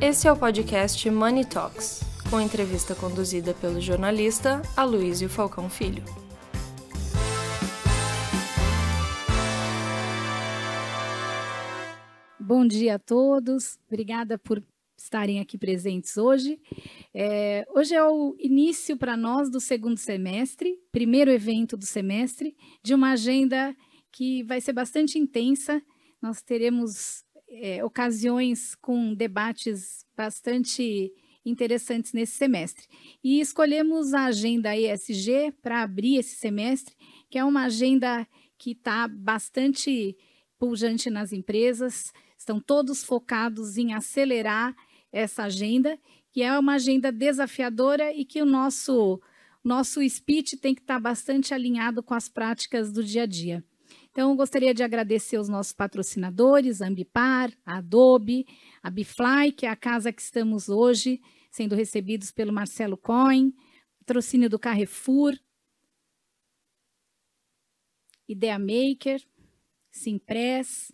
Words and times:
Esse 0.00 0.28
é 0.28 0.32
o 0.32 0.36
podcast 0.38 1.10
Money 1.10 1.44
Talks, 1.44 2.02
com 2.30 2.40
entrevista 2.40 2.94
conduzida 2.94 3.52
pelo 3.52 3.80
jornalista 3.80 4.62
Aloysio 4.76 5.28
Falcão 5.28 5.68
Filho. 5.68 6.04
Bom 12.38 12.64
dia 12.64 12.94
a 12.94 12.98
todos, 13.00 13.76
obrigada 13.88 14.38
por 14.38 14.62
estarem 14.96 15.40
aqui 15.40 15.58
presentes 15.58 16.16
hoje. 16.16 16.60
É, 17.12 17.66
hoje 17.74 17.92
é 17.92 18.04
o 18.04 18.36
início 18.38 18.96
para 18.96 19.16
nós 19.16 19.50
do 19.50 19.58
segundo 19.58 19.98
semestre, 19.98 20.78
primeiro 20.92 21.28
evento 21.28 21.76
do 21.76 21.84
semestre, 21.84 22.56
de 22.84 22.94
uma 22.94 23.10
agenda 23.10 23.74
que 24.12 24.44
vai 24.44 24.60
ser 24.60 24.72
bastante 24.72 25.18
intensa. 25.18 25.82
Nós 26.22 26.40
teremos 26.40 27.24
é, 27.50 27.84
ocasiões 27.84 28.74
com 28.74 29.14
debates 29.14 30.04
bastante 30.16 31.12
interessantes 31.44 32.12
nesse 32.12 32.32
semestre. 32.32 32.86
E 33.22 33.40
escolhemos 33.40 34.12
a 34.14 34.26
agenda 34.26 34.76
ESG 34.76 35.52
para 35.62 35.82
abrir 35.82 36.16
esse 36.16 36.36
semestre, 36.36 36.94
que 37.30 37.38
é 37.38 37.44
uma 37.44 37.64
agenda 37.64 38.26
que 38.58 38.72
está 38.72 39.08
bastante 39.08 40.16
pujante 40.58 41.08
nas 41.08 41.32
empresas, 41.32 42.12
estão 42.36 42.60
todos 42.60 43.04
focados 43.04 43.78
em 43.78 43.94
acelerar 43.94 44.74
essa 45.12 45.44
agenda, 45.44 45.98
que 46.32 46.42
é 46.42 46.58
uma 46.58 46.74
agenda 46.74 47.10
desafiadora 47.10 48.12
e 48.12 48.24
que 48.24 48.42
o 48.42 48.46
nosso, 48.46 49.20
nosso 49.62 50.06
speech 50.08 50.56
tem 50.56 50.74
que 50.74 50.80
estar 50.80 50.94
tá 50.94 51.00
bastante 51.00 51.54
alinhado 51.54 52.02
com 52.02 52.14
as 52.14 52.28
práticas 52.28 52.92
do 52.92 53.02
dia 53.02 53.22
a 53.22 53.26
dia. 53.26 53.64
Então, 54.18 54.34
gostaria 54.34 54.74
de 54.74 54.82
agradecer 54.82 55.38
os 55.38 55.48
nossos 55.48 55.72
patrocinadores, 55.72 56.80
Ambipar, 56.80 57.56
Adobe, 57.64 58.44
a 58.82 58.90
Bifly, 58.90 59.52
que 59.52 59.64
é 59.64 59.68
a 59.68 59.76
casa 59.76 60.12
que 60.12 60.20
estamos 60.20 60.68
hoje, 60.68 61.20
sendo 61.52 61.76
recebidos 61.76 62.32
pelo 62.32 62.52
Marcelo 62.52 62.96
Coin, 62.96 63.54
patrocínio 64.00 64.50
do 64.50 64.58
Carrefour, 64.58 65.38
Idea 68.28 68.58
Maker, 68.58 69.24
Simpress, 69.92 70.92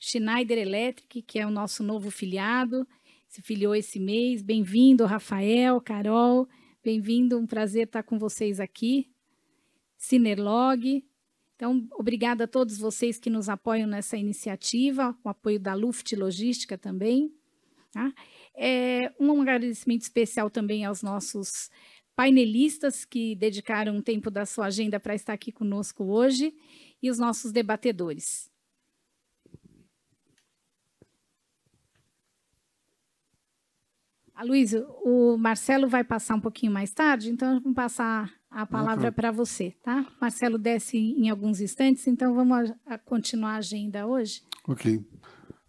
Schneider 0.00 0.56
Electric, 0.56 1.20
que 1.20 1.38
é 1.38 1.46
o 1.46 1.50
nosso 1.50 1.82
novo 1.82 2.10
filiado, 2.10 2.88
se 3.28 3.42
filiou 3.42 3.74
esse 3.74 4.00
mês. 4.00 4.40
Bem-vindo, 4.40 5.04
Rafael, 5.04 5.82
Carol, 5.82 6.48
bem-vindo, 6.82 7.38
um 7.38 7.46
prazer 7.46 7.84
estar 7.84 8.04
com 8.04 8.18
vocês 8.18 8.58
aqui. 8.58 9.12
Cinerlog, 9.98 11.04
então, 11.60 11.86
obrigada 11.92 12.44
a 12.44 12.48
todos 12.48 12.78
vocês 12.78 13.18
que 13.18 13.28
nos 13.28 13.50
apoiam 13.50 13.86
nessa 13.86 14.16
iniciativa, 14.16 15.14
o 15.22 15.28
apoio 15.28 15.60
da 15.60 15.74
Luft 15.74 16.10
Logística 16.16 16.78
também. 16.78 17.30
Tá? 17.92 18.14
É, 18.56 19.12
um 19.20 19.42
agradecimento 19.42 20.00
especial 20.00 20.48
também 20.48 20.86
aos 20.86 21.02
nossos 21.02 21.70
painelistas 22.16 23.04
que 23.04 23.34
dedicaram 23.36 23.94
um 23.94 24.00
tempo 24.00 24.30
da 24.30 24.46
sua 24.46 24.68
agenda 24.68 24.98
para 24.98 25.14
estar 25.14 25.34
aqui 25.34 25.52
conosco 25.52 26.04
hoje 26.04 26.54
e 27.02 27.10
os 27.10 27.18
nossos 27.18 27.52
debatedores. 27.52 28.50
Aloysio, 34.34 34.88
o 35.04 35.36
Marcelo 35.36 35.86
vai 35.86 36.04
passar 36.04 36.36
um 36.36 36.40
pouquinho 36.40 36.72
mais 36.72 36.90
tarde, 36.90 37.28
então 37.28 37.60
vamos 37.60 37.76
passar 37.76 38.39
a 38.50 38.66
palavra 38.66 39.12
para 39.12 39.30
você, 39.30 39.74
tá? 39.82 40.04
Marcelo 40.20 40.58
desce 40.58 40.96
em 40.96 41.30
alguns 41.30 41.60
instantes, 41.60 42.06
então 42.06 42.34
vamos 42.34 42.70
a, 42.86 42.94
a 42.94 42.98
continuar 42.98 43.52
a 43.52 43.58
agenda 43.58 44.06
hoje. 44.06 44.42
Ok. 44.66 45.04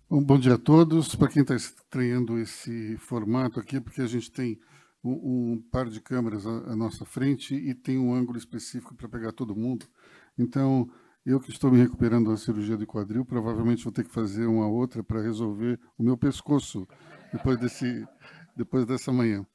Um 0.10 0.22
bom 0.22 0.38
dia 0.38 0.56
a 0.56 0.58
todos. 0.58 1.16
Para 1.16 1.30
quem 1.30 1.42
está 1.44 1.56
estreando 1.56 2.38
esse 2.40 2.98
formato 2.98 3.60
aqui, 3.60 3.80
porque 3.80 4.02
a 4.02 4.08
gente 4.08 4.32
tem 4.32 4.60
um, 5.04 5.54
um 5.54 5.64
par 5.72 5.90
de 5.90 6.02
câmeras 6.02 6.46
à, 6.46 6.50
à, 6.50 6.76
nossa 6.76 7.06
frente 7.06 7.56
e 7.56 7.74
tem 7.74 7.98
um 7.98 8.14
ângulo 8.14 8.38
específico 8.38 8.96
para 8.96 9.08
pegar 9.08 9.32
todo 9.32 9.56
mundo. 9.56 9.86
Então, 10.38 10.90
eu 11.26 11.40
que 11.40 11.52
estou 11.52 11.72
me 11.72 11.78
recuperando 11.78 12.30
da 12.30 12.38
cirurgia 12.38 12.76
de 12.76 12.86
quadril, 12.86 13.24
provavelmente 13.24 13.84
vou 13.84 13.94
ter 13.94 14.04
que 14.04 14.12
fazer 14.12 14.48
uma 14.48 14.68
outra 14.68 15.04
para 15.04 15.22
resolver 15.22 15.80
o 15.98 16.04
meu 16.04 16.18
pescoço 16.18 16.88
depois, 17.32 17.58
desse, 17.60 18.06
depois 18.56 18.86
dessa 18.86 19.14
manhã. 19.14 19.46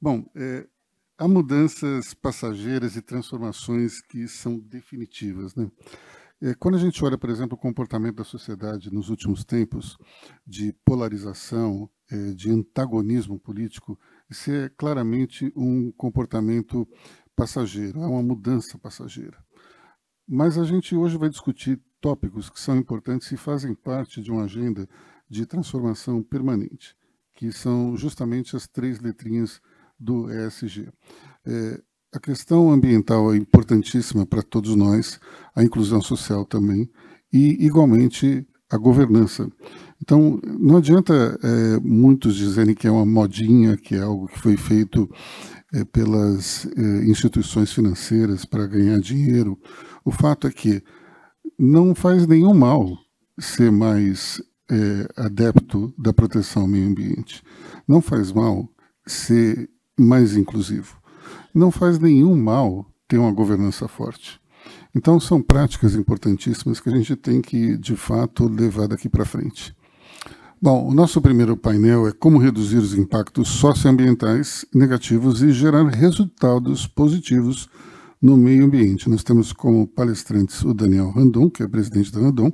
Bom, 0.00 0.24
é, 0.34 0.68
há 1.18 1.26
mudanças 1.26 2.14
passageiras 2.14 2.96
e 2.96 3.02
transformações 3.02 4.00
que 4.02 4.28
são 4.28 4.58
definitivas. 4.58 5.54
Né? 5.54 5.70
É, 6.40 6.54
quando 6.54 6.74
a 6.74 6.78
gente 6.78 7.02
olha, 7.04 7.16
por 7.16 7.30
exemplo, 7.30 7.56
o 7.56 7.60
comportamento 7.60 8.16
da 8.16 8.24
sociedade 8.24 8.92
nos 8.92 9.08
últimos 9.08 9.44
tempos, 9.44 9.96
de 10.46 10.72
polarização, 10.84 11.88
é, 12.10 12.32
de 12.32 12.50
antagonismo 12.50 13.38
político, 13.38 13.98
isso 14.28 14.50
é 14.50 14.68
claramente 14.68 15.52
um 15.56 15.90
comportamento 15.92 16.86
passageiro, 17.34 18.00
é 18.00 18.06
uma 18.06 18.22
mudança 18.22 18.78
passageira. 18.78 19.38
Mas 20.28 20.58
a 20.58 20.64
gente 20.64 20.94
hoje 20.94 21.16
vai 21.16 21.30
discutir 21.30 21.80
tópicos 22.00 22.50
que 22.50 22.60
são 22.60 22.76
importantes 22.76 23.30
e 23.32 23.36
fazem 23.36 23.74
parte 23.74 24.20
de 24.20 24.30
uma 24.30 24.44
agenda 24.44 24.88
de 25.28 25.46
transformação 25.46 26.22
permanente, 26.22 26.96
que 27.34 27.50
são 27.52 27.96
justamente 27.96 28.56
as 28.56 28.66
três 28.66 29.00
letrinhas 29.00 29.60
do 29.98 30.30
ESG. 30.30 30.88
É, 31.46 31.80
a 32.14 32.20
questão 32.20 32.70
ambiental 32.70 33.32
é 33.32 33.36
importantíssima 33.36 34.24
para 34.24 34.42
todos 34.42 34.74
nós, 34.74 35.20
a 35.54 35.62
inclusão 35.62 36.00
social 36.00 36.44
também, 36.44 36.90
e, 37.32 37.64
igualmente, 37.64 38.46
a 38.70 38.76
governança. 38.76 39.48
Então, 40.02 40.40
não 40.58 40.76
adianta 40.76 41.38
é, 41.42 41.80
muitos 41.80 42.34
dizerem 42.34 42.74
que 42.74 42.86
é 42.86 42.90
uma 42.90 43.06
modinha, 43.06 43.76
que 43.76 43.94
é 43.94 44.02
algo 44.02 44.26
que 44.28 44.38
foi 44.38 44.56
feito 44.56 45.08
é, 45.72 45.84
pelas 45.84 46.66
é, 46.76 47.04
instituições 47.04 47.72
financeiras 47.72 48.44
para 48.44 48.66
ganhar 48.66 48.98
dinheiro. 48.98 49.58
O 50.04 50.10
fato 50.10 50.46
é 50.46 50.50
que 50.50 50.82
não 51.58 51.94
faz 51.94 52.26
nenhum 52.26 52.54
mal 52.54 52.96
ser 53.38 53.70
mais 53.70 54.42
é, 54.70 55.08
adepto 55.16 55.94
da 55.98 56.12
proteção 56.12 56.62
ao 56.62 56.68
meio 56.68 56.88
ambiente. 56.88 57.42
Não 57.86 58.00
faz 58.00 58.32
mal 58.32 58.68
ser 59.06 59.68
mais 59.98 60.36
inclusivo. 60.36 60.96
Não 61.54 61.70
faz 61.70 61.98
nenhum 61.98 62.36
mal 62.36 62.86
ter 63.08 63.18
uma 63.18 63.32
governança 63.32 63.88
forte. 63.88 64.40
Então, 64.94 65.20
são 65.20 65.42
práticas 65.42 65.94
importantíssimas 65.94 66.80
que 66.80 66.88
a 66.88 66.96
gente 66.96 67.14
tem 67.16 67.40
que, 67.40 67.76
de 67.76 67.94
fato, 67.96 68.48
levar 68.48 68.88
daqui 68.88 69.08
para 69.08 69.24
frente. 69.24 69.76
Bom, 70.60 70.88
o 70.88 70.94
nosso 70.94 71.20
primeiro 71.20 71.54
painel 71.54 72.08
é 72.08 72.12
como 72.12 72.38
reduzir 72.38 72.78
os 72.78 72.94
impactos 72.94 73.48
socioambientais 73.48 74.64
negativos 74.74 75.42
e 75.42 75.52
gerar 75.52 75.86
resultados 75.86 76.86
positivos 76.86 77.68
no 78.22 78.38
meio 78.38 78.64
ambiente. 78.64 79.08
Nós 79.10 79.22
temos 79.22 79.52
como 79.52 79.86
palestrantes 79.86 80.64
o 80.64 80.72
Daniel 80.72 81.10
Randon, 81.10 81.50
que 81.50 81.62
é 81.62 81.68
presidente 81.68 82.10
da 82.10 82.20
Randon, 82.20 82.50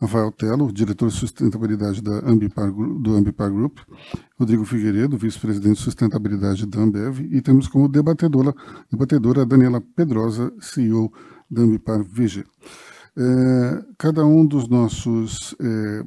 Rafael 0.00 0.30
Telo, 0.30 0.72
diretor 0.72 1.08
de 1.08 1.14
sustentabilidade 1.14 2.02
da 2.02 2.18
Ambipar, 2.28 2.70
do 2.70 3.14
Ambipar 3.14 3.50
Group, 3.50 3.78
Rodrigo 4.38 4.64
Figueiredo, 4.64 5.16
vice-presidente 5.16 5.76
de 5.76 5.82
sustentabilidade 5.82 6.66
da 6.66 6.80
Ambev, 6.80 7.20
e 7.20 7.40
temos 7.40 7.66
como 7.66 7.88
debatedora, 7.88 8.54
debatedora 8.90 9.46
Daniela 9.46 9.80
Pedrosa, 9.80 10.52
CEO 10.60 11.10
da 11.50 11.62
Ambipar 11.62 12.02
VG. 12.02 12.44
É, 13.16 13.84
cada 13.96 14.26
um 14.26 14.44
dos 14.44 14.68
nossos 14.68 15.54
é, 15.58 16.04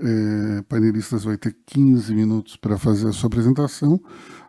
é, 0.00 0.62
painelistas 0.62 1.22
vai 1.22 1.36
ter 1.36 1.56
15 1.66 2.12
minutos 2.12 2.56
para 2.56 2.76
fazer 2.76 3.08
a 3.08 3.12
sua 3.12 3.28
apresentação. 3.28 4.00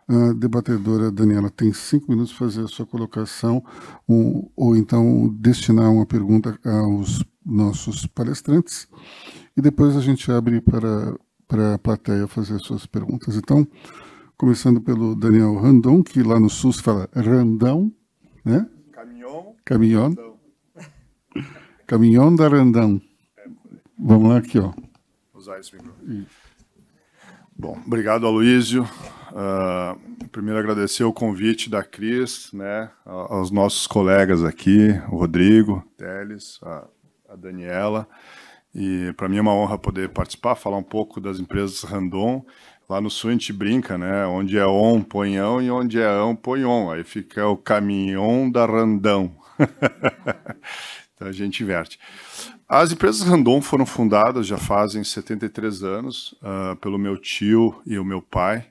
A 0.08 0.32
debatedora 0.32 1.12
Daniela 1.12 1.48
tem 1.50 1.72
cinco 1.72 2.10
minutos 2.10 2.32
para 2.32 2.48
fazer 2.48 2.64
a 2.64 2.68
sua 2.68 2.84
colocação, 2.84 3.62
um, 4.08 4.50
ou 4.56 4.74
então 4.74 5.28
destinar 5.38 5.92
uma 5.92 6.04
pergunta 6.04 6.58
aos 6.64 7.22
nossos 7.44 8.06
palestrantes 8.06 8.88
e 9.56 9.60
depois 9.60 9.96
a 9.96 10.00
gente 10.00 10.30
abre 10.30 10.60
para, 10.60 11.14
para 11.46 11.74
a 11.74 11.78
plateia 11.78 12.26
fazer 12.26 12.58
suas 12.60 12.86
perguntas. 12.86 13.36
Então, 13.36 13.66
começando 14.36 14.80
pelo 14.80 15.14
Daniel 15.14 15.54
Randon, 15.56 16.02
que 16.02 16.22
lá 16.22 16.38
no 16.38 16.48
sul 16.48 16.72
se 16.72 16.82
fala 16.82 17.08
Randão, 17.14 17.92
né? 18.44 18.66
Caminhão. 18.92 19.54
Caminhão. 19.64 20.14
Caminhão 21.86 22.34
da 22.34 22.48
Randão. 22.48 23.00
Vamos 23.98 24.30
lá 24.30 24.38
aqui, 24.38 24.58
ó. 24.58 24.72
Usar 25.34 25.58
esse 25.58 25.74
microfone. 25.74 26.26
Bom, 27.56 27.78
obrigado, 27.86 28.26
Aloísio. 28.26 28.88
Uh, 29.30 30.28
primeiro 30.28 30.58
agradecer 30.58 31.04
o 31.04 31.12
convite 31.12 31.68
da 31.68 31.84
Cris, 31.84 32.50
né, 32.52 32.90
aos 33.04 33.50
nossos 33.50 33.86
colegas 33.86 34.42
aqui, 34.42 34.88
o 35.10 35.16
Rodrigo, 35.16 35.84
Teles, 35.96 36.58
a 36.62 36.86
a 37.30 37.36
Daniela. 37.36 38.08
E 38.74 39.12
para 39.16 39.28
mim 39.28 39.38
é 39.38 39.40
uma 39.40 39.54
honra 39.54 39.78
poder 39.78 40.08
participar, 40.10 40.54
falar 40.54 40.76
um 40.76 40.82
pouco 40.82 41.20
das 41.20 41.38
empresas 41.38 41.82
Randon. 41.82 42.44
Lá 42.88 43.00
no 43.00 43.08
sul 43.08 43.30
a 43.30 43.32
gente 43.32 43.52
brinca, 43.52 43.96
né? 43.96 44.26
Onde 44.26 44.58
é 44.58 44.66
on, 44.66 45.00
põe 45.00 45.34
e 45.34 45.70
onde 45.70 46.00
é 46.00 46.06
ão, 46.06 46.38
on. 46.66 46.90
Aí 46.90 47.04
fica 47.04 47.46
o 47.46 47.56
caminhão 47.56 48.50
da 48.50 48.66
Randão. 48.66 49.32
então 51.14 51.28
a 51.28 51.32
gente 51.32 51.62
inverte. 51.62 51.98
As 52.68 52.92
empresas 52.92 53.22
Randon 53.22 53.60
foram 53.60 53.86
fundadas 53.86 54.46
já 54.46 54.58
fazem 54.58 55.02
73 55.04 55.82
anos 55.82 56.34
uh, 56.42 56.76
pelo 56.76 56.98
meu 56.98 57.16
tio 57.16 57.80
e 57.86 57.98
o 57.98 58.04
meu 58.04 58.20
pai. 58.22 58.69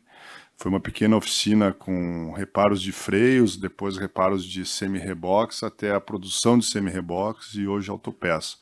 Foi 0.62 0.70
uma 0.70 0.82
pequena 0.82 1.16
oficina 1.16 1.72
com 1.72 2.34
reparos 2.34 2.82
de 2.82 2.92
freios, 2.92 3.56
depois 3.56 3.96
reparos 3.96 4.44
de 4.44 4.66
semi-reboques, 4.66 5.64
até 5.64 5.96
a 5.96 6.02
produção 6.02 6.60
de 6.60 6.66
semi-reboques 6.66 7.54
e 7.54 7.66
hoje 7.66 7.90
autopeça. 7.90 8.58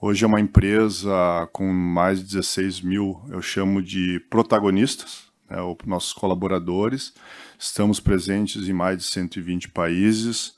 Hoje 0.00 0.24
é 0.24 0.26
uma 0.26 0.40
empresa 0.40 1.48
com 1.52 1.72
mais 1.72 2.18
de 2.18 2.24
16 2.24 2.80
mil, 2.80 3.22
eu 3.28 3.40
chamo 3.40 3.80
de 3.80 4.18
protagonistas, 4.28 5.28
né, 5.48 5.58
nossos 5.86 6.12
colaboradores. 6.12 7.14
Estamos 7.56 8.00
presentes 8.00 8.68
em 8.68 8.72
mais 8.72 8.98
de 8.98 9.04
120 9.04 9.68
países 9.68 10.56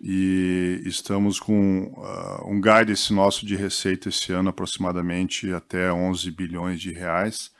e 0.00 0.80
estamos 0.86 1.38
com 1.38 1.92
uh, 1.98 2.50
um 2.50 2.58
guidance 2.58 3.12
nosso 3.12 3.44
de 3.44 3.56
receita 3.56 4.08
esse 4.08 4.32
ano 4.32 4.48
aproximadamente 4.48 5.52
até 5.52 5.92
11 5.92 6.30
bilhões 6.30 6.80
de 6.80 6.92
reais. 6.92 7.52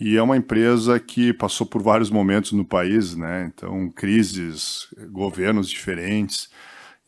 E 0.00 0.16
é 0.16 0.22
uma 0.22 0.36
empresa 0.36 0.98
que 0.98 1.30
passou 1.30 1.66
por 1.66 1.82
vários 1.82 2.08
momentos 2.08 2.52
no 2.52 2.64
país, 2.64 3.14
né? 3.14 3.52
Então, 3.54 3.90
crises, 3.90 4.88
governos 5.10 5.68
diferentes, 5.68 6.48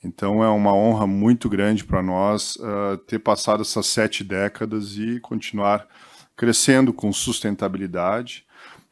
então 0.05 0.44
é 0.44 0.49
uma 0.49 0.75
honra 0.75 1.06
muito 1.06 1.49
grande 1.49 1.85
para 1.85 2.03
nós 2.03 2.56
uh, 2.56 2.99
ter 3.06 3.19
passado 3.21 3.62
essas 3.62 3.87
sete 3.87 4.23
décadas 4.23 4.99
e 4.99 5.19
continuar 5.21 5.87
crescendo 6.37 6.93
com 6.93 7.12
sustentabilidade. 7.12 8.44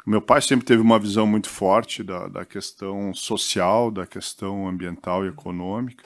Meu 0.07 0.23
pai 0.23 0.41
sempre 0.41 0.65
teve 0.65 0.81
uma 0.81 0.99
visão 0.99 1.27
muito 1.27 1.51
forte 1.51 2.03
da, 2.03 2.27
da 2.27 2.45
questão 2.45 3.13
social, 3.13 3.91
da 3.91 4.07
questão 4.07 4.67
ambiental 4.67 5.27
e 5.27 5.29
econômica. 5.29 6.05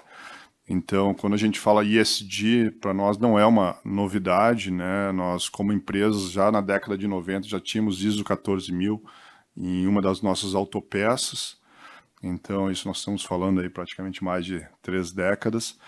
Então, 0.69 1.13
quando 1.13 1.35
a 1.35 1.39
gente 1.39 1.61
fala 1.61 1.85
ESG, 1.85 2.71
para 2.81 2.95
nós 2.95 3.19
não 3.19 3.39
é 3.39 3.45
uma 3.45 3.79
novidade, 3.85 4.71
né? 4.71 5.13
Nós, 5.13 5.49
como 5.49 5.73
empresas, 5.73 6.31
já 6.31 6.51
na 6.51 6.63
década 6.63 6.97
de 6.97 7.07
90 7.07 7.47
já 7.47 7.61
tínhamos 7.61 8.03
ISO 8.03 8.25
14000 8.25 9.03
em 9.57 9.87
uma 9.87 10.01
das 10.01 10.23
nossas 10.23 10.55
autopeças. 10.55 11.59
Então, 12.23 12.71
isso 12.71 12.89
nós 12.89 12.99
estamos 12.99 13.23
falando 13.23 13.61
aí 13.61 13.69
praticamente 13.69 14.25
mais 14.25 14.47
de 14.47 14.67
três 14.81 15.13
décadas. 15.13 15.79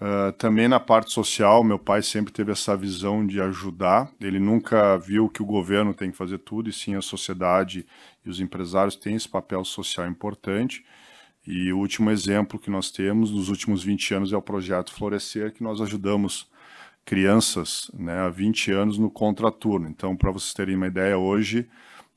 Uh, 0.00 0.32
também 0.32 0.66
na 0.66 0.80
parte 0.80 1.12
social, 1.12 1.62
meu 1.62 1.78
pai 1.78 2.02
sempre 2.02 2.32
teve 2.32 2.52
essa 2.52 2.76
visão 2.76 3.26
de 3.26 3.40
ajudar. 3.40 4.10
Ele 4.20 4.38
nunca 4.38 4.96
viu 4.98 5.28
que 5.28 5.42
o 5.42 5.46
governo 5.46 5.92
tem 5.94 6.12
que 6.12 6.16
fazer 6.16 6.38
tudo, 6.38 6.70
e 6.70 6.72
sim 6.72 6.94
a 6.94 7.02
sociedade 7.02 7.86
e 8.24 8.30
os 8.30 8.40
empresários 8.40 8.94
têm 8.94 9.16
esse 9.16 9.28
papel 9.28 9.64
social 9.64 10.06
importante. 10.08 10.84
E 11.46 11.72
o 11.72 11.78
último 11.78 12.10
exemplo 12.10 12.58
que 12.58 12.70
nós 12.70 12.90
temos 12.90 13.30
nos 13.30 13.48
últimos 13.48 13.82
20 13.82 14.14
anos 14.14 14.32
é 14.32 14.36
o 14.36 14.42
projeto 14.42 14.92
Florescer, 14.92 15.52
que 15.52 15.62
nós 15.62 15.80
ajudamos 15.80 16.50
crianças 17.04 17.90
né, 17.94 18.20
há 18.20 18.28
20 18.28 18.70
anos 18.70 18.98
no 18.98 19.10
contraturno. 19.10 19.88
Então, 19.88 20.16
para 20.16 20.30
vocês 20.30 20.54
terem 20.54 20.76
uma 20.76 20.86
ideia, 20.86 21.18
hoje 21.18 21.68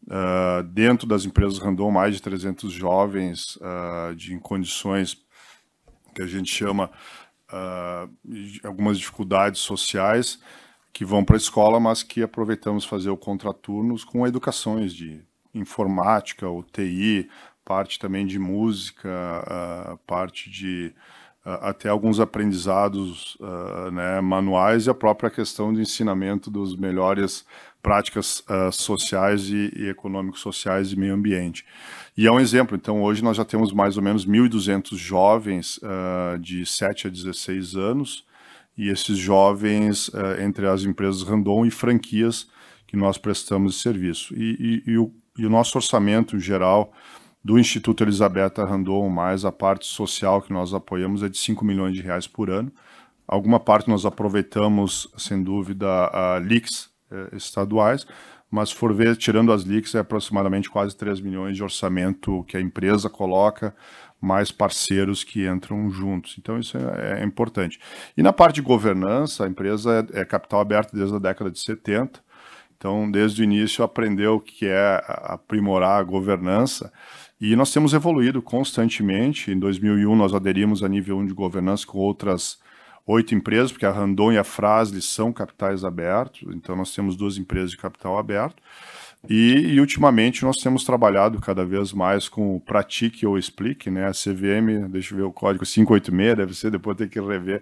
Uh, 0.06 0.62
dentro 0.62 1.08
das 1.08 1.26
empresas 1.26 1.58
Randon, 1.58 1.90
mais 1.90 2.14
de 2.14 2.22
300 2.22 2.72
jovens 2.72 3.56
uh, 3.56 4.14
de, 4.16 4.36
em 4.36 4.40
condições 4.40 5.18
que 6.14 6.22
a 6.22 6.28
gente 6.28 6.54
chama 6.54 6.92
uh, 7.52 8.68
algumas 8.68 9.00
dificuldades 9.00 9.62
sociais 9.62 10.40
que 10.94 11.04
vão 11.04 11.26
para 11.26 11.36
a 11.36 11.38
escola, 11.38 11.80
mas 11.80 12.04
que 12.04 12.22
aproveitamos 12.22 12.86
fazer 12.86 13.10
o 13.10 13.18
contraturnos 13.18 14.04
com 14.04 14.28
educações 14.28 14.94
de 14.94 15.24
informática, 15.56 16.48
UTI, 16.48 17.28
parte 17.66 17.98
também 18.00 18.26
de 18.26 18.38
música, 18.38 19.10
parte 20.06 20.50
de 20.50 20.94
até 21.44 21.90
alguns 21.90 22.20
aprendizados 22.20 23.38
né, 23.92 24.22
manuais 24.22 24.86
e 24.86 24.90
a 24.90 24.94
própria 24.94 25.30
questão 25.30 25.74
de 25.74 25.82
ensinamento 25.82 26.50
dos 26.50 26.76
melhores 26.76 27.46
práticas 27.82 28.44
sociais 28.72 29.50
e, 29.50 29.72
e 29.76 29.90
econômicos 29.90 30.42
sociais 30.42 30.92
e 30.92 30.96
meio 30.96 31.14
ambiente. 31.14 31.66
E 32.18 32.26
é 32.26 32.32
um 32.32 32.40
exemplo, 32.40 32.76
então 32.76 33.04
hoje 33.04 33.24
nós 33.24 33.38
já 33.38 33.46
temos 33.46 33.72
mais 33.74 33.98
ou 33.98 34.04
menos 34.04 34.26
1.200 34.26 34.96
jovens 34.96 35.80
de 36.40 36.66
7 36.66 37.08
a 37.08 37.10
16 37.10 37.76
anos, 37.76 38.26
e 38.78 38.90
esses 38.90 39.18
jovens 39.18 40.10
entre 40.44 40.68
as 40.68 40.84
empresas 40.84 41.22
Randon 41.22 41.66
e 41.66 41.72
franquias 41.72 42.48
que 42.88 42.98
nós 42.98 43.18
prestamos 43.18 43.76
de 43.76 43.82
serviço. 43.82 44.34
E, 44.36 44.84
e, 44.88 44.92
e, 44.92 44.98
o, 44.98 45.12
e 45.38 45.46
o 45.46 45.50
nosso 45.50 45.78
orçamento 45.78 46.40
geral 46.40 46.92
do 47.46 47.60
Instituto 47.60 48.04
Elisabetta 48.04 48.66
Randon, 48.66 49.08
mais 49.08 49.46
a 49.46 49.52
parte 49.52 49.86
social 49.86 50.42
que 50.42 50.52
nós 50.52 50.74
apoiamos, 50.74 51.22
é 51.22 51.30
de 51.30 51.38
5 51.38 51.64
milhões 51.64 51.94
de 51.94 52.02
reais 52.02 52.26
por 52.26 52.50
ano. 52.50 52.72
Alguma 53.28 53.60
parte 53.60 53.88
nós 53.88 54.04
aproveitamos, 54.04 55.08
sem 55.16 55.44
dúvida, 55.44 55.88
a 56.12 56.40
LIX, 56.40 56.90
eh, 57.12 57.30
estaduais, 57.34 58.08
mas 58.50 58.70
se 58.70 58.76
for 58.76 58.92
ver, 58.96 59.16
tirando 59.16 59.52
as 59.52 59.64
leaks, 59.64 59.94
é 59.94 60.00
aproximadamente 60.00 60.72
quase 60.72 60.98
3 60.98 61.22
milhões 61.22 61.56
de 61.56 61.62
orçamento 61.62 62.44
que 62.48 62.58
a 62.58 62.62
empresa 62.62 63.12
coloca, 63.12 63.76
mais 64.20 64.52
parceiros 64.52 65.24
que 65.24 65.48
entram 65.48 65.88
juntos. 65.92 66.38
Então, 66.40 66.58
isso 66.58 66.76
é, 66.76 67.20
é 67.22 67.24
importante. 67.24 67.80
E 68.18 68.24
na 68.24 68.34
parte 68.34 68.56
de 68.56 68.62
governança, 68.64 69.46
a 69.46 69.48
empresa 69.48 70.08
é, 70.12 70.22
é, 70.22 70.26
capital 70.26 70.62
aberto 70.62 70.96
desde 70.96 71.16
a 71.16 71.20
década 71.20 71.52
de 71.52 71.60
70. 71.60 72.26
Então, 72.76 73.10
desde 73.10 73.42
o 73.42 73.44
início, 73.44 73.84
aprendeu 73.84 74.36
o 74.36 74.42
que 74.42 74.66
é 74.66 75.04
aprimorar 75.08 76.00
a 76.00 76.04
governança. 76.04 76.92
E 77.46 77.56
nós 77.56 77.72
temos 77.72 77.94
evoluído 77.94 78.42
constantemente. 78.42 79.52
Em 79.52 79.60
2001, 79.60 80.16
nós 80.16 80.34
aderimos 80.34 80.82
a 80.82 80.90
nível 80.90 81.20
1 81.20 81.28
de 81.28 81.34
governança 81.36 81.86
com 81.86 82.00
outras 82.00 82.58
oito 83.06 83.36
empresas, 83.36 83.72
porque 83.72 83.86
a 83.86 83.92
Randon 83.92 84.32
e 84.32 84.38
a 84.40 84.44
Frasle 84.44 85.00
são 85.00 85.32
capitais 85.32 85.86
abertos, 85.86 86.42
então 86.56 86.76
nós 86.76 86.92
temos 86.96 87.16
duas 87.16 87.38
empresas 87.38 87.70
de 87.70 87.78
capital 87.78 88.18
aberto. 88.18 88.64
E, 89.30 89.76
e, 89.76 89.80
ultimamente 89.80 90.44
nós 90.44 90.58
temos 90.58 90.84
trabalhado 90.84 91.40
cada 91.40 91.64
vez 91.64 91.94
mais 91.94 92.28
com 92.28 92.56
o 92.56 92.60
Pratique 92.60 93.28
ou 93.28 93.38
Explique, 93.38 93.92
né? 93.92 94.08
A 94.08 94.12
CVM, 94.12 94.90
deixa 94.90 95.14
eu 95.14 95.18
ver 95.18 95.24
o 95.26 95.32
código 95.32 95.64
586, 95.64 96.36
deve 96.36 96.54
ser, 96.56 96.72
depois 96.72 96.98
tem 96.98 97.08
que 97.08 97.22
rever 97.22 97.62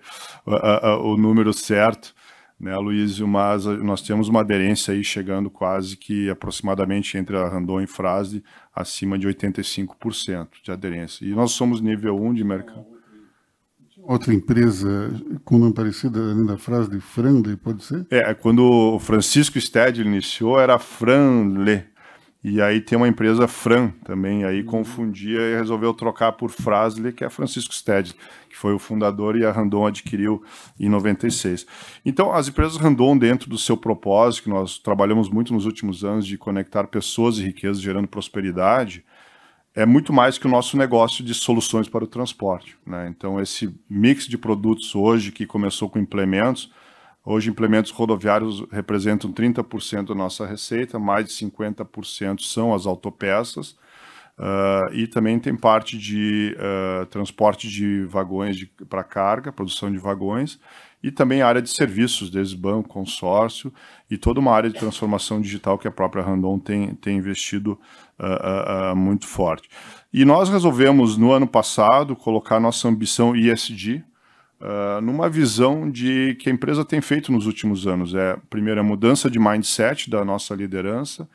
o 1.02 1.18
número 1.18 1.52
certo, 1.52 2.16
né, 2.58 2.74
Luísio? 2.78 3.28
Mas 3.28 3.66
nós 3.66 4.02
temos 4.02 4.30
uma 4.30 4.40
aderência 4.40 4.94
aí 4.94 5.04
chegando 5.04 5.50
quase 5.50 5.98
que 5.98 6.30
aproximadamente 6.30 7.18
entre 7.18 7.36
a 7.36 7.50
Randon 7.50 7.82
e 7.82 7.88
Frasle 7.88 8.42
acima 8.74 9.18
de 9.18 9.28
85% 9.28 10.48
de 10.64 10.72
aderência. 10.72 11.26
E 11.26 11.30
nós 11.34 11.52
somos 11.52 11.82
nível 11.82 12.16
1 12.16 12.34
de 12.34 12.44
mercado 12.44 12.94
outra 14.04 14.34
empresa 14.34 15.12
com 15.44 15.58
nome 15.58 15.74
parecido, 15.74 16.22
além 16.22 16.46
da 16.46 16.58
frase 16.58 16.90
de 16.90 17.00
Franle, 17.00 17.56
pode 17.56 17.84
ser? 17.84 18.06
É, 18.10 18.34
quando 18.34 18.64
o 18.64 19.00
Francisco 19.00 19.60
Stedley 19.60 20.06
iniciou, 20.06 20.60
era 20.60 20.78
Franle. 20.78 21.86
E 22.44 22.62
aí 22.62 22.82
tem 22.82 22.98
uma 22.98 23.08
empresa 23.08 23.48
Fran 23.48 23.92
também, 24.04 24.44
aí 24.44 24.60
uhum. 24.60 24.66
confundia 24.66 25.40
e 25.40 25.56
resolveu 25.56 25.94
trocar 25.94 26.34
por 26.34 26.50
Frasle, 26.50 27.14
que 27.14 27.24
é 27.24 27.30
Francisco 27.30 27.74
Stedley, 27.74 28.14
que 28.50 28.58
foi 28.58 28.74
o 28.74 28.80
fundador 28.80 29.38
e 29.38 29.46
a 29.46 29.52
Randon 29.52 29.88
adquiriu 29.88 30.44
em 30.78 30.90
96. 30.90 31.66
Então, 32.06 32.34
as 32.34 32.50
empresas 32.50 32.76
Randon, 32.76 33.18
dentro 33.18 33.50
do 33.50 33.58
seu 33.58 33.78
propósito, 33.78 34.44
que 34.44 34.50
nós 34.50 34.78
trabalhamos 34.78 35.30
muito 35.30 35.54
nos 35.54 35.66
últimos 35.66 36.04
anos 36.04 36.28
de 36.28 36.38
conectar 36.38 36.86
pessoas 36.88 37.38
e 37.38 37.44
riquezas 37.44 37.82
gerando 37.82 38.10
prosperidade, 38.10 39.06
é 39.74 39.86
muito 39.86 40.12
mais 40.12 40.38
que 40.38 40.46
o 40.46 40.50
nosso 40.50 40.76
negócio 40.76 41.24
de 41.24 41.34
soluções 41.34 41.88
para 41.88 42.04
o 42.04 42.08
transporte. 42.08 42.78
Né? 42.86 43.08
Então, 43.08 43.40
esse 43.40 43.74
mix 43.90 44.28
de 44.28 44.38
produtos 44.38 44.94
hoje, 44.94 45.32
que 45.32 45.46
começou 45.46 45.90
com 45.90 45.98
implementos, 45.98 46.72
hoje 47.26 47.50
implementos 47.50 47.92
rodoviários 47.92 48.66
representam 48.72 49.32
30% 49.32 50.08
da 50.08 50.16
nossa 50.16 50.46
receita, 50.46 51.00
mais 51.00 51.26
de 51.26 51.34
50% 51.34 52.42
são 52.42 52.74
as 52.74 52.86
autopeças, 52.86 53.72
uh, 54.38 54.94
e 54.94 55.08
também 55.08 55.40
tem 55.40 55.56
parte 55.56 55.98
de 55.98 56.56
uh, 56.58 57.06
transporte 57.06 57.70
de 57.70 58.04
vagões 58.06 58.58
para 58.90 59.04
carga, 59.04 59.52
produção 59.52 59.92
de 59.92 59.98
vagões, 59.98 60.60
e 61.02 61.12
também 61.12 61.42
a 61.42 61.48
área 61.48 61.62
de 61.62 61.70
serviços, 61.70 62.30
desde 62.30 62.56
banco, 62.56 62.88
consórcio, 62.88 63.74
e 64.10 64.18
toda 64.18 64.40
uma 64.40 64.54
área 64.54 64.70
de 64.70 64.80
transformação 64.80 65.42
digital 65.42 65.78
que 65.78 65.88
a 65.88 65.92
própria 65.92 66.24
Randon 66.24 66.58
tem, 66.60 66.96
tem 66.96 67.18
investido 67.18 67.78
uh, 68.20 68.96
muito 68.96 69.28
forte. 69.28 69.70
E 70.14 70.24
nós 70.24 70.48
resolvemos, 70.48 71.18
no 71.18 71.32
ano 71.32 71.48
passado, 71.48 72.16
colocar 72.16 72.60
nossa 72.60 72.88
ambição 72.88 73.36
ESG 73.36 74.04
uh, 74.64 75.02
numa 75.02 75.30
visão 75.30 75.92
de 75.92 76.36
que 76.36 76.50
a 76.50 76.54
empresa 76.54 76.86
tem 76.86 77.02
feito 77.02 77.32
nos 77.32 77.46
últimos 77.46 77.86
anos. 77.86 78.16
É, 78.16 78.38
primeiro, 78.50 78.80
a 78.80 78.84
mudança 78.84 79.30
de 79.30 79.38
mindset 79.38 80.10
da 80.10 80.24
nossa 80.24 80.56
liderança, 80.56 81.28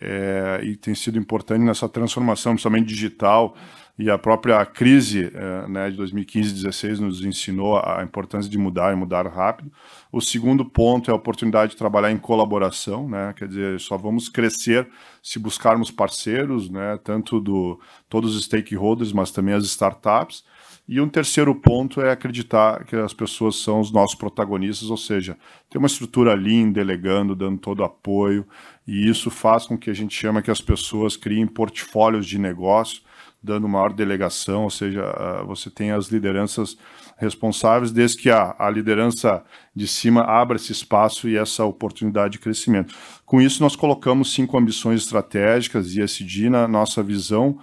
é, 0.00 0.60
e 0.62 0.76
tem 0.76 0.94
sido 0.94 1.18
importante 1.18 1.62
nessa 1.62 1.88
transformação, 1.88 2.52
principalmente 2.52 2.86
digital, 2.86 3.56
e 3.98 4.10
a 4.10 4.18
própria 4.18 4.64
crise 4.66 5.32
é, 5.34 5.68
né, 5.68 5.90
de 5.90 5.96
2015 5.96 6.50
2016 6.50 7.00
nos 7.00 7.24
ensinou 7.24 7.78
a 7.78 8.02
importância 8.02 8.50
de 8.50 8.58
mudar 8.58 8.92
e 8.92 8.96
mudar 8.96 9.26
rápido. 9.26 9.72
O 10.12 10.20
segundo 10.20 10.66
ponto 10.66 11.10
é 11.10 11.12
a 11.12 11.16
oportunidade 11.16 11.72
de 11.72 11.78
trabalhar 11.78 12.12
em 12.12 12.18
colaboração, 12.18 13.08
né, 13.08 13.32
quer 13.34 13.48
dizer, 13.48 13.80
só 13.80 13.96
vamos 13.96 14.28
crescer 14.28 14.86
se 15.22 15.38
buscarmos 15.38 15.90
parceiros, 15.90 16.68
né, 16.68 16.98
tanto 17.02 17.40
do 17.40 17.80
todos 18.06 18.36
os 18.36 18.44
stakeholders, 18.44 19.14
mas 19.14 19.30
também 19.30 19.54
as 19.54 19.64
startups. 19.64 20.44
E 20.88 21.00
um 21.00 21.08
terceiro 21.08 21.52
ponto 21.52 22.00
é 22.00 22.12
acreditar 22.12 22.84
que 22.84 22.94
as 22.94 23.12
pessoas 23.12 23.56
são 23.56 23.80
os 23.80 23.90
nossos 23.90 24.14
protagonistas, 24.14 24.88
ou 24.88 24.96
seja, 24.96 25.36
ter 25.68 25.78
uma 25.78 25.88
estrutura 25.88 26.32
lean, 26.34 26.70
delegando, 26.70 27.34
dando 27.34 27.58
todo 27.58 27.82
apoio, 27.82 28.46
e 28.86 29.08
isso 29.08 29.28
faz 29.28 29.66
com 29.66 29.76
que 29.76 29.90
a 29.90 29.94
gente 29.94 30.14
chama 30.14 30.42
que 30.42 30.50
as 30.50 30.60
pessoas 30.60 31.16
criem 31.16 31.46
portfólios 31.46 32.24
de 32.24 32.38
negócio, 32.38 33.02
dando 33.42 33.68
maior 33.68 33.92
delegação, 33.92 34.64
ou 34.64 34.70
seja, 34.70 35.02
você 35.46 35.70
tem 35.70 35.90
as 35.90 36.08
lideranças 36.08 36.76
responsáveis, 37.16 37.92
desde 37.92 38.18
que 38.18 38.30
a, 38.30 38.54
a 38.58 38.68
liderança 38.70 39.44
de 39.74 39.86
cima 39.86 40.22
abra 40.22 40.56
esse 40.56 40.72
espaço 40.72 41.28
e 41.28 41.36
essa 41.36 41.64
oportunidade 41.64 42.32
de 42.32 42.38
crescimento. 42.38 42.94
Com 43.24 43.40
isso, 43.40 43.62
nós 43.62 43.74
colocamos 43.74 44.32
cinco 44.32 44.58
ambições 44.58 45.02
estratégicas 45.02 45.94
e 45.94 46.48
na 46.48 46.66
nossa 46.66 47.02
visão, 47.02 47.58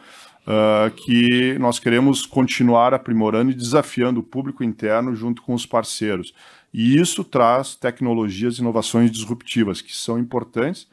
uh, 0.48 0.92
que 0.92 1.58
nós 1.60 1.80
queremos 1.80 2.26
continuar 2.26 2.94
aprimorando 2.94 3.52
e 3.52 3.56
desafiando 3.56 4.20
o 4.20 4.24
público 4.24 4.64
interno 4.64 5.16
junto 5.16 5.42
com 5.42 5.54
os 5.54 5.66
parceiros. 5.66 6.34
E 6.74 6.98
isso 6.98 7.24
traz 7.24 7.76
tecnologias 7.76 8.58
e 8.58 8.62
inovações 8.62 9.12
disruptivas, 9.12 9.82
que 9.82 9.96
são 9.96 10.18
importantes, 10.18 10.88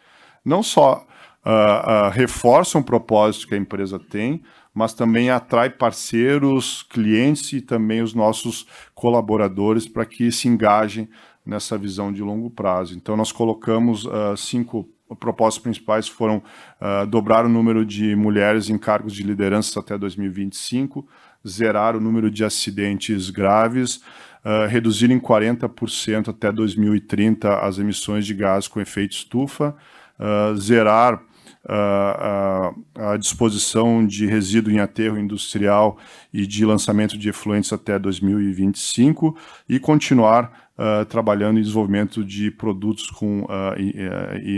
não 0.44 0.62
só 0.62 1.06
uh, 1.44 1.48
uh, 1.48 2.10
reforçam 2.10 2.80
o 2.80 2.84
propósito 2.84 3.48
que 3.48 3.54
a 3.54 3.58
empresa 3.58 3.98
tem, 3.98 4.42
mas 4.72 4.94
também 4.94 5.30
atrai 5.30 5.68
parceiros, 5.68 6.82
clientes 6.82 7.52
e 7.52 7.60
também 7.60 8.02
os 8.02 8.14
nossos 8.14 8.66
colaboradores 8.94 9.88
para 9.88 10.06
que 10.06 10.30
se 10.30 10.48
engajem 10.48 11.08
nessa 11.44 11.76
visão 11.76 12.12
de 12.12 12.22
longo 12.22 12.50
prazo. 12.50 12.94
Então, 12.94 13.16
nós 13.16 13.32
colocamos 13.32 14.04
uh, 14.04 14.36
cinco 14.36 14.88
propósitos 15.18 15.62
principais 15.62 16.08
foram 16.08 16.42
uh, 16.80 17.06
dobrar 17.06 17.44
o 17.44 17.48
número 17.48 17.84
de 17.84 18.14
mulheres 18.14 18.68
em 18.70 18.78
cargos 18.78 19.12
de 19.12 19.22
liderança 19.22 19.80
até 19.80 19.96
2025, 19.96 21.06
zerar 21.46 21.96
o 21.96 22.00
número 22.00 22.30
de 22.30 22.44
acidentes 22.44 23.30
graves, 23.30 23.96
uh, 24.44 24.66
reduzir 24.68 25.10
em 25.10 25.18
40% 25.18 26.28
até 26.28 26.52
2030 26.52 27.58
as 27.58 27.78
emissões 27.78 28.26
de 28.26 28.34
gás 28.34 28.68
com 28.68 28.80
efeito 28.80 29.12
estufa, 29.12 29.76
uh, 30.18 30.56
zerar 30.56 31.22
a, 31.68 32.72
a, 32.94 33.16
disposição 33.18 34.06
de 34.06 34.26
resíduo 34.26 34.72
em 34.72 34.80
aterro 34.80 35.18
industrial 35.18 35.98
e 36.32 36.46
de 36.46 36.64
lançamento 36.64 37.18
de 37.18 37.28
efluentes 37.28 37.72
até 37.72 37.98
2025 37.98 39.36
e 39.68 39.78
continuar 39.78 40.69
uh, 40.80 41.04
trabalhando 41.04 41.58
em 41.58 41.62
desenvolvimento 41.62 42.24
de 42.24 42.50
produtos 42.50 43.10
com 43.10 43.42
uh, 43.42 43.76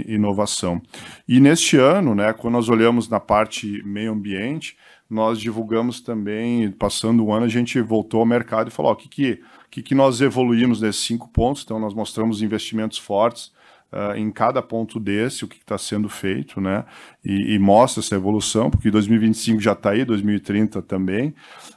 inovação. 0.07 0.81
E 1.27 1.41
neste 1.41 1.77
ano, 1.77 2.15
né, 2.15 2.33
quando 2.33 2.55
nós 2.55 2.69
olhamos 2.69 3.09
na 3.09 3.19
parte 3.19 3.83
meio 3.85 4.13
ambiente, 4.13 4.77
nós 5.11 5.41
divulgamos 5.41 6.01
também, 6.01 6.71
passando 6.71 7.25
o 7.25 7.33
ano, 7.33 7.45
a 7.45 7.49
gente 7.49 7.81
voltou 7.81 8.21
ao 8.21 8.27
mercado 8.27 8.69
e 8.69 8.71
falou: 8.71 8.93
o 8.93 8.97
que, 8.97 9.09
que, 9.09 9.43
que, 9.71 9.83
que 9.83 9.95
nós 9.95 10.21
evoluímos 10.21 10.81
nesses 10.81 11.03
cinco 11.03 11.29
pontos? 11.29 11.63
Então, 11.65 11.79
nós 11.79 11.93
mostramos 11.93 12.41
investimentos 12.41 12.97
fortes 12.97 13.53
uh, 13.93 14.17
em 14.17 14.31
cada 14.31 14.63
ponto 14.63 14.99
desse, 14.99 15.45
o 15.45 15.49
que 15.49 15.57
está 15.57 15.77
sendo 15.77 16.09
feito, 16.09 16.61
né? 16.61 16.85
E, 17.25 17.55
e, 17.55 17.59
mostra 17.59 18.01
essa 18.01 18.15
evolução, 18.15 18.71
porque 18.71 18.91
2025 18.91 19.61
já 19.61 19.73
está 19.73 19.91
aí, 19.91 20.05
2030 20.05 20.81
também. 20.83 21.29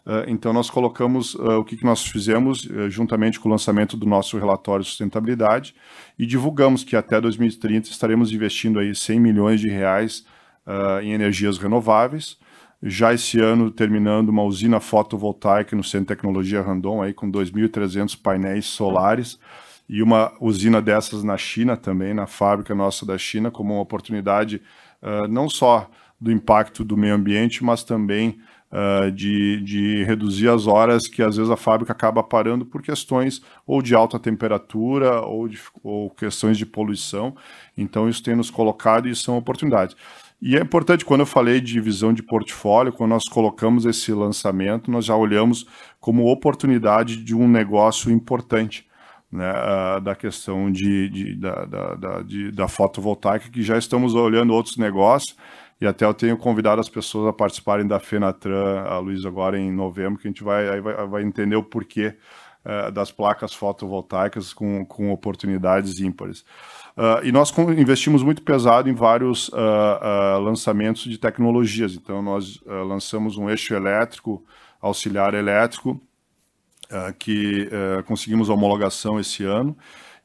Uh, 0.06 0.24
então, 0.28 0.54
nós 0.54 0.70
colocamos 0.70 1.36
uh, 1.36 1.60
o 1.60 1.66
que, 1.66 1.76
que 1.76 1.84
nós 1.84 2.06
fizemos 2.06 2.68
juntamente 2.90 3.40
com 3.40 3.50
o 3.50 3.52
lançamento 3.52 3.98
do 3.98 4.06
nosso 4.06 4.38
relatório 4.38 4.84
de 4.84 4.90
sustentabilidade 4.90 5.76
e 6.18 6.26
divulgamos 6.26 6.84
que 6.84 6.96
até 6.96 7.20
2030 7.20 7.90
estaremos 7.90 8.32
investindo 8.32 8.80
aí 8.80 8.96
100 8.96 9.20
milhões 9.20 9.60
de 9.60 9.70
reais 9.70 10.26
em 11.04 11.12
energias 11.12 11.60
renováveis 11.60 12.40
já 12.82 13.14
esse 13.14 13.40
ano 13.40 13.72
terminando 13.72 14.30
uma 14.30 14.44
usina 14.44 14.80
fotovoltaica 14.80 15.76
no 15.76 15.84
Centro 15.84 16.02
de 16.02 16.08
Tecnologia 16.08 16.62
Randon 16.62 17.02
aí 17.02 17.14
com 17.14 17.32
2.300 17.32 18.20
painéis 18.22 18.66
solares 18.66 19.40
e 19.88 20.02
uma 20.02 20.34
usina 20.40 20.82
dessas 20.82 21.24
na 21.24 21.38
China 21.38 21.78
também, 21.78 22.14
na 22.14 22.26
fábrica 22.26 22.74
nossa 22.74 23.06
da 23.06 23.18
China, 23.18 23.52
como 23.52 23.74
uma 23.74 23.82
oportunidade 23.82 24.62
uh, 25.02 25.28
não 25.28 25.50
só 25.50 25.90
do 26.20 26.32
impacto 26.32 26.84
do 26.84 26.98
meio 26.98 27.14
ambiente, 27.14 27.64
mas 27.64 27.84
também 27.84 28.40
uh, 28.72 29.12
de, 29.12 29.62
de 29.62 30.04
reduzir 30.04 30.50
as 30.50 30.66
horas 30.66 31.08
que 31.08 31.22
às 31.22 31.38
vezes 31.38 31.52
a 31.52 31.58
fábrica 31.58 31.92
acaba 31.92 32.24
parando 32.24 32.66
por 32.66 32.82
questões 32.82 33.42
ou 33.66 33.82
de 33.82 33.94
alta 33.94 34.18
temperatura 34.18 35.22
ou, 35.22 35.48
de, 35.48 35.60
ou 35.84 36.10
questões 36.10 36.58
de 36.58 36.66
poluição. 36.66 37.36
Então 37.78 38.10
isso 38.10 38.24
tem 38.24 38.36
nos 38.36 38.50
colocado 38.50 39.08
e 39.08 39.16
são 39.16 39.38
oportunidades. 39.38 39.96
E 40.42 40.56
é 40.56 40.62
importante, 40.62 41.06
quando 41.06 41.22
eu 41.22 41.26
falei 41.26 41.62
de 41.62 41.80
visão 41.80 42.14
de 42.14 42.22
portfólio, 42.22 42.92
quando 42.92 43.12
nós 43.12 43.24
colocamos 43.24 43.86
esse 43.86 44.12
lançamento, 44.12 44.92
nós 44.92 45.06
já 45.06 45.16
olhamos 45.16 45.66
como 46.00 46.30
oportunidade 46.30 47.18
de 47.18 47.34
um 47.34 47.48
negócio 47.48 48.12
importante 48.12 48.86
né, 49.32 49.52
da 50.04 50.16
questão 50.16 50.72
de, 50.72 51.10
de 51.10 51.36
da, 51.36 51.66
da, 51.66 51.96
da, 51.96 52.22
de, 52.22 52.52
da 52.52 52.68
fotovoltaica, 52.68 53.50
que 53.50 53.62
já 53.62 53.78
estamos 53.78 54.14
olhando 54.16 54.54
outros 54.54 54.78
negócios, 54.78 55.36
e 55.80 55.86
até 55.86 56.06
eu 56.06 56.14
tenho 56.14 56.38
convidado 56.38 56.80
as 56.80 56.88
pessoas 56.88 57.28
a 57.28 57.34
participarem 57.34 57.86
da 57.86 58.00
Fenatran, 58.00 58.82
a 58.82 58.98
Luiz, 58.98 59.26
agora 59.26 59.60
em 59.60 59.72
novembro, 59.72 60.20
que 60.20 60.28
a 60.28 60.32
gente 60.32 60.44
vai, 60.44 60.80
vai, 60.80 61.08
vai 61.08 61.24
entender 61.24 61.56
o 61.56 61.64
porquê 61.64 62.16
uh, 62.66 62.92
das 62.92 63.12
placas 63.12 63.54
fotovoltaicas 63.54 64.54
com, 64.54 64.86
com 64.86 65.12
oportunidades 65.12 66.00
ímpares. 66.00 66.46
Uh, 66.96 67.26
e 67.26 67.32
nós 67.32 67.54
investimos 67.78 68.24
muito 68.24 68.42
pesado 68.42 68.90
em 68.90 68.94
vários 68.94 69.50
uh, 69.50 70.40
lançamentos 70.40 71.04
de 71.04 71.18
tecnologias. 71.18 71.94
Então, 71.94 72.22
nós 72.22 72.62
lançamos 72.66 73.38
um 73.38 73.50
eixo 73.50 73.74
elétrico, 73.74 74.46
auxiliar 74.82 75.34
elétrico, 75.34 76.02
que 77.20 77.68
uh, 77.68 78.04
conseguimos 78.04 78.50
a 78.50 78.54
homologação 78.54 79.20
esse 79.20 79.44
ano. 79.44 79.76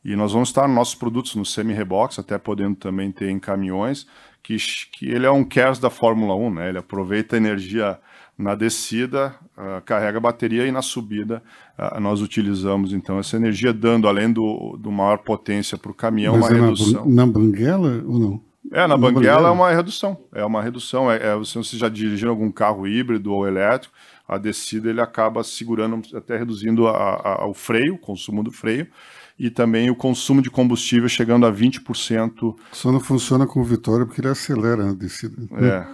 E 0.04 0.16
nós 0.16 0.32
vamos 0.32 0.48
estar 0.48 0.66
nossos 0.66 0.94
produtos 0.94 1.34
no 1.34 1.44
semi-rebox, 1.44 2.18
até 2.18 2.38
podendo 2.38 2.76
também 2.76 3.12
ter 3.12 3.28
em 3.28 3.38
caminhões, 3.38 4.06
que, 4.42 4.56
que 4.92 5.06
ele 5.06 5.26
é 5.26 5.30
um 5.30 5.44
CARES 5.44 5.78
da 5.78 5.90
Fórmula 5.90 6.34
1, 6.34 6.54
né? 6.54 6.68
Ele 6.70 6.78
aproveita 6.78 7.36
a 7.36 7.38
energia 7.38 7.98
na 8.36 8.54
descida, 8.54 9.34
uh, 9.56 9.82
carrega 9.84 10.16
a 10.16 10.20
bateria 10.20 10.66
e 10.66 10.72
na 10.72 10.80
subida 10.80 11.42
uh, 11.78 12.00
nós 12.00 12.22
utilizamos 12.22 12.94
então 12.94 13.18
essa 13.18 13.36
energia, 13.36 13.72
dando 13.72 14.08
além 14.08 14.32
do, 14.32 14.78
do 14.78 14.90
maior 14.90 15.18
potência 15.18 15.76
para 15.76 15.90
o 15.90 15.94
caminhão, 15.94 16.38
Mas 16.38 16.48
uma 16.48 16.56
é 16.56 16.60
redução. 16.60 17.04
Na, 17.04 17.26
na 17.26 17.26
banguela 17.26 18.02
ou 18.06 18.18
não? 18.18 18.40
É, 18.72 18.80
na, 18.80 18.88
na 18.88 18.96
banguela, 18.96 19.12
banguela, 19.12 19.48
é 19.48 19.50
uma 19.50 19.70
redução. 19.70 20.16
É 20.32 20.44
uma 20.44 20.62
redução. 20.62 21.10
É, 21.10 21.16
é, 21.16 21.44
se 21.44 21.56
você 21.56 21.76
já 21.76 21.88
dirigiu 21.88 22.30
algum 22.30 22.50
carro 22.50 22.86
híbrido 22.86 23.32
ou 23.32 23.46
elétrico, 23.46 23.94
a 24.30 24.38
descida 24.38 24.88
ele 24.88 25.00
acaba 25.00 25.42
segurando, 25.42 26.00
até 26.16 26.36
reduzindo 26.36 26.86
a, 26.86 27.40
a, 27.42 27.46
o 27.48 27.52
freio, 27.52 27.94
o 27.94 27.98
consumo 27.98 28.44
do 28.44 28.52
freio, 28.52 28.86
e 29.36 29.50
também 29.50 29.90
o 29.90 29.96
consumo 29.96 30.40
de 30.40 30.48
combustível 30.48 31.08
chegando 31.08 31.46
a 31.46 31.52
20%. 31.52 32.54
Só 32.70 32.92
não 32.92 33.00
funciona 33.00 33.44
com 33.44 33.60
o 33.60 33.64
Vitória 33.64 34.06
porque 34.06 34.20
ele 34.20 34.28
acelera 34.28 34.90
a 34.90 34.92
descida. 34.92 35.36
É. 35.60 35.84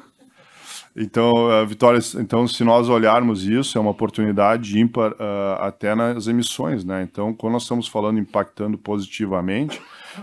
Então, 0.94 1.32
Vitória, 1.66 1.98
então, 2.18 2.46
se 2.46 2.62
nós 2.62 2.90
olharmos 2.90 3.44
isso, 3.44 3.78
é 3.78 3.80
uma 3.80 3.90
oportunidade 3.90 4.78
ímpar 4.78 5.12
uh, 5.12 5.60
até 5.60 5.94
nas 5.94 6.26
emissões, 6.26 6.84
né? 6.84 7.02
Então, 7.02 7.32
quando 7.32 7.54
nós 7.54 7.62
estamos 7.62 7.88
falando 7.88 8.18
impactando 8.18 8.76
positivamente, 8.76 9.80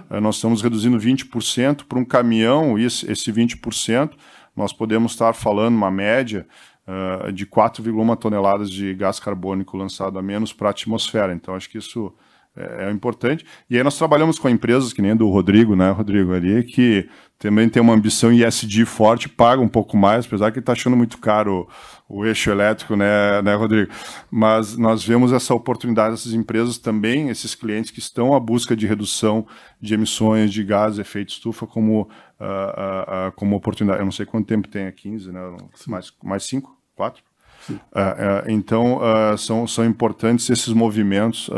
uh, 0.09 0.21
nós 0.21 0.35
estamos 0.35 0.61
reduzindo 0.61 0.97
20% 0.99 1.85
para 1.87 1.97
um 1.97 2.05
caminhão, 2.05 2.77
esse 2.77 3.07
20%, 3.07 4.11
nós 4.55 4.71
podemos 4.73 5.13
estar 5.13 5.33
falando 5.33 5.75
uma 5.75 5.89
média 5.91 6.45
uh, 6.87 7.31
de 7.31 7.45
4,1 7.45 8.17
toneladas 8.17 8.69
de 8.69 8.93
gás 8.93 9.19
carbônico 9.19 9.77
lançado 9.77 10.17
a 10.17 10.21
menos 10.21 10.53
para 10.53 10.69
a 10.69 10.71
atmosfera. 10.71 11.33
Então, 11.33 11.55
acho 11.55 11.69
que 11.69 11.77
isso 11.77 12.13
é, 12.55 12.85
é, 12.85 12.91
importante. 12.91 13.45
E 13.67 13.77
aí 13.77 13.83
nós 13.83 13.97
trabalhamos 13.97 14.37
com 14.37 14.47
empresas 14.47 14.93
que 14.93 15.01
nem 15.01 15.15
do 15.15 15.27
Rodrigo, 15.29 15.75
né, 15.75 15.89
Rodrigo, 15.89 16.33
ali, 16.33 16.63
que 16.63 17.09
também 17.39 17.67
tem 17.67 17.81
uma 17.81 17.93
ambição 17.93 18.31
ISD 18.31 18.85
forte, 18.85 19.27
paga 19.27 19.61
um 19.61 19.67
pouco 19.67 19.97
mais, 19.97 20.25
apesar 20.25 20.51
que 20.51 20.59
está 20.59 20.71
achando 20.71 20.95
muito 20.95 21.17
caro 21.17 21.67
o, 22.07 22.23
eixo 22.23 22.51
elétrico, 22.51 22.95
né, 22.95 23.41
né, 23.41 23.55
Rodrigo? 23.55 23.91
Mas 24.29 24.77
nós 24.77 25.03
vemos 25.03 25.33
essa 25.33 25.53
oportunidade 25.53 26.11
dessas 26.11 26.33
empresas 26.33 26.77
também, 26.77 27.29
esses 27.29 27.55
clientes 27.55 27.89
que 27.89 27.99
estão 27.99 28.35
à 28.35 28.39
busca 28.39 28.75
de 28.75 28.85
redução 28.85 29.47
de 29.81 29.95
emissões 29.95 30.53
de 30.53 30.63
gás, 30.63 30.99
efeito 30.99 31.29
estufa, 31.29 31.65
como, 31.65 32.03
uh, 32.03 32.05
uh, 32.05 33.29
uh, 33.29 33.31
como 33.35 33.55
oportunidade. 33.55 33.99
Eu 33.99 34.05
não 34.05 34.11
sei 34.11 34.25
quanto 34.25 34.45
tempo 34.45 34.67
tem, 34.67 34.83
é 34.83 34.91
15, 34.91 35.31
né? 35.31 35.41
Mais, 35.87 36.13
mais 36.23 36.43
5? 36.43 36.77
4? 36.95 37.23
Uh, 37.69 37.75
uh, 37.75 38.49
então, 38.49 38.97
uh, 38.97 39.37
são, 39.37 39.65
são 39.67 39.85
importantes 39.85 40.49
esses 40.49 40.73
movimentos 40.73 41.49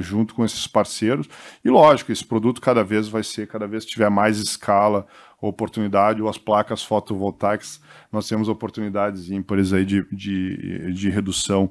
junto 0.00 0.34
com 0.34 0.44
esses 0.44 0.66
parceiros. 0.66 1.28
E, 1.64 1.70
lógico, 1.70 2.12
esse 2.12 2.24
produto 2.24 2.60
cada 2.60 2.84
vez 2.84 3.08
vai 3.08 3.22
ser, 3.22 3.46
cada 3.46 3.66
vez 3.66 3.84
tiver 3.84 4.10
mais 4.10 4.38
escala, 4.38 5.06
oportunidade, 5.40 6.20
ou 6.20 6.28
as 6.28 6.36
placas 6.36 6.82
fotovoltaicas, 6.82 7.80
nós 8.12 8.28
temos 8.28 8.46
oportunidades 8.46 9.30
ímpares 9.30 9.72
aí 9.72 9.86
de, 9.86 10.04
de, 10.12 10.92
de 10.92 11.08
redução 11.08 11.70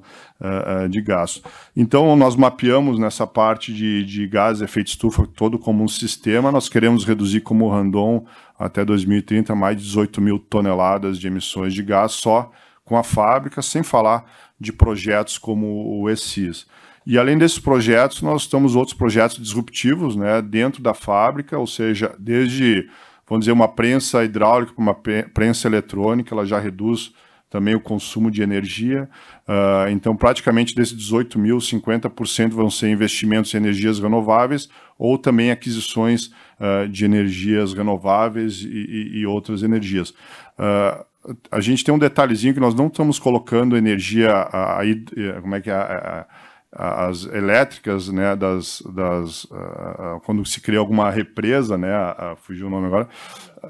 de 0.88 1.00
gás. 1.00 1.40
Então, 1.76 2.16
nós 2.16 2.34
mapeamos 2.34 2.98
nessa 2.98 3.26
parte 3.28 3.72
de, 3.72 4.04
de 4.04 4.26
gás 4.26 4.60
efeito 4.60 4.88
estufa 4.88 5.24
todo 5.24 5.56
como 5.56 5.84
um 5.84 5.88
sistema, 5.88 6.50
nós 6.50 6.68
queremos 6.68 7.04
reduzir 7.04 7.42
como 7.42 7.68
Randon 7.68 8.26
até 8.58 8.84
2030 8.84 9.54
mais 9.54 9.76
de 9.76 9.84
18 9.84 10.20
mil 10.20 10.38
toneladas 10.38 11.16
de 11.18 11.28
emissões 11.28 11.72
de 11.72 11.82
gás 11.82 12.12
só 12.12 12.50
com 12.90 12.96
a 12.96 13.04
fábrica, 13.04 13.62
sem 13.62 13.84
falar 13.84 14.28
de 14.58 14.72
projetos 14.72 15.38
como 15.38 16.00
o 16.00 16.10
ESIS. 16.10 16.66
E 17.06 17.16
além 17.16 17.38
desses 17.38 17.60
projetos, 17.60 18.20
nós 18.20 18.48
temos 18.48 18.74
outros 18.74 18.96
projetos 18.96 19.38
disruptivos 19.38 20.16
né, 20.16 20.42
dentro 20.42 20.82
da 20.82 20.92
fábrica, 20.92 21.56
ou 21.56 21.68
seja, 21.68 22.12
desde, 22.18 22.90
vamos 23.28 23.44
dizer, 23.44 23.52
uma 23.52 23.68
prensa 23.68 24.24
hidráulica 24.24 24.72
para 24.74 24.82
uma 24.82 24.94
prensa 25.32 25.68
eletrônica, 25.68 26.34
ela 26.34 26.44
já 26.44 26.58
reduz 26.58 27.12
também 27.48 27.76
o 27.76 27.80
consumo 27.80 28.28
de 28.28 28.42
energia. 28.42 29.08
Uh, 29.46 29.88
então, 29.90 30.16
praticamente 30.16 30.74
desses 30.74 30.96
18 30.96 31.38
mil, 31.38 31.58
50% 31.58 32.50
vão 32.50 32.68
ser 32.68 32.90
investimentos 32.90 33.54
em 33.54 33.58
energias 33.58 34.00
renováveis 34.00 34.68
ou 34.98 35.16
também 35.16 35.52
aquisições 35.52 36.26
uh, 36.58 36.88
de 36.88 37.04
energias 37.04 37.72
renováveis 37.72 38.62
e, 38.62 38.66
e, 38.66 39.18
e 39.20 39.26
outras 39.26 39.62
energias. 39.62 40.10
Uh, 40.58 41.08
a 41.50 41.60
gente 41.60 41.84
tem 41.84 41.94
um 41.94 41.98
detalhezinho 41.98 42.54
que 42.54 42.60
nós 42.60 42.74
não 42.74 42.86
estamos 42.86 43.18
colocando 43.18 43.76
energia, 43.76 44.32
a, 44.32 44.80
como 45.40 45.54
é 45.54 45.60
que 45.60 45.70
é, 45.70 45.74
a, 45.74 46.26
as 47.06 47.24
elétricas, 47.26 48.08
né, 48.08 48.34
das, 48.36 48.82
das 48.94 49.46
quando 50.24 50.44
se 50.46 50.60
cria 50.60 50.78
alguma 50.78 51.10
represa, 51.10 51.76
né, 51.76 51.90
fugiu 52.42 52.68
o 52.68 52.70
nome 52.70 52.86
agora, 52.86 53.08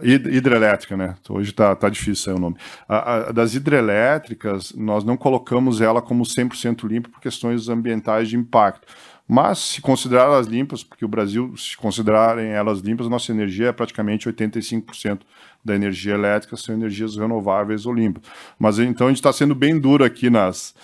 hidrelétrica, 0.02 0.97
né, 0.97 1.16
hoje 1.28 1.50
está 1.50 1.75
tá 1.75 1.88
difícil 1.88 2.37
o 2.37 2.38
nome, 2.38 2.56
uh, 2.88 3.32
das 3.32 3.54
hidrelétricas, 3.54 4.73
nós 4.73 5.04
não 5.04 5.16
colocamos 5.16 5.80
ela 5.80 6.00
como 6.00 6.25
100% 6.25 6.87
limpa 6.87 7.09
por 7.09 7.20
questões 7.20 7.68
ambientais 7.68 8.28
de 8.28 8.37
impacto, 8.37 8.87
mas 9.26 9.59
se 9.59 9.80
considerar 9.80 10.25
elas 10.25 10.49
limpas, 10.49 10.82
porque 10.82 11.04
o 11.04 11.09
Brasil, 11.09 11.56
se 11.56 11.76
considerarem 11.76 12.49
elas 12.49 12.80
limpas, 12.80 13.09
nossa 13.09 13.30
energia 13.30 13.68
é 13.68 13.73
praticamente 13.73 14.28
85% 14.28 15.20
da 15.64 15.75
energia 15.75 16.14
elétrica 16.14 16.56
são 16.56 16.75
energias 16.75 17.16
renováveis 17.16 17.87
ou 17.87 17.94
limpas. 17.94 18.25
Mas 18.59 18.80
então 18.80 19.06
a 19.06 19.11
gente 19.11 19.18
está 19.18 19.32
sendo 19.32 19.54
bem 19.54 19.78
duro 19.78 20.02
aqui 20.02 20.28
nas, 20.28 20.75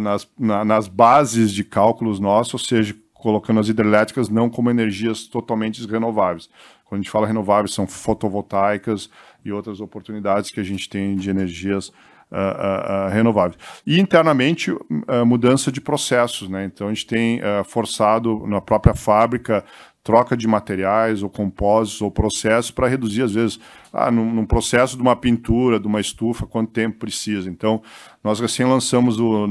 nas, 0.00 0.28
nas 0.38 0.86
bases 0.86 1.50
de 1.50 1.64
cálculos 1.64 2.20
nossos, 2.20 2.54
ou 2.54 2.60
seja, 2.60 2.94
colocando 3.12 3.60
as 3.60 3.68
hidrelétricas 3.68 4.28
não 4.28 4.48
como 4.48 4.70
energias 4.70 5.24
totalmente 5.26 5.84
renováveis. 5.86 6.48
Quando 6.90 6.98
a 6.98 7.02
gente 7.02 7.10
fala 7.12 7.24
renováveis, 7.24 7.72
são 7.72 7.86
fotovoltaicas 7.86 9.08
e 9.44 9.52
outras 9.52 9.80
oportunidades 9.80 10.50
que 10.50 10.58
a 10.58 10.64
gente 10.64 10.88
tem 10.88 11.14
de 11.14 11.30
energias 11.30 11.86
uh, 11.88 11.92
uh, 12.32 13.06
uh, 13.06 13.10
renováveis. 13.12 13.56
E 13.86 14.00
internamente, 14.00 14.76
mudança 15.24 15.70
de 15.70 15.80
processos. 15.80 16.48
Né? 16.48 16.64
Então, 16.64 16.88
a 16.88 16.90
gente 16.92 17.06
tem 17.06 17.40
forçado 17.64 18.44
na 18.44 18.60
própria 18.60 18.92
fábrica 18.92 19.64
troca 20.02 20.36
de 20.36 20.48
materiais 20.48 21.22
ou 21.22 21.30
compósitos 21.30 22.02
ou 22.02 22.10
processos 22.10 22.72
para 22.72 22.88
reduzir, 22.88 23.22
às 23.22 23.34
vezes, 23.34 23.60
ah, 23.92 24.10
num, 24.10 24.32
num, 24.32 24.46
processo 24.46 24.96
de 24.96 25.02
uma 25.02 25.14
pintura, 25.14 25.78
de 25.78 25.86
uma 25.86 26.00
estufa, 26.00 26.44
quanto 26.44 26.72
tempo 26.72 26.98
precisa. 26.98 27.48
Então, 27.48 27.82
nós 28.24 28.40
recém 28.40 28.66
lançamos 28.66 29.20
o, 29.20 29.46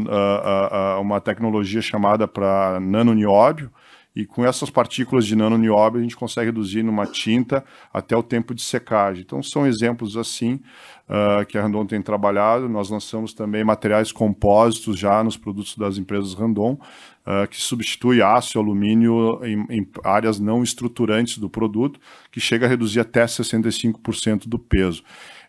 uma 1.00 1.22
tecnologia 1.22 1.82
chamada 1.82 2.28
para 2.28 2.80
nanonióbio, 2.82 3.72
e 4.20 4.26
com 4.26 4.46
essas 4.46 4.70
partículas 4.70 5.26
de 5.26 5.34
nanonióbio 5.34 6.00
a 6.00 6.04
gente 6.04 6.16
consegue 6.16 6.48
reduzir 6.48 6.84
numa 6.84 7.06
tinta 7.06 7.64
até 7.94 8.16
o 8.18 8.22
tempo 8.22 8.54
de 8.54 8.62
secagem. 8.62 9.24
Então, 9.24 9.42
são 9.42 9.66
exemplos 9.66 10.18
assim 10.18 10.60
uh, 11.08 11.46
que 11.46 11.58
a 11.58 11.62
Randon 11.62 11.86
tem 11.86 12.02
trabalhado. 12.02 12.68
Nós 12.68 12.90
lançamos 12.90 13.34
também 13.34 13.64
materiais 13.64 14.12
compósitos 14.12 15.00
já 15.00 15.24
nos 15.24 15.38
produtos 15.38 15.78
das 15.78 15.98
empresas 15.98 16.34
Randon, 16.34 16.74
uh, 16.74 17.48
que 17.50 17.62
substitui 17.62 18.22
aço 18.22 18.58
e 18.58 18.60
alumínio 18.60 19.40
em, 19.44 19.66
em, 19.70 19.88
áreas 20.04 20.38
não 20.38 20.62
estruturantes 20.62 21.38
do 21.38 21.50
produto, 21.50 21.98
que 22.30 22.42
chega 22.42 22.66
a 22.66 22.70
reduzir 22.70 23.00
até 23.00 23.26
65% 23.26 24.50
do 24.50 24.60
peso. 24.60 25.02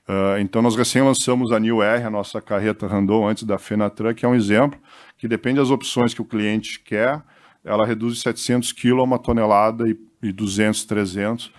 Uh, 0.08 0.38
então, 0.38 0.62
nós 0.62 0.76
recém 0.76 1.02
lançamos 1.02 1.50
a 1.50 1.58
New 1.58 1.82
R, 1.82 2.04
a 2.04 2.10
nossa 2.10 2.40
carreta 2.40 2.86
Randon, 2.86 3.28
antes 3.28 3.42
da 3.42 3.58
Fenatran, 3.58 4.14
que 4.14 4.24
é 4.24 4.28
um 4.28 4.34
exemplo, 4.34 4.78
que 5.18 5.26
depende 5.26 5.58
das 5.58 5.70
opções 5.70 6.14
que 6.14 6.22
o 6.22 6.24
cliente 6.24 6.80
quer, 6.80 7.20
ela 7.64 7.86
reduz 7.86 8.14
de 8.14 8.20
700 8.20 8.72
kg 8.72 9.00
a 9.00 9.02
uma 9.02 9.18
tonelada 9.18 9.88
e, 9.88 9.96
e 10.22 10.32
200, 10.32 10.84
300. 10.84 11.46
Uh, 11.46 11.52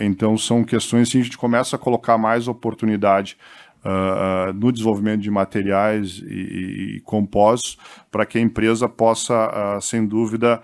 então, 0.00 0.36
são 0.36 0.62
questões 0.62 1.08
que 1.08 1.16
assim, 1.16 1.20
a 1.20 1.24
gente 1.24 1.38
começa 1.38 1.76
a 1.76 1.78
colocar 1.78 2.16
mais 2.16 2.46
oportunidade 2.46 3.36
uh, 3.84 4.52
no 4.52 4.70
desenvolvimento 4.70 5.20
de 5.20 5.30
materiais 5.30 6.22
e, 6.24 6.96
e 6.96 7.00
compósitos 7.00 7.76
para 8.10 8.24
que 8.24 8.38
a 8.38 8.40
empresa 8.40 8.88
possa, 8.88 9.76
uh, 9.76 9.80
sem 9.80 10.06
dúvida, 10.06 10.62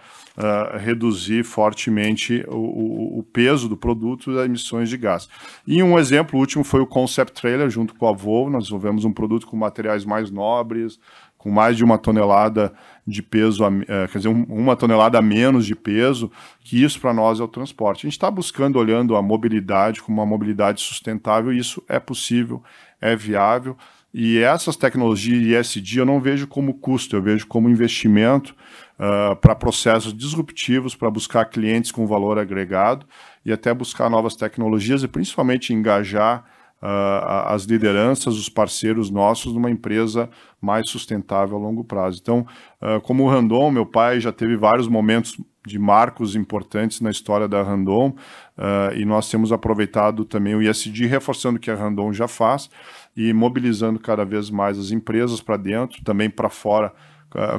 reduzir 0.78 1.42
fortemente 1.42 2.44
o, 2.46 3.18
o, 3.18 3.24
peso 3.24 3.68
do 3.68 3.76
produto 3.76 4.30
e 4.30 4.38
as 4.38 4.46
emissões 4.46 4.88
de 4.88 4.96
gás. 4.96 5.28
E 5.66 5.82
um 5.82 5.98
exemplo 5.98 6.38
último 6.38 6.62
foi 6.62 6.78
o 6.78 6.86
Concept 6.86 7.40
Trailer, 7.40 7.68
junto 7.68 7.92
com 7.96 8.06
a 8.06 8.12
Volvo, 8.12 8.48
nós 8.48 8.62
desenvolvemos 8.62 9.04
um 9.04 9.12
produto 9.12 9.48
com 9.48 9.56
materiais 9.56 10.04
mais 10.04 10.30
nobres, 10.30 11.00
com 11.38 11.50
mais 11.50 11.76
de 11.76 11.82
uma 11.82 11.96
tonelada 11.96 12.72
de 13.08 13.22
peso, 13.22 13.64
quer 14.12 14.18
dizer, 14.18 14.28
uma 14.28 14.76
tonelada 14.76 15.18
a 15.18 15.22
menos 15.22 15.64
de 15.64 15.74
peso, 15.74 16.30
que 16.60 16.82
isso 16.82 17.00
para 17.00 17.14
nós 17.14 17.40
é 17.40 17.42
o 17.42 17.48
transporte. 17.48 18.00
A 18.00 18.08
gente 18.08 18.12
está 18.18 18.30
buscando, 18.30 18.78
olhando 18.78 19.16
a 19.16 19.22
mobilidade 19.22 20.02
como 20.02 20.20
uma 20.20 20.26
mobilidade 20.26 20.80
sustentável, 20.80 21.52
e 21.52 21.58
isso 21.58 21.82
é 21.88 21.98
possível, 21.98 22.62
é 23.00 23.16
viável. 23.16 23.76
E 24.12 24.38
essas 24.38 24.76
tecnologias 24.76 25.76
ISD 25.76 25.98
eu 25.98 26.06
não 26.06 26.20
vejo 26.20 26.46
como 26.46 26.74
custo, 26.74 27.16
eu 27.16 27.22
vejo 27.22 27.46
como 27.46 27.68
investimento 27.68 28.54
uh, 28.98 29.36
para 29.36 29.54
processos 29.54 30.14
disruptivos, 30.14 30.94
para 30.94 31.10
buscar 31.10 31.44
clientes 31.44 31.92
com 31.92 32.06
valor 32.06 32.38
agregado 32.38 33.06
e 33.44 33.52
até 33.52 33.72
buscar 33.72 34.08
novas 34.08 34.34
tecnologias 34.34 35.02
e 35.02 35.08
principalmente 35.08 35.72
engajar 35.74 36.44
uh, 36.82 37.48
as 37.48 37.64
lideranças, 37.64 38.36
os 38.36 38.48
parceiros 38.48 39.10
nossos 39.10 39.52
numa 39.52 39.70
empresa 39.70 40.28
mais 40.60 40.88
sustentável 40.88 41.56
a 41.56 41.60
longo 41.60 41.84
prazo. 41.84 42.18
Então, 42.20 42.46
uh, 42.80 43.00
como 43.00 43.24
o 43.24 43.28
Randon, 43.28 43.70
meu 43.70 43.86
pai 43.86 44.20
já 44.20 44.32
teve 44.32 44.56
vários 44.56 44.88
momentos 44.88 45.36
de 45.66 45.78
marcos 45.78 46.34
importantes 46.34 47.00
na 47.00 47.10
história 47.10 47.46
da 47.46 47.62
Randon 47.62 48.08
uh, 48.08 48.94
e 48.96 49.04
nós 49.04 49.28
temos 49.28 49.52
aproveitado 49.52 50.24
também 50.24 50.54
o 50.54 50.62
ISD, 50.62 51.06
reforçando 51.06 51.58
o 51.58 51.60
que 51.60 51.70
a 51.70 51.74
Randon 51.74 52.12
já 52.12 52.26
faz 52.26 52.70
e 53.16 53.32
mobilizando 53.32 53.98
cada 53.98 54.24
vez 54.24 54.48
mais 54.48 54.78
as 54.78 54.90
empresas 54.90 55.40
para 55.40 55.56
dentro, 55.56 56.02
também 56.04 56.30
para 56.30 56.48
fora, 56.48 56.92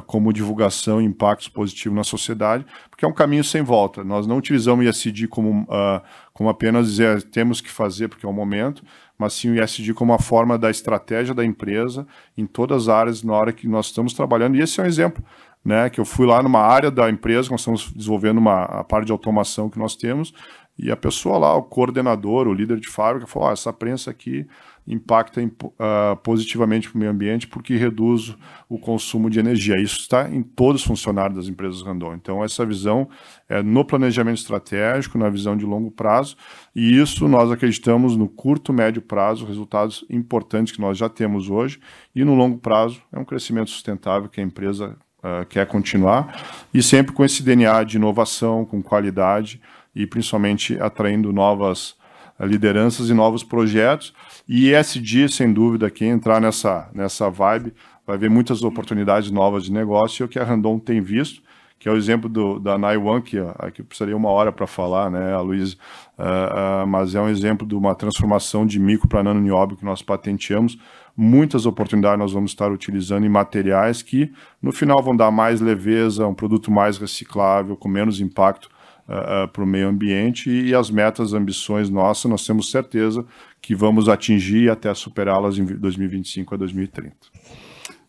como 0.06 0.32
divulgação 0.32 1.00
e 1.00 1.04
impactos 1.04 1.48
positivos 1.48 1.96
na 1.96 2.02
sociedade, 2.02 2.66
porque 2.90 3.04
é 3.04 3.08
um 3.08 3.12
caminho 3.12 3.44
sem 3.44 3.62
volta. 3.62 4.02
Nós 4.02 4.26
não 4.26 4.36
utilizamos 4.36 4.84
o 4.84 4.88
ISD 4.88 5.28
como, 5.28 5.62
uh, 5.62 6.02
como 6.32 6.48
apenas 6.48 6.88
dizer 6.88 7.22
temos 7.22 7.60
que 7.60 7.70
fazer 7.70 8.08
porque 8.08 8.26
é 8.26 8.28
o 8.28 8.32
momento, 8.32 8.82
mas 9.20 9.34
sim 9.34 9.50
o 9.50 9.62
ISD 9.62 9.92
como 9.92 10.12
uma 10.12 10.18
forma 10.18 10.56
da 10.56 10.70
estratégia 10.70 11.34
da 11.34 11.44
empresa 11.44 12.06
em 12.38 12.46
todas 12.46 12.84
as 12.84 12.88
áreas 12.88 13.22
na 13.22 13.34
hora 13.34 13.52
que 13.52 13.68
nós 13.68 13.86
estamos 13.86 14.14
trabalhando. 14.14 14.56
E 14.56 14.62
esse 14.62 14.80
é 14.80 14.82
um 14.82 14.86
exemplo 14.86 15.22
né, 15.62 15.90
que 15.90 16.00
eu 16.00 16.06
fui 16.06 16.26
lá 16.26 16.42
numa 16.42 16.60
área 16.60 16.90
da 16.90 17.10
empresa, 17.10 17.50
nós 17.50 17.60
estamos 17.60 17.92
desenvolvendo 17.92 18.38
uma 18.38 18.62
a 18.62 18.82
parte 18.82 19.06
de 19.06 19.12
automação 19.12 19.68
que 19.68 19.78
nós 19.78 19.94
temos, 19.94 20.32
e 20.78 20.90
a 20.90 20.96
pessoa 20.96 21.36
lá, 21.36 21.54
o 21.54 21.62
coordenador, 21.62 22.48
o 22.48 22.54
líder 22.54 22.80
de 22.80 22.88
fábrica, 22.88 23.26
falou: 23.26 23.50
ah, 23.50 23.52
essa 23.52 23.70
prensa 23.70 24.10
aqui 24.10 24.46
impacta 24.86 25.40
uh, 25.42 26.16
positivamente 26.22 26.88
para 26.88 26.96
o 26.96 26.98
meio 26.98 27.10
ambiente 27.10 27.46
porque 27.46 27.76
reduz 27.76 28.34
o 28.68 28.78
consumo 28.78 29.30
de 29.30 29.38
energia. 29.38 29.80
Isso 29.80 30.00
está 30.00 30.28
em 30.28 30.42
todos 30.42 30.82
os 30.82 30.86
funcionários 30.86 31.36
das 31.36 31.48
empresas 31.48 31.82
Randon. 31.82 32.14
Então, 32.14 32.42
essa 32.44 32.64
visão 32.64 33.08
é 33.48 33.62
no 33.62 33.84
planejamento 33.84 34.38
estratégico, 34.38 35.18
na 35.18 35.28
visão 35.28 35.56
de 35.56 35.64
longo 35.64 35.90
prazo, 35.90 36.36
e 36.74 36.98
isso 36.98 37.26
nós 37.28 37.50
acreditamos 37.50 38.16
no 38.16 38.28
curto, 38.28 38.72
médio 38.72 39.02
prazo, 39.02 39.44
resultados 39.44 40.04
importantes 40.08 40.72
que 40.72 40.80
nós 40.80 40.96
já 40.96 41.08
temos 41.08 41.50
hoje, 41.50 41.80
e 42.14 42.24
no 42.24 42.34
longo 42.34 42.58
prazo 42.58 43.02
é 43.12 43.18
um 43.18 43.24
crescimento 43.24 43.70
sustentável 43.70 44.28
que 44.28 44.40
a 44.40 44.44
empresa 44.44 44.96
uh, 45.18 45.44
quer 45.46 45.66
continuar, 45.66 46.66
e 46.72 46.82
sempre 46.82 47.12
com 47.12 47.24
esse 47.24 47.42
DNA 47.42 47.84
de 47.84 47.96
inovação, 47.96 48.64
com 48.64 48.82
qualidade 48.82 49.60
e 49.94 50.06
principalmente 50.06 50.80
atraindo 50.80 51.32
novas 51.32 51.96
uh, 52.38 52.46
lideranças 52.46 53.08
e 53.10 53.14
novos 53.14 53.42
projetos. 53.42 54.14
E 54.52 54.74
ESG, 54.74 55.28
sem 55.28 55.52
dúvida, 55.52 55.88
quem 55.88 56.08
entrar 56.08 56.40
nessa, 56.40 56.90
nessa 56.92 57.30
vibe 57.30 57.72
vai 58.04 58.18
ver 58.18 58.28
muitas 58.28 58.64
oportunidades 58.64 59.30
novas 59.30 59.62
de 59.62 59.72
negócio, 59.72 60.24
e 60.24 60.26
o 60.26 60.28
que 60.28 60.40
a 60.40 60.44
Randon 60.44 60.76
tem 60.76 61.00
visto, 61.00 61.40
que 61.78 61.88
é 61.88 61.92
o 61.92 61.96
exemplo 61.96 62.28
do, 62.28 62.58
da 62.58 62.76
Naiwan, 62.76 63.20
que 63.20 63.38
aqui 63.60 63.80
precisaria 63.80 64.16
uma 64.16 64.28
hora 64.28 64.50
para 64.50 64.66
falar, 64.66 65.08
né, 65.08 65.32
a 65.32 65.40
Luiz, 65.40 65.74
uh, 65.74 66.82
uh, 66.82 66.86
mas 66.88 67.14
é 67.14 67.20
um 67.20 67.28
exemplo 67.28 67.64
de 67.64 67.76
uma 67.76 67.94
transformação 67.94 68.66
de 68.66 68.80
micro 68.80 69.06
para 69.06 69.22
nano 69.22 69.40
nióbio 69.40 69.76
que 69.76 69.84
nós 69.84 70.02
patenteamos, 70.02 70.76
muitas 71.16 71.64
oportunidades 71.64 72.18
nós 72.18 72.32
vamos 72.32 72.50
estar 72.50 72.72
utilizando 72.72 73.24
em 73.24 73.28
materiais 73.28 74.02
que 74.02 74.32
no 74.60 74.72
final 74.72 75.00
vão 75.00 75.16
dar 75.16 75.30
mais 75.30 75.60
leveza, 75.60 76.26
um 76.26 76.34
produto 76.34 76.72
mais 76.72 76.98
reciclável, 76.98 77.76
com 77.76 77.88
menos 77.88 78.20
impacto 78.20 78.68
uh, 79.10 79.12
eh, 79.12 79.44
uh, 79.44 79.48
para 79.48 79.64
o 79.64 79.66
meio 79.66 79.88
ambiente 79.88 80.48
e, 80.48 80.68
e 80.68 80.74
as 80.74 80.90
metas, 80.90 81.32
ambições 81.32 81.90
nossas, 81.90 82.30
nós 82.30 82.46
temos 82.46 82.70
certeza 82.70 83.26
que 83.60 83.74
vamos 83.74 84.08
atingir 84.08 84.64
e 84.64 84.70
até 84.70 84.92
superá-las 84.94 85.58
em 85.58 85.64
2025 85.64 86.54
a 86.54 86.58
2030. 86.58 87.16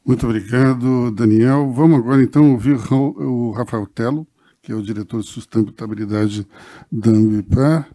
Muito 0.05 0.25
obrigado, 0.25 1.11
Daniel. 1.11 1.71
Vamos 1.71 1.99
agora 1.99 2.23
então 2.23 2.51
ouvir 2.51 2.77
o 2.91 3.51
Rafael 3.51 3.85
Telo, 3.87 4.27
que 4.61 4.71
é 4.71 4.75
o 4.75 4.81
diretor 4.81 5.21
de 5.21 5.27
sustentabilidade 5.27 6.47
da 6.91 7.11
Ambipar. 7.11 7.89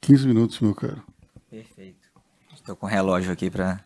15 0.00 0.28
minutos, 0.28 0.60
meu 0.60 0.74
caro. 0.74 1.02
Perfeito. 1.50 2.08
Estou 2.54 2.76
com 2.76 2.86
o 2.86 2.88
relógio 2.88 3.32
aqui 3.32 3.50
para 3.50 3.80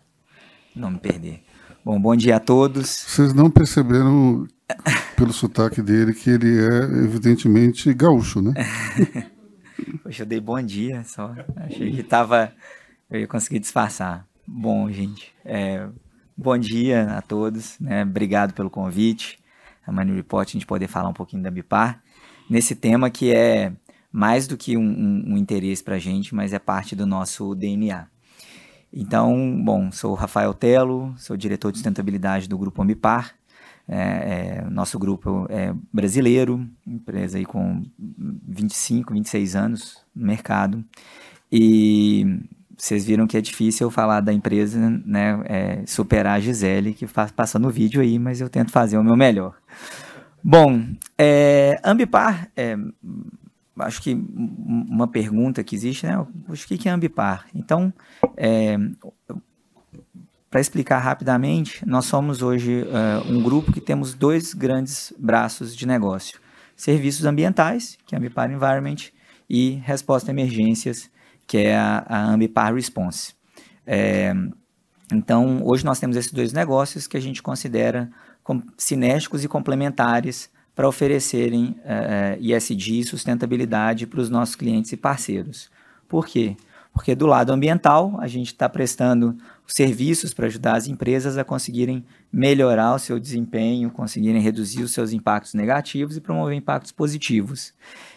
não 0.75 0.91
me 0.91 0.99
perder. 0.99 1.43
Bom, 1.85 2.01
bom 2.01 2.15
dia 2.15 2.37
a 2.37 2.41
todos. 2.41 2.89
Vocês 2.89 3.35
não 3.35 3.51
perceberam 3.51 4.47
pelo 5.17 5.33
sotaque 5.33 5.83
dele 5.83 6.15
que 6.15 6.31
ele 6.31 6.65
é 6.65 6.83
evidentemente 7.03 7.93
gaúcho, 7.93 8.41
né? 8.41 8.55
Poxa, 10.05 10.23
eu 10.23 10.27
dei 10.27 10.39
bom 10.39 10.63
dia 10.63 11.03
só. 11.03 11.35
Achei 11.57 11.91
que 11.91 12.05
tava. 12.05 12.53
Eu 13.11 13.19
ia 13.19 13.27
conseguir 13.27 13.59
disfarçar. 13.59 14.25
Bom, 14.47 14.89
gente. 14.93 15.35
É, 15.45 15.89
bom 16.37 16.57
dia 16.57 17.17
a 17.17 17.21
todos. 17.21 17.77
Né? 17.81 18.05
Obrigado 18.05 18.55
pelo 18.55 18.71
convite. 18.71 19.41
A 19.85 19.91
Money 19.91 20.15
Report, 20.15 20.49
a 20.49 20.53
gente 20.53 20.67
poder 20.67 20.87
falar 20.87 21.09
um 21.09 21.15
pouquinho 21.15 21.43
da 21.43 21.51
Bipar. 21.51 22.01
Nesse 22.49 22.77
tema 22.77 23.11
que 23.11 23.35
é 23.35 23.73
mais 24.13 24.47
do 24.47 24.57
que 24.57 24.77
um, 24.77 24.85
um, 24.85 25.33
um 25.33 25.37
interesse 25.37 25.83
para 25.83 25.97
a 25.97 25.99
gente, 25.99 26.33
mas 26.33 26.53
é 26.53 26.61
parte 26.61 26.95
do 26.95 27.07
nosso 27.07 27.57
DNA. 27.57 28.07
Então, 28.93 29.63
bom, 29.65 29.91
sou 29.91 30.15
Rafael 30.15 30.53
Telo, 30.53 31.15
sou 31.17 31.37
diretor 31.37 31.73
de 31.73 31.79
sustentabilidade 31.79 32.49
do 32.49 32.59
Grupo 32.59 32.83
Ambipar. 32.83 33.35
É, 33.89 33.97
é, 33.97 34.71
nosso 34.71 34.99
grupo 34.99 35.47
é 35.51 35.75
brasileiro, 35.93 36.69
empresa 36.87 37.39
aí 37.39 37.45
com 37.45 37.83
25, 37.99 39.13
26 39.15 39.57
anos 39.57 40.05
no 40.15 40.27
mercado. 40.27 40.85
E 41.51 42.39
vocês 42.77 43.05
viram 43.05 43.27
que 43.27 43.37
é 43.37 43.41
difícil 43.41 43.87
eu 43.87 43.91
falar 43.91 44.21
da 44.21 44.33
empresa, 44.33 44.79
né, 45.05 45.43
é, 45.45 45.87
superar 45.87 46.37
a 46.37 46.41
Gisele, 46.41 46.95
que 46.95 47.07
faz, 47.07 47.31
passa 47.31 47.59
no 47.59 47.71
vídeo 47.71 48.01
aí, 48.01 48.19
mas 48.19 48.41
eu 48.41 48.49
tento 48.49 48.71
fazer 48.71 48.99
o 48.99 49.05
meu 49.05 49.17
melhor. 49.17 49.55
Bom, 50.43 50.85
é, 51.17 51.81
Ambipar 51.85 52.49
é, 52.57 52.77
acho 53.79 54.03
que 54.03 54.15
uma 54.37 55.09
pergunta 55.09 55.65
que 55.65 55.75
existe, 55.75 56.07
né? 56.07 56.19
O 56.19 56.29
que 56.55 56.89
é 56.89 56.93
Ambipar? 56.93 57.47
Então, 57.55 57.93
é, 58.37 58.77
para 60.51 60.61
explicar 60.61 60.99
rapidamente, 60.99 61.83
nós 61.87 62.05
somos 62.05 62.43
hoje 62.43 62.83
uh, 62.83 63.33
um 63.33 63.43
grupo 63.43 63.73
que 63.73 63.81
temos 63.81 64.13
dois 64.13 64.53
grandes 64.53 65.13
braços 65.19 65.75
de 65.75 65.87
negócio: 65.87 66.39
serviços 66.77 67.25
ambientais, 67.25 67.97
que 68.07 68.15
é 68.15 68.19
a 68.19 68.21
Ambipar 68.21 68.51
Environment, 68.51 68.97
e 69.49 69.81
resposta 69.85 70.31
a 70.31 70.33
emergências, 70.33 71.11
que 71.47 71.57
é 71.57 71.77
a, 71.77 72.05
a 72.07 72.25
Ambipar 72.27 72.75
Response. 72.75 73.35
É, 73.87 74.35
então, 75.11 75.63
hoje 75.65 75.85
nós 75.85 75.99
temos 75.99 76.17
esses 76.17 76.33
dois 76.33 76.53
negócios 76.53 77.07
que 77.07 77.17
a 77.17 77.21
gente 77.21 77.43
considera 77.43 78.11
como 78.43 78.63
sinérgicos 78.77 79.43
e 79.45 79.49
complementares 79.49 80.51
para 80.75 80.89
oferecerem 80.89 81.77
uh, 81.79 81.83
eh, 81.85 82.39
ESG 82.41 83.01
e 83.01 83.05
sustentabilidade 83.05 84.07
para 84.07 84.21
os 84.21 84.31
nossos 84.31 84.57
clientes 84.57 84.91
e 84.93 84.97
parceiros. 84.97 85.71
Por 86.09 86.27
quê? 86.27 86.57
Porque 86.93 87.15
do 87.15 87.27
lado 87.27 87.53
ambiental, 87.53 88.19
a 88.21 88.27
gente 88.27 88.49
está 88.49 88.69
prestando 88.69 89.37
serviços 89.67 90.35
para 90.35 90.47
ajudar 90.47 90.77
as 90.77 90.87
empresas 90.87 91.39
a 91.39 91.45
conseguirem 91.45 92.05
melhorar 92.31 92.95
o 92.95 92.99
seu 92.99 93.19
desempenho, 93.19 93.91
conseguirem 93.91 94.43
reduzir 94.43 94.83
os 94.83 94.93
seus 94.93 95.13
impactos 95.13 95.55
negativos 95.55 96.17
e 96.17 96.21
promover 96.21 96.55
impactos 96.55 96.93
positivos. 96.93 97.73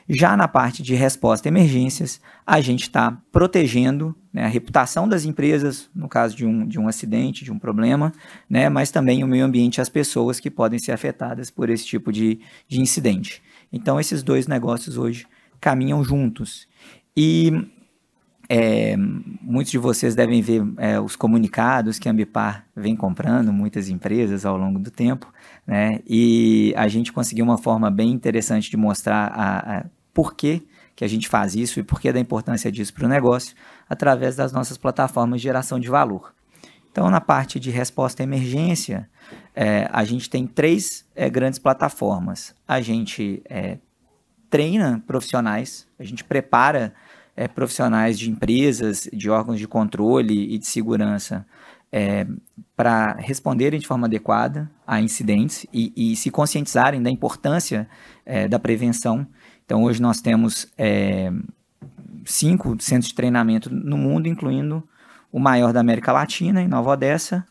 Já 0.07 0.37
na 0.37 0.47
parte 0.47 0.83
de 0.83 0.93
resposta 0.93 1.47
a 1.47 1.51
emergências, 1.51 2.21
a 2.45 2.61
gente 2.61 2.83
está 2.83 3.17
protegendo 3.31 4.15
né, 4.31 4.45
a 4.45 4.47
reputação 4.47 5.09
das 5.09 5.25
empresas, 5.25 5.89
no 5.95 6.07
caso 6.07 6.35
de 6.35 6.45
um, 6.45 6.67
de 6.67 6.79
um 6.79 6.87
acidente, 6.87 7.43
de 7.43 7.51
um 7.51 7.57
problema, 7.57 8.13
né, 8.47 8.69
mas 8.69 8.91
também 8.91 9.23
o 9.23 9.27
meio 9.27 9.43
ambiente 9.43 9.77
e 9.77 9.81
as 9.81 9.89
pessoas 9.89 10.39
que 10.39 10.51
podem 10.51 10.77
ser 10.77 10.91
afetadas 10.91 11.49
por 11.49 11.71
esse 11.71 11.85
tipo 11.85 12.11
de, 12.11 12.39
de 12.67 12.79
incidente. 12.79 13.41
Então, 13.73 13.99
esses 13.99 14.21
dois 14.21 14.45
negócios 14.45 14.95
hoje 14.95 15.25
caminham 15.59 16.03
juntos. 16.03 16.67
E 17.17 17.67
é, 18.47 18.95
muitos 19.41 19.71
de 19.71 19.77
vocês 19.77 20.13
devem 20.13 20.41
ver 20.41 20.61
é, 20.77 20.99
os 20.99 21.15
comunicados 21.15 21.97
que 21.97 22.07
a 22.07 22.11
Ambipar 22.11 22.67
vem 22.75 22.95
comprando, 22.95 23.51
muitas 23.51 23.89
empresas 23.89 24.45
ao 24.45 24.57
longo 24.57 24.77
do 24.77 24.91
tempo, 24.91 25.33
né? 25.65 25.99
E 26.06 26.73
a 26.78 26.88
gente 26.88 27.12
conseguiu 27.12 27.43
uma 27.43 27.58
forma 27.58 27.89
bem 27.89 28.12
interessante 28.12 28.69
de 28.69 28.78
mostrar 28.78 29.28
a, 29.28 29.78
a 29.78 29.86
por 30.13 30.36
que, 30.36 30.67
que 30.95 31.04
a 31.04 31.08
gente 31.08 31.28
faz 31.28 31.56
isso 31.56 31.80
e 31.80 31.84
por 31.84 31.99
que 31.99 32.12
da 32.12 32.19
importância 32.19 32.71
disso 32.71 32.93
para 32.93 33.06
o 33.06 33.10
negócio 33.10 33.56
através 33.89 34.36
das 34.36 34.51
nossas 34.51 34.78
plataformas 34.78 35.41
de 35.41 35.43
geração 35.43 35.80
de 35.80 35.89
valor. 35.89 36.34
Então, 36.89 37.10
na 37.10 37.19
parte 37.19 37.60
de 37.60 37.69
resposta 37.69 38.23
à 38.23 38.23
emergência, 38.23 39.10
é, 39.54 39.89
a 39.91 40.06
gente 40.06 40.30
tem 40.30 40.47
três 40.47 41.06
é, 41.13 41.30
grandes 41.30 41.60
plataformas. 41.60 42.56
A 42.65 42.80
gente 42.80 43.41
é, 43.49 43.80
treina 44.49 45.04
profissionais, 45.06 45.86
a 45.99 46.04
gente 46.06 46.23
prepara 46.23 46.93
é, 47.36 47.49
profissionais 47.49 48.17
de 48.17 48.32
empresas, 48.32 49.10
de 49.12 49.30
órgãos 49.30 49.60
de 49.60 49.67
controle 49.67 50.54
e 50.54 50.58
de 50.58 50.65
segurança 50.65 51.45
é, 51.95 52.27
para 52.75 53.13
responderem 53.13 53.79
de 53.79 53.88
forma 53.88 54.05
adequada 54.05 54.69
a 54.86 54.99
incidentes 54.99 55.65
e, 55.71 55.93
e 55.95 56.13
se 56.17 56.29
conscientizarem 56.29 57.01
da 57.01 57.10
importância 57.10 57.88
é, 58.25 58.49
da 58.49 58.60
prevenção. 58.60 59.25
Então, 59.65 59.81
hoje 59.86 60.01
nós 60.01 60.19
temos 60.19 60.67
é, 60.77 61.31
cinco 62.25 62.75
centros 62.81 63.08
de 63.08 63.15
treinamento 63.15 63.73
no 63.73 63.97
mundo, 63.97 64.27
incluindo 64.27 64.84
o 65.31 65.39
maior 65.39 65.71
da 65.71 65.79
América 65.79 66.12
Latina, 66.12 66.62
em 66.62 66.67
Nova 66.67 66.91
Odessa, 66.91 67.45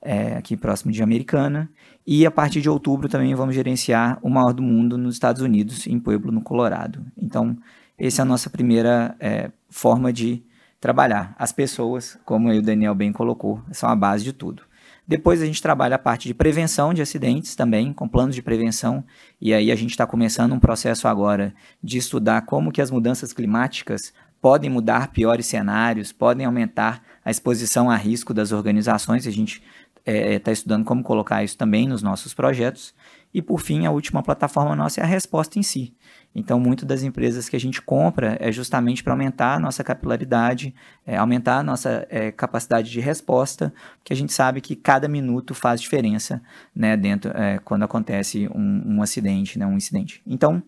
é, 0.00 0.36
aqui 0.36 0.56
próximo 0.56 0.92
de 0.92 1.02
Americana. 1.02 1.68
E 2.06 2.24
a 2.24 2.30
partir 2.30 2.60
de 2.60 2.70
outubro 2.70 3.08
também 3.08 3.34
vamos 3.34 3.56
gerenciar 3.56 4.20
o 4.22 4.30
maior 4.30 4.52
do 4.52 4.62
mundo 4.62 4.96
nos 4.96 5.16
Estados 5.16 5.42
Unidos, 5.42 5.88
em 5.88 5.98
Pueblo, 5.98 6.30
no 6.30 6.40
Colorado. 6.40 7.04
Então, 7.20 7.58
essa 7.98 8.22
é 8.22 8.24
a 8.24 8.26
nossa 8.26 8.48
primeira 8.48 9.16
é, 9.18 9.50
forma 9.68 10.12
de 10.12 10.44
trabalhar. 10.80 11.34
As 11.38 11.52
pessoas, 11.52 12.18
como 12.24 12.50
o 12.50 12.62
Daniel 12.62 12.94
bem 12.94 13.12
colocou, 13.12 13.62
são 13.72 13.88
a 13.88 13.96
base 13.96 14.24
de 14.24 14.32
tudo. 14.32 14.62
Depois 15.06 15.40
a 15.40 15.46
gente 15.46 15.62
trabalha 15.62 15.96
a 15.96 15.98
parte 15.98 16.28
de 16.28 16.34
prevenção 16.34 16.92
de 16.92 17.00
acidentes 17.00 17.56
também, 17.56 17.94
com 17.94 18.06
planos 18.06 18.34
de 18.34 18.42
prevenção, 18.42 19.02
e 19.40 19.54
aí 19.54 19.72
a 19.72 19.74
gente 19.74 19.90
está 19.90 20.06
começando 20.06 20.52
um 20.52 20.60
processo 20.60 21.08
agora 21.08 21.54
de 21.82 21.96
estudar 21.96 22.42
como 22.42 22.70
que 22.70 22.82
as 22.82 22.90
mudanças 22.90 23.32
climáticas 23.32 24.12
podem 24.38 24.68
mudar 24.68 25.08
piores 25.08 25.46
cenários, 25.46 26.12
podem 26.12 26.44
aumentar 26.44 27.02
a 27.24 27.30
exposição 27.30 27.90
a 27.90 27.96
risco 27.96 28.34
das 28.34 28.52
organizações, 28.52 29.26
a 29.26 29.30
gente 29.30 29.62
está 29.96 30.12
é, 30.12 30.34
é 30.34 30.38
tá 30.38 30.52
estudando 30.52 30.84
como 30.84 31.02
colocar 31.02 31.42
isso 31.42 31.56
também 31.56 31.88
nos 31.88 32.02
nossos 32.02 32.34
projetos. 32.34 32.94
E 33.32 33.42
por 33.42 33.60
fim, 33.60 33.86
a 33.86 33.90
última 33.90 34.22
plataforma 34.22 34.74
nossa 34.74 35.00
é 35.00 35.04
a 35.04 35.06
resposta 35.06 35.58
em 35.58 35.62
si. 35.62 35.94
Então, 36.34 36.58
muitas 36.60 36.86
das 36.86 37.02
empresas 37.02 37.48
que 37.48 37.56
a 37.56 37.60
gente 37.60 37.80
compra 37.82 38.36
é 38.40 38.50
justamente 38.52 39.02
para 39.02 39.12
aumentar 39.12 39.54
a 39.54 39.58
nossa 39.58 39.82
capilaridade, 39.82 40.74
é, 41.06 41.16
aumentar 41.16 41.58
a 41.58 41.62
nossa 41.62 42.06
é, 42.10 42.30
capacidade 42.30 42.90
de 42.90 43.00
resposta, 43.00 43.72
porque 43.98 44.12
a 44.12 44.16
gente 44.16 44.32
sabe 44.32 44.60
que 44.60 44.76
cada 44.76 45.08
minuto 45.08 45.54
faz 45.54 45.80
diferença 45.80 46.42
né, 46.74 46.96
dentro, 46.96 47.30
é, 47.36 47.58
quando 47.58 47.82
acontece 47.82 48.48
um, 48.54 48.96
um 48.96 49.02
acidente, 49.02 49.58
né, 49.58 49.66
um 49.66 49.76
incidente. 49.76 50.22
Então, 50.26 50.62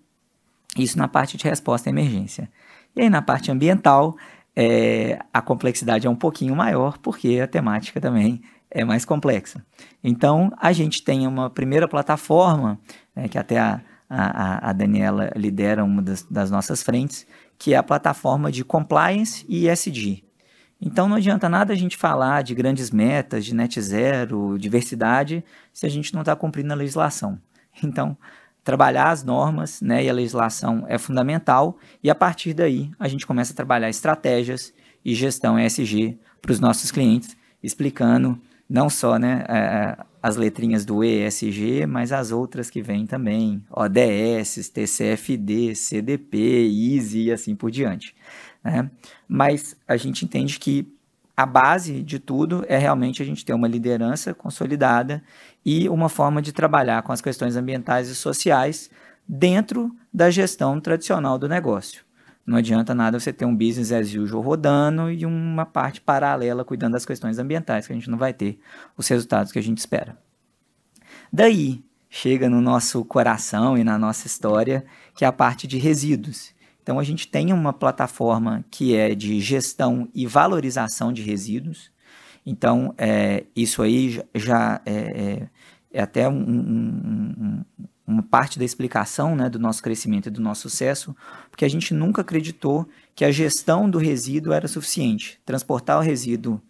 isso 0.76 0.98
na 0.98 1.08
parte 1.08 1.36
de 1.36 1.44
resposta 1.44 1.88
à 1.88 1.90
emergência. 1.90 2.50
E 2.96 3.02
aí, 3.02 3.10
na 3.10 3.22
parte 3.22 3.50
ambiental, 3.50 4.16
é, 4.54 5.18
a 5.32 5.40
complexidade 5.40 6.06
é 6.06 6.10
um 6.10 6.16
pouquinho 6.16 6.56
maior, 6.56 6.98
porque 6.98 7.40
a 7.40 7.46
temática 7.46 8.00
também 8.00 8.42
é 8.70 8.84
mais 8.84 9.04
complexa. 9.04 9.64
Então, 10.02 10.52
a 10.56 10.72
gente 10.72 11.02
tem 11.02 11.26
uma 11.26 11.50
primeira 11.50 11.88
plataforma, 11.88 12.78
né, 13.14 13.28
que 13.28 13.38
até 13.38 13.58
a 13.58 13.80
a, 14.10 14.70
a 14.70 14.72
Daniela 14.72 15.30
lidera 15.36 15.84
uma 15.84 16.02
das, 16.02 16.24
das 16.24 16.50
nossas 16.50 16.82
frentes, 16.82 17.24
que 17.56 17.74
é 17.74 17.76
a 17.76 17.82
plataforma 17.82 18.50
de 18.50 18.64
compliance 18.64 19.46
e 19.48 19.68
ESG. 19.68 20.24
Então 20.80 21.08
não 21.08 21.16
adianta 21.16 21.48
nada 21.48 21.72
a 21.72 21.76
gente 21.76 21.96
falar 21.96 22.42
de 22.42 22.54
grandes 22.54 22.90
metas, 22.90 23.44
de 23.44 23.54
net 23.54 23.80
zero, 23.80 24.58
diversidade, 24.58 25.44
se 25.72 25.86
a 25.86 25.88
gente 25.88 26.12
não 26.12 26.22
está 26.22 26.34
cumprindo 26.34 26.72
a 26.72 26.76
legislação. 26.76 27.38
Então, 27.84 28.18
trabalhar 28.64 29.10
as 29.10 29.22
normas 29.22 29.80
né, 29.80 30.04
e 30.04 30.10
a 30.10 30.12
legislação 30.12 30.84
é 30.88 30.98
fundamental, 30.98 31.78
e 32.02 32.10
a 32.10 32.14
partir 32.14 32.52
daí 32.52 32.90
a 32.98 33.06
gente 33.06 33.26
começa 33.26 33.52
a 33.52 33.56
trabalhar 33.56 33.88
estratégias 33.88 34.74
e 35.04 35.14
gestão 35.14 35.58
ESG 35.58 36.18
para 36.42 36.52
os 36.52 36.58
nossos 36.60 36.90
clientes, 36.90 37.36
explicando 37.62 38.38
não 38.70 38.88
só 38.88 39.18
né, 39.18 39.44
as 40.22 40.36
letrinhas 40.36 40.84
do 40.84 41.02
ESG, 41.02 41.86
mas 41.86 42.12
as 42.12 42.30
outras 42.30 42.70
que 42.70 42.80
vêm 42.80 43.04
também, 43.04 43.64
ODS, 43.68 44.68
TCFD, 44.68 45.74
CDP, 45.74 46.38
EASY 46.68 47.24
e 47.24 47.32
assim 47.32 47.56
por 47.56 47.68
diante. 47.68 48.14
Né? 48.62 48.88
Mas 49.26 49.76
a 49.88 49.96
gente 49.96 50.24
entende 50.24 50.60
que 50.60 50.86
a 51.36 51.44
base 51.44 52.00
de 52.02 52.20
tudo 52.20 52.64
é 52.68 52.78
realmente 52.78 53.20
a 53.20 53.26
gente 53.26 53.44
ter 53.44 53.54
uma 53.54 53.66
liderança 53.66 54.32
consolidada 54.32 55.20
e 55.66 55.88
uma 55.88 56.08
forma 56.08 56.40
de 56.40 56.52
trabalhar 56.52 57.02
com 57.02 57.10
as 57.10 57.20
questões 57.20 57.56
ambientais 57.56 58.08
e 58.08 58.14
sociais 58.14 58.88
dentro 59.26 59.90
da 60.12 60.30
gestão 60.30 60.80
tradicional 60.80 61.38
do 61.38 61.48
negócio. 61.48 62.04
Não 62.50 62.56
adianta 62.56 62.92
nada 62.96 63.20
você 63.20 63.32
ter 63.32 63.44
um 63.44 63.54
business 63.54 63.92
as 63.92 64.12
usual 64.12 64.42
rodando 64.42 65.08
e 65.08 65.24
uma 65.24 65.64
parte 65.64 66.00
paralela 66.00 66.64
cuidando 66.64 66.94
das 66.94 67.06
questões 67.06 67.38
ambientais, 67.38 67.86
que 67.86 67.92
a 67.92 67.94
gente 67.94 68.10
não 68.10 68.18
vai 68.18 68.34
ter 68.34 68.58
os 68.96 69.06
resultados 69.06 69.52
que 69.52 69.58
a 69.60 69.62
gente 69.62 69.78
espera. 69.78 70.18
Daí 71.32 71.84
chega 72.08 72.50
no 72.50 72.60
nosso 72.60 73.04
coração 73.04 73.78
e 73.78 73.84
na 73.84 73.96
nossa 73.96 74.26
história, 74.26 74.84
que 75.14 75.24
é 75.24 75.28
a 75.28 75.32
parte 75.32 75.68
de 75.68 75.78
resíduos. 75.78 76.52
Então 76.82 76.98
a 76.98 77.04
gente 77.04 77.28
tem 77.28 77.52
uma 77.52 77.72
plataforma 77.72 78.64
que 78.68 78.96
é 78.96 79.14
de 79.14 79.40
gestão 79.40 80.08
e 80.12 80.26
valorização 80.26 81.12
de 81.12 81.22
resíduos. 81.22 81.92
Então, 82.44 82.92
é, 82.98 83.44
isso 83.54 83.80
aí 83.80 84.20
já 84.34 84.80
é, 84.84 84.92
é, 84.92 85.48
é 85.92 86.02
até 86.02 86.28
um, 86.28 86.34
um, 86.40 87.64
uma 88.10 88.22
parte 88.22 88.58
da 88.58 88.64
explicação 88.64 89.36
né, 89.36 89.48
do 89.48 89.58
nosso 89.58 89.82
crescimento 89.82 90.26
e 90.26 90.30
do 90.30 90.40
nosso 90.40 90.68
sucesso, 90.68 91.14
porque 91.50 91.64
a 91.64 91.68
gente 91.68 91.94
nunca 91.94 92.22
acreditou 92.22 92.88
que 93.14 93.24
a 93.24 93.30
gestão 93.30 93.88
do 93.88 93.98
resíduo 93.98 94.52
era 94.52 94.68
suficiente. 94.68 95.40
Transportar 95.44 95.98
o 95.98 96.02
resíduo 96.02 96.60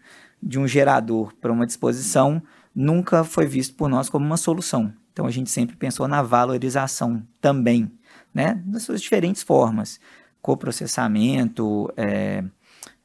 de 0.42 0.58
um 0.58 0.66
gerador 0.66 1.34
para 1.40 1.52
uma 1.52 1.66
disposição 1.66 2.42
nunca 2.74 3.24
foi 3.24 3.46
visto 3.46 3.74
por 3.74 3.88
nós 3.88 4.08
como 4.08 4.24
uma 4.24 4.36
solução. 4.36 4.92
Então 5.12 5.26
a 5.26 5.30
gente 5.30 5.50
sempre 5.50 5.76
pensou 5.76 6.06
na 6.06 6.22
valorização 6.22 7.22
também, 7.40 7.90
né, 8.32 8.62
das 8.66 8.84
suas 8.84 9.00
diferentes 9.00 9.42
formas, 9.42 10.00
coprocessamento, 10.40 11.92
é, 11.96 12.44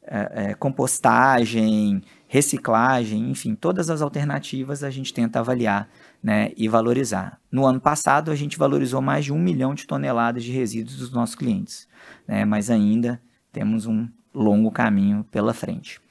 é, 0.08 0.32
é, 0.52 0.54
compostagem, 0.54 2.04
reciclagem, 2.28 3.32
enfim, 3.32 3.56
todas 3.56 3.89
as 3.89 4.02
alternativas 4.02 4.84
a 4.84 4.89
gente 4.89 5.13
tenta 5.13 5.39
avaliar 5.39 5.89
né, 6.26 6.52
e 6.58 6.68
valorizar. 6.68 7.40
No 7.52 7.68
ano 7.68 7.80
passado, 7.80 8.32
a 8.32 8.36
gente 8.36 8.58
valorizou 8.58 9.00
mais 9.00 9.26
de 9.26 9.32
um 9.32 9.38
milhão 9.38 9.76
de 9.76 9.86
toneladas 9.86 10.44
de 10.44 10.52
resíduos 10.52 10.98
dos 10.98 11.12
nossos 11.12 11.36
clientes, 11.36 11.88
né, 12.28 12.44
mas 12.44 12.72
ainda 12.72 13.22
temos 13.52 13.86
um 13.86 14.10
longo 14.34 14.72
caminho 14.72 15.24
pela 15.30 15.54
frente. 15.54 16.02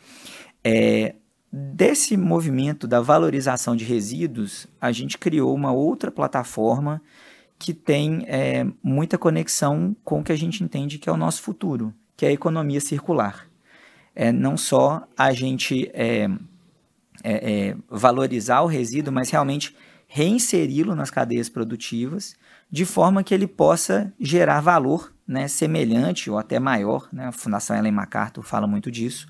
É, 0.62 1.16
desse 1.52 2.16
movimento 2.16 2.86
da 2.86 3.00
valorização 3.00 3.74
de 3.74 3.84
resíduos, 3.84 4.68
a 4.80 4.92
gente 4.92 5.18
criou 5.18 5.52
uma 5.52 5.72
outra 5.72 6.12
plataforma 6.12 7.02
que 7.58 7.74
tem 7.74 8.24
é, 8.28 8.64
muita 8.80 9.18
conexão 9.18 9.96
com 10.04 10.20
o 10.20 10.22
que 10.22 10.30
a 10.30 10.38
gente 10.38 10.62
entende 10.62 10.96
que 10.96 11.08
é 11.08 11.12
o 11.12 11.16
nosso 11.16 11.42
futuro, 11.42 11.92
que 12.16 12.24
é 12.24 12.28
a 12.28 12.32
economia 12.32 12.80
circular. 12.80 13.48
É, 14.14 14.30
não 14.30 14.56
só 14.56 15.08
a 15.18 15.32
gente 15.32 15.90
é, 15.92 16.28
é, 17.24 17.68
é 17.70 17.76
valorizar 17.90 18.60
o 18.60 18.68
resíduo, 18.68 19.12
mas 19.12 19.28
realmente 19.28 19.74
reinseri-lo 20.16 20.94
nas 20.94 21.10
cadeias 21.10 21.48
produtivas, 21.48 22.36
de 22.70 22.84
forma 22.84 23.24
que 23.24 23.34
ele 23.34 23.48
possa 23.48 24.14
gerar 24.20 24.60
valor 24.60 25.12
né, 25.26 25.48
semelhante 25.48 26.30
ou 26.30 26.38
até 26.38 26.60
maior, 26.60 27.08
né, 27.12 27.26
a 27.26 27.32
Fundação 27.32 27.76
Ellen 27.76 27.90
MacArthur 27.90 28.44
fala 28.44 28.64
muito 28.64 28.92
disso, 28.92 29.26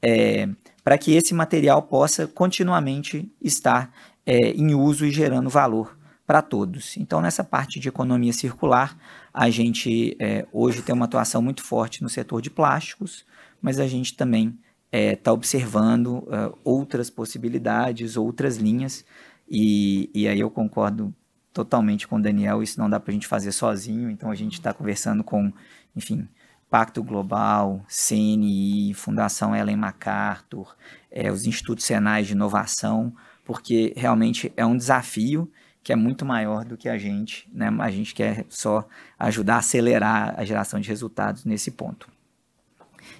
é, 0.00 0.48
para 0.84 0.96
que 0.96 1.16
esse 1.16 1.34
material 1.34 1.82
possa 1.82 2.28
continuamente 2.28 3.28
estar 3.42 3.92
é, 4.24 4.52
em 4.52 4.72
uso 4.72 5.04
e 5.04 5.10
gerando 5.10 5.50
valor 5.50 5.98
para 6.24 6.40
todos. 6.40 6.96
Então, 6.96 7.20
nessa 7.20 7.42
parte 7.42 7.80
de 7.80 7.88
economia 7.88 8.32
circular, 8.32 8.96
a 9.34 9.50
gente 9.50 10.16
é, 10.20 10.46
hoje 10.52 10.80
tem 10.80 10.94
uma 10.94 11.06
atuação 11.06 11.42
muito 11.42 11.64
forte 11.64 12.04
no 12.04 12.08
setor 12.08 12.40
de 12.40 12.50
plásticos, 12.50 13.26
mas 13.60 13.80
a 13.80 13.88
gente 13.88 14.14
também 14.16 14.56
está 14.92 15.30
é, 15.30 15.34
observando 15.34 16.18
uh, 16.18 16.56
outras 16.64 17.08
possibilidades, 17.08 18.16
outras 18.16 18.56
linhas 18.56 19.04
e, 19.50 20.10
e 20.14 20.28
aí 20.28 20.38
eu 20.38 20.50
concordo 20.50 21.14
totalmente 21.52 22.06
com 22.06 22.16
o 22.16 22.22
Daniel, 22.22 22.62
isso 22.62 22.78
não 22.78 22.88
dá 22.88 23.00
para 23.00 23.10
a 23.10 23.14
gente 23.14 23.26
fazer 23.26 23.52
sozinho, 23.52 24.08
então 24.08 24.30
a 24.30 24.34
gente 24.34 24.54
está 24.54 24.72
conversando 24.72 25.24
com, 25.24 25.52
enfim, 25.96 26.28
Pacto 26.70 27.02
Global, 27.02 27.84
CNI, 27.88 28.94
Fundação 28.94 29.54
Ellen 29.56 29.76
MacArthur, 29.76 30.76
é, 31.10 31.32
os 31.32 31.44
institutos 31.44 31.84
senais 31.84 32.28
de 32.28 32.34
inovação, 32.34 33.12
porque 33.44 33.92
realmente 33.96 34.52
é 34.56 34.64
um 34.64 34.76
desafio 34.76 35.50
que 35.82 35.92
é 35.92 35.96
muito 35.96 36.24
maior 36.24 36.64
do 36.64 36.76
que 36.76 36.88
a 36.88 36.96
gente, 36.96 37.50
né? 37.52 37.68
A 37.80 37.90
gente 37.90 38.14
quer 38.14 38.46
só 38.48 38.86
ajudar 39.18 39.56
a 39.56 39.58
acelerar 39.58 40.34
a 40.36 40.44
geração 40.44 40.78
de 40.78 40.88
resultados 40.88 41.44
nesse 41.44 41.72
ponto. 41.72 42.08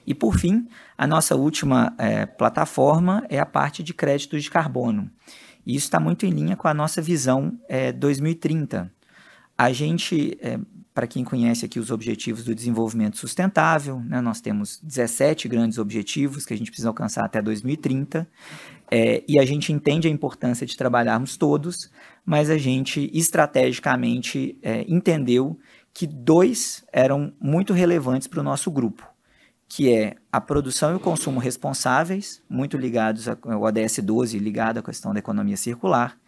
E 0.06 0.14
por 0.14 0.38
fim, 0.38 0.68
a 0.96 1.06
nossa 1.06 1.34
última 1.34 1.94
é, 1.98 2.26
plataforma 2.26 3.24
é 3.28 3.38
a 3.38 3.46
parte 3.46 3.82
de 3.82 3.94
créditos 3.94 4.42
de 4.44 4.50
carbono. 4.50 5.10
E 5.66 5.74
isso 5.74 5.86
está 5.86 6.00
muito 6.00 6.24
em 6.26 6.30
linha 6.30 6.56
com 6.56 6.68
a 6.68 6.74
nossa 6.74 7.00
visão 7.02 7.58
é, 7.68 7.92
2030. 7.92 8.90
A 9.56 9.72
gente, 9.72 10.38
é, 10.40 10.58
para 10.94 11.06
quem 11.06 11.24
conhece 11.24 11.64
aqui 11.64 11.78
os 11.78 11.90
objetivos 11.90 12.44
do 12.44 12.54
desenvolvimento 12.54 13.18
sustentável, 13.18 14.00
né, 14.00 14.20
nós 14.20 14.40
temos 14.40 14.80
17 14.82 15.48
grandes 15.48 15.78
objetivos 15.78 16.46
que 16.46 16.54
a 16.54 16.56
gente 16.56 16.70
precisa 16.70 16.88
alcançar 16.88 17.24
até 17.24 17.42
2030, 17.42 18.28
é, 18.90 19.22
e 19.28 19.38
a 19.38 19.44
gente 19.44 19.72
entende 19.72 20.08
a 20.08 20.10
importância 20.10 20.66
de 20.66 20.76
trabalharmos 20.76 21.36
todos, 21.36 21.90
mas 22.24 22.50
a 22.50 22.58
gente 22.58 23.10
estrategicamente 23.12 24.58
é, 24.62 24.84
entendeu 24.88 25.58
que 25.92 26.06
dois 26.06 26.84
eram 26.92 27.32
muito 27.40 27.72
relevantes 27.72 28.26
para 28.26 28.40
o 28.40 28.44
nosso 28.44 28.70
grupo 28.70 29.09
que 29.70 29.88
é 29.88 30.16
a 30.32 30.40
produção 30.40 30.92
e 30.92 30.96
o 30.96 31.00
consumo 31.00 31.38
responsáveis, 31.38 32.42
muito 32.50 32.76
ligados 32.76 33.28
ao 33.28 33.62
ODS 33.62 34.00
12, 34.02 34.36
ligado 34.36 34.78
à 34.78 34.82
questão 34.82 35.12
da 35.12 35.20
economia 35.20 35.56
circular, 35.56 36.18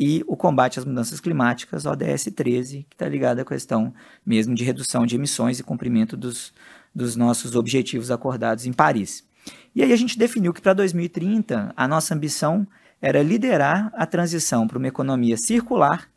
e 0.00 0.24
o 0.26 0.34
combate 0.34 0.78
às 0.78 0.84
mudanças 0.86 1.20
climáticas, 1.20 1.84
ODS 1.84 2.30
13, 2.34 2.86
que 2.88 2.94
está 2.94 3.06
ligado 3.06 3.40
à 3.40 3.44
questão 3.44 3.92
mesmo 4.24 4.54
de 4.54 4.64
redução 4.64 5.04
de 5.04 5.14
emissões 5.14 5.60
e 5.60 5.62
cumprimento 5.62 6.16
dos, 6.16 6.54
dos 6.94 7.16
nossos 7.16 7.54
objetivos 7.54 8.10
acordados 8.10 8.64
em 8.64 8.72
Paris. 8.72 9.28
E 9.74 9.82
aí 9.82 9.92
a 9.92 9.96
gente 9.96 10.18
definiu 10.18 10.54
que 10.54 10.62
para 10.62 10.72
2030 10.72 11.74
a 11.76 11.86
nossa 11.86 12.14
ambição 12.14 12.66
era 13.00 13.22
liderar 13.22 13.92
a 13.94 14.06
transição 14.06 14.66
para 14.66 14.78
uma 14.78 14.88
economia 14.88 15.36
circular 15.36 16.08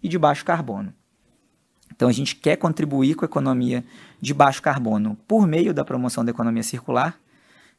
e 0.00 0.08
de 0.08 0.16
baixo 0.16 0.44
carbono. 0.44 0.94
Então 1.98 2.08
a 2.08 2.12
gente 2.12 2.36
quer 2.36 2.54
contribuir 2.54 3.16
com 3.16 3.24
a 3.24 3.26
economia 3.26 3.84
de 4.20 4.32
baixo 4.32 4.62
carbono 4.62 5.18
por 5.26 5.48
meio 5.48 5.74
da 5.74 5.84
promoção 5.84 6.24
da 6.24 6.30
economia 6.30 6.62
circular. 6.62 7.18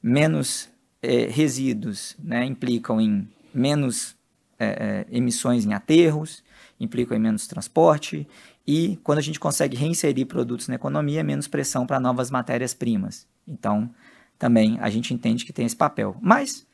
Menos 0.04 0.68
é, 1.02 1.28
resíduos 1.28 2.18
né, 2.22 2.44
implicam 2.44 3.00
em 3.00 3.26
menos 3.54 4.18
é, 4.60 5.06
é, 5.10 5.18
emissões 5.18 5.66
em 5.66 5.74
aterros, 5.74 6.44
implicam 6.82 7.16
em 7.16 7.20
menos 7.22 7.48
transporte 7.48 8.28
e 8.68 9.00
quando 9.06 9.20
a 9.20 9.22
gente 9.22 9.40
consegue 9.40 9.78
reinserir 9.78 10.26
produtos 10.26 10.68
na 10.68 10.76
economia, 10.76 11.24
menos 11.24 11.48
pressão 11.48 11.88
para 11.88 11.98
novas 11.98 12.30
matérias-primas. 12.30 13.26
Então, 13.48 13.90
também 14.38 14.78
a 14.82 14.90
gente 14.90 15.14
entende 15.14 15.46
que 15.46 15.54
tem 15.54 15.66
esse 15.66 15.78
papel. 15.78 16.18
Mas, 16.22 16.68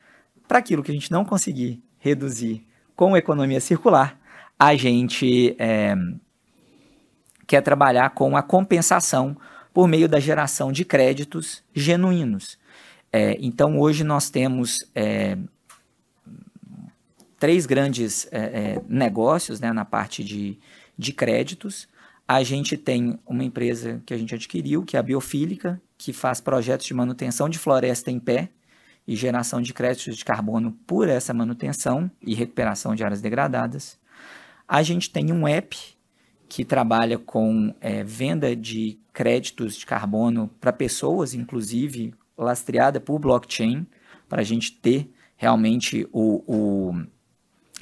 para 0.47 0.57
aquilo 0.57 0.81
que 0.81 0.89
a 0.89 0.95
gente 0.95 1.11
não 1.11 1.23
conseguir 1.23 1.79
reduzir 1.99 2.65
com 2.95 3.15
economia 3.15 3.61
circular, 3.61 4.19
a 4.57 4.75
gente 4.75 5.55
é, 5.59 5.95
quer 7.47 7.61
trabalhar 7.61 8.11
com 8.11 8.35
a 8.35 8.41
compensação 8.43 9.37
por 9.73 9.87
meio 9.87 10.07
da 10.07 10.19
geração 10.19 10.71
de 10.71 10.85
créditos 10.85 11.63
genuínos. 11.73 12.57
É, 13.11 13.37
então, 13.39 13.79
hoje 13.79 14.03
nós 14.03 14.29
temos 14.29 14.89
é, 14.93 15.37
três 17.39 17.65
grandes 17.65 18.27
é, 18.31 18.39
é, 18.39 18.81
negócios 18.87 19.59
né, 19.59 19.71
na 19.71 19.85
parte 19.85 20.23
de, 20.23 20.59
de 20.97 21.13
créditos. 21.13 21.87
A 22.27 22.41
gente 22.43 22.75
tem 22.75 23.19
uma 23.25 23.43
empresa 23.43 24.01
que 24.05 24.13
a 24.13 24.17
gente 24.17 24.33
adquiriu, 24.33 24.83
que 24.83 24.97
é 24.97 24.99
a 24.99 25.03
Biofílica, 25.03 25.81
que 25.97 26.11
faz 26.11 26.41
projetos 26.41 26.85
de 26.85 26.93
manutenção 26.93 27.47
de 27.47 27.59
floresta 27.59 28.09
em 28.09 28.19
pé 28.19 28.49
e 29.07 29.15
geração 29.15 29.61
de 29.61 29.73
créditos 29.73 30.17
de 30.17 30.25
carbono 30.25 30.71
por 30.87 31.07
essa 31.07 31.33
manutenção 31.33 32.09
e 32.21 32.33
recuperação 32.33 32.95
de 32.95 33.03
áreas 33.03 33.21
degradadas. 33.21 33.97
A 34.67 34.81
gente 34.81 35.09
tem 35.09 35.31
um 35.31 35.47
app 35.47 35.94
que 36.55 36.63
trabalha 36.63 37.17
com 37.19 37.75
é, 37.81 38.01
venda 38.01 38.55
de 38.55 38.97
créditos 39.11 39.75
de 39.75 39.85
carbono 39.85 40.49
para 40.61 40.71
pessoas, 40.71 41.33
inclusive 41.33 42.13
lastreada 42.37 42.97
por 42.97 43.19
blockchain, 43.19 43.85
para 44.29 44.39
a 44.39 44.45
gente 44.45 44.71
ter 44.71 45.11
realmente 45.35 46.07
o, 46.13 46.41
o, 46.47 47.03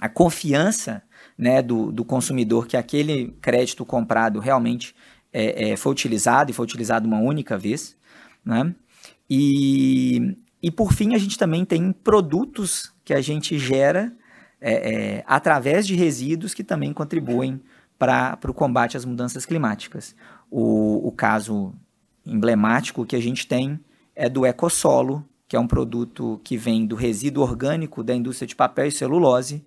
a 0.01 0.09
confiança 0.09 1.03
né, 1.37 1.61
do, 1.61 1.91
do 1.91 2.03
consumidor 2.03 2.65
que 2.65 2.75
aquele 2.75 3.37
crédito 3.39 3.85
comprado 3.85 4.39
realmente 4.39 4.95
é, 5.31 5.69
é, 5.69 5.77
foi 5.77 5.91
utilizado 5.91 6.49
e 6.49 6.53
foi 6.55 6.65
utilizado 6.65 7.07
uma 7.07 7.19
única 7.19 7.55
vez. 7.55 7.95
Né? 8.43 8.73
E, 9.29 10.35
e 10.63 10.71
por 10.71 10.93
fim, 10.93 11.13
a 11.13 11.19
gente 11.19 11.37
também 11.37 11.63
tem 11.63 11.91
produtos 11.91 12.91
que 13.05 13.13
a 13.13 13.21
gente 13.21 13.59
gera 13.59 14.11
é, 14.59 14.73
é, 14.73 15.23
através 15.27 15.85
de 15.85 15.93
resíduos 15.93 16.55
que 16.55 16.63
também 16.63 16.91
contribuem 16.91 17.61
para 18.39 18.51
o 18.51 18.53
combate 18.53 18.97
às 18.97 19.05
mudanças 19.05 19.45
climáticas. 19.45 20.15
O, 20.51 21.07
o 21.07 21.11
caso 21.11 21.73
emblemático 22.25 23.05
que 23.05 23.15
a 23.15 23.21
gente 23.21 23.47
tem 23.47 23.79
é 24.15 24.29
do 24.29 24.45
ecossolo, 24.45 25.25
que 25.47 25.55
é 25.55 25.59
um 25.59 25.67
produto 25.67 26.39
que 26.43 26.57
vem 26.57 26.85
do 26.85 26.95
resíduo 26.95 27.43
orgânico 27.43 28.03
da 28.03 28.13
indústria 28.13 28.47
de 28.47 28.55
papel 28.55 28.87
e 28.87 28.91
celulose. 28.91 29.65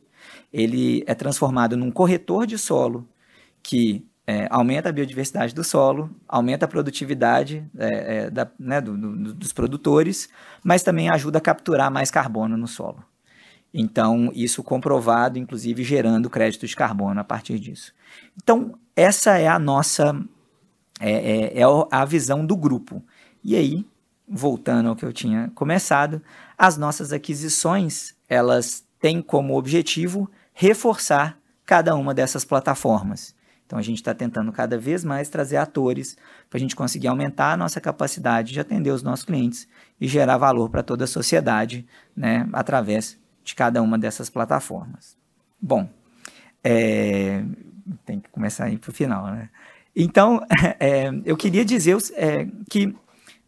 Ele 0.53 1.03
é 1.07 1.15
transformado 1.15 1.77
num 1.77 1.91
corretor 1.91 2.47
de 2.47 2.59
solo 2.59 3.07
que 3.63 4.07
é, 4.27 4.47
aumenta 4.51 4.89
a 4.89 4.93
biodiversidade 4.93 5.55
do 5.55 5.63
solo, 5.63 6.11
aumenta 6.29 6.65
a 6.65 6.69
produtividade 6.69 7.65
é, 7.79 8.17
é, 8.17 8.31
da, 8.31 8.49
né, 8.59 8.81
do, 8.81 8.97
do, 8.97 9.35
dos 9.35 9.53
produtores, 9.53 10.29
mas 10.65 10.83
também 10.83 11.09
ajuda 11.09 11.39
a 11.39 11.41
capturar 11.41 11.91
mais 11.91 12.11
carbono 12.11 12.57
no 12.57 12.67
solo. 12.67 13.05
Então, 13.79 14.33
isso 14.35 14.63
comprovado, 14.63 15.39
inclusive 15.39 15.85
gerando 15.85 16.31
crédito 16.31 16.67
de 16.67 16.75
carbono 16.75 17.21
a 17.21 17.25
partir 17.25 17.59
disso. 17.59 17.93
Então, 18.43 18.73
essa 18.97 19.37
é 19.37 19.47
a 19.47 19.59
nossa 19.59 20.19
é, 20.99 21.59
é, 21.59 21.61
é 21.61 21.65
a 21.91 22.05
visão 22.07 22.47
do 22.47 22.57
grupo. 22.57 23.05
E 23.45 23.55
aí, 23.55 23.87
voltando 24.27 24.89
ao 24.89 24.97
que 24.97 25.05
eu 25.05 25.13
tinha 25.13 25.53
começado, 25.55 26.23
as 26.57 26.79
nossas 26.79 27.13
aquisições, 27.13 28.15
elas 28.27 28.83
têm 28.99 29.21
como 29.21 29.59
objetivo 29.59 30.31
reforçar 30.55 31.39
cada 31.67 31.95
uma 31.95 32.15
dessas 32.15 32.47
plataformas. 32.47 33.37
Então 33.67 33.79
a 33.79 33.83
gente 33.83 33.99
está 33.99 34.15
tentando 34.15 34.51
cada 34.53 34.79
vez 34.79 35.05
mais 35.05 35.29
trazer 35.29 35.59
atores 35.59 36.17
para 36.49 36.57
a 36.57 36.61
gente 36.61 36.75
conseguir 36.75 37.09
aumentar 37.09 37.53
a 37.53 37.57
nossa 37.59 37.79
capacidade 37.79 38.55
de 38.55 38.61
atender 38.61 38.91
os 38.91 39.03
nossos 39.03 39.27
clientes 39.27 39.69
e 40.01 40.09
gerar 40.09 40.39
valor 40.39 40.71
para 40.71 40.83
toda 40.83 41.05
a 41.05 41.09
sociedade, 41.09 41.87
né, 42.17 42.49
através 42.53 43.19
de 43.47 43.55
cada 43.55 43.81
uma 43.81 43.97
dessas 43.97 44.29
plataformas. 44.29 45.17
Bom, 45.63 45.89
é, 46.65 47.45
tem 48.05 48.19
que 48.19 48.29
começar 48.29 48.65
aí 48.65 48.77
para 48.77 48.91
o 48.91 48.93
final, 48.93 49.27
né? 49.29 49.49
Então, 49.95 50.45
é, 50.81 51.11
eu 51.25 51.37
queria 51.37 51.65
dizer 51.65 51.97
é, 52.15 52.49
que 52.69 52.93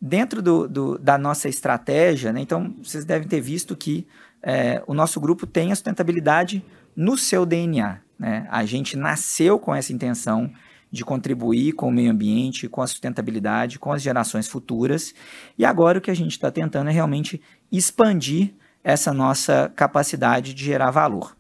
dentro 0.01 0.41
do, 0.41 0.69
do, 0.69 0.99
da 0.99 1.19
nossa 1.19 1.49
estratégia, 1.49 2.33
né, 2.33 2.41
então 2.41 2.73
vocês 2.81 3.05
devem 3.05 3.27
ter 3.27 3.41
visto 3.41 3.77
que 3.77 4.07
é, 4.41 4.81
o 4.87 4.95
nosso 4.95 5.21
grupo 5.21 5.49
tem 5.49 5.73
a 5.73 5.75
sustentabilidade 5.75 6.65
no 6.95 7.19
seu 7.19 7.45
DNA. 7.45 7.99
Né? 8.17 8.47
A 8.51 8.65
gente 8.65 8.97
nasceu 8.97 9.59
com 9.59 9.75
essa 9.75 9.93
intenção 9.93 10.49
de 10.93 11.05
contribuir 11.05 11.73
com 11.73 11.89
o 11.89 11.93
meio 11.93 12.13
ambiente, 12.13 12.69
com 12.69 12.81
a 12.81 12.87
sustentabilidade, 12.87 13.81
com 13.81 13.93
as 13.93 14.01
gerações 14.01 14.47
futuras. 14.47 15.13
E 15.59 15.65
agora 15.65 15.99
o 15.99 16.01
que 16.01 16.11
a 16.11 16.15
gente 16.15 16.31
está 16.31 16.53
tentando 16.53 16.89
é 16.89 16.93
realmente 16.93 17.43
expandir 17.71 18.55
essa 18.89 19.13
nossa 19.13 19.71
capacidade 19.77 20.55
de 20.55 20.65
gerar 20.65 20.91
valor. 20.91 21.37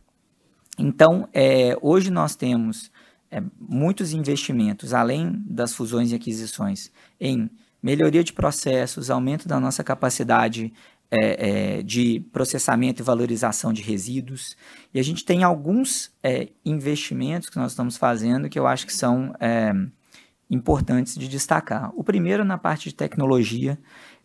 Então, 0.79 1.27
é, 1.33 1.75
hoje 1.81 2.11
nós 2.11 2.37
temos 2.37 2.91
é, 3.31 3.43
muitos 3.59 4.13
investimentos, 4.13 4.93
além 4.93 5.43
das 5.49 5.73
fusões 5.73 6.13
e 6.13 6.15
aquisições, 6.15 6.93
em 7.19 7.51
melhoria 7.83 8.23
de 8.23 8.35
processos, 8.35 9.09
aumento 9.09 9.49
da 9.49 9.59
nossa 9.59 9.83
capacidade 9.83 10.75
é, 11.11 11.79
é, 11.79 11.83
de 11.83 12.21
processamento 12.31 13.01
e 13.01 13.03
valorização 13.03 13.73
de 13.73 13.81
resíduos. 13.81 14.55
E 14.93 15.01
a 15.01 15.03
gente 15.03 15.25
tem 15.25 15.43
alguns 15.43 16.13
é, 16.23 16.49
investimentos 16.67 17.49
que 17.49 17.57
nós 17.57 17.73
estamos 17.73 17.97
fazendo 17.97 18.51
que 18.51 18.59
eu 18.59 18.67
acho 18.67 18.87
que 18.87 18.93
são 18.93 19.35
é, 19.41 19.73
importantes 20.51 21.15
de 21.15 21.27
destacar. 21.27 21.93
O 21.97 22.05
primeiro 22.05 22.45
na 22.45 22.59
parte 22.59 22.91
de 22.91 22.95
tecnologia 22.95 23.79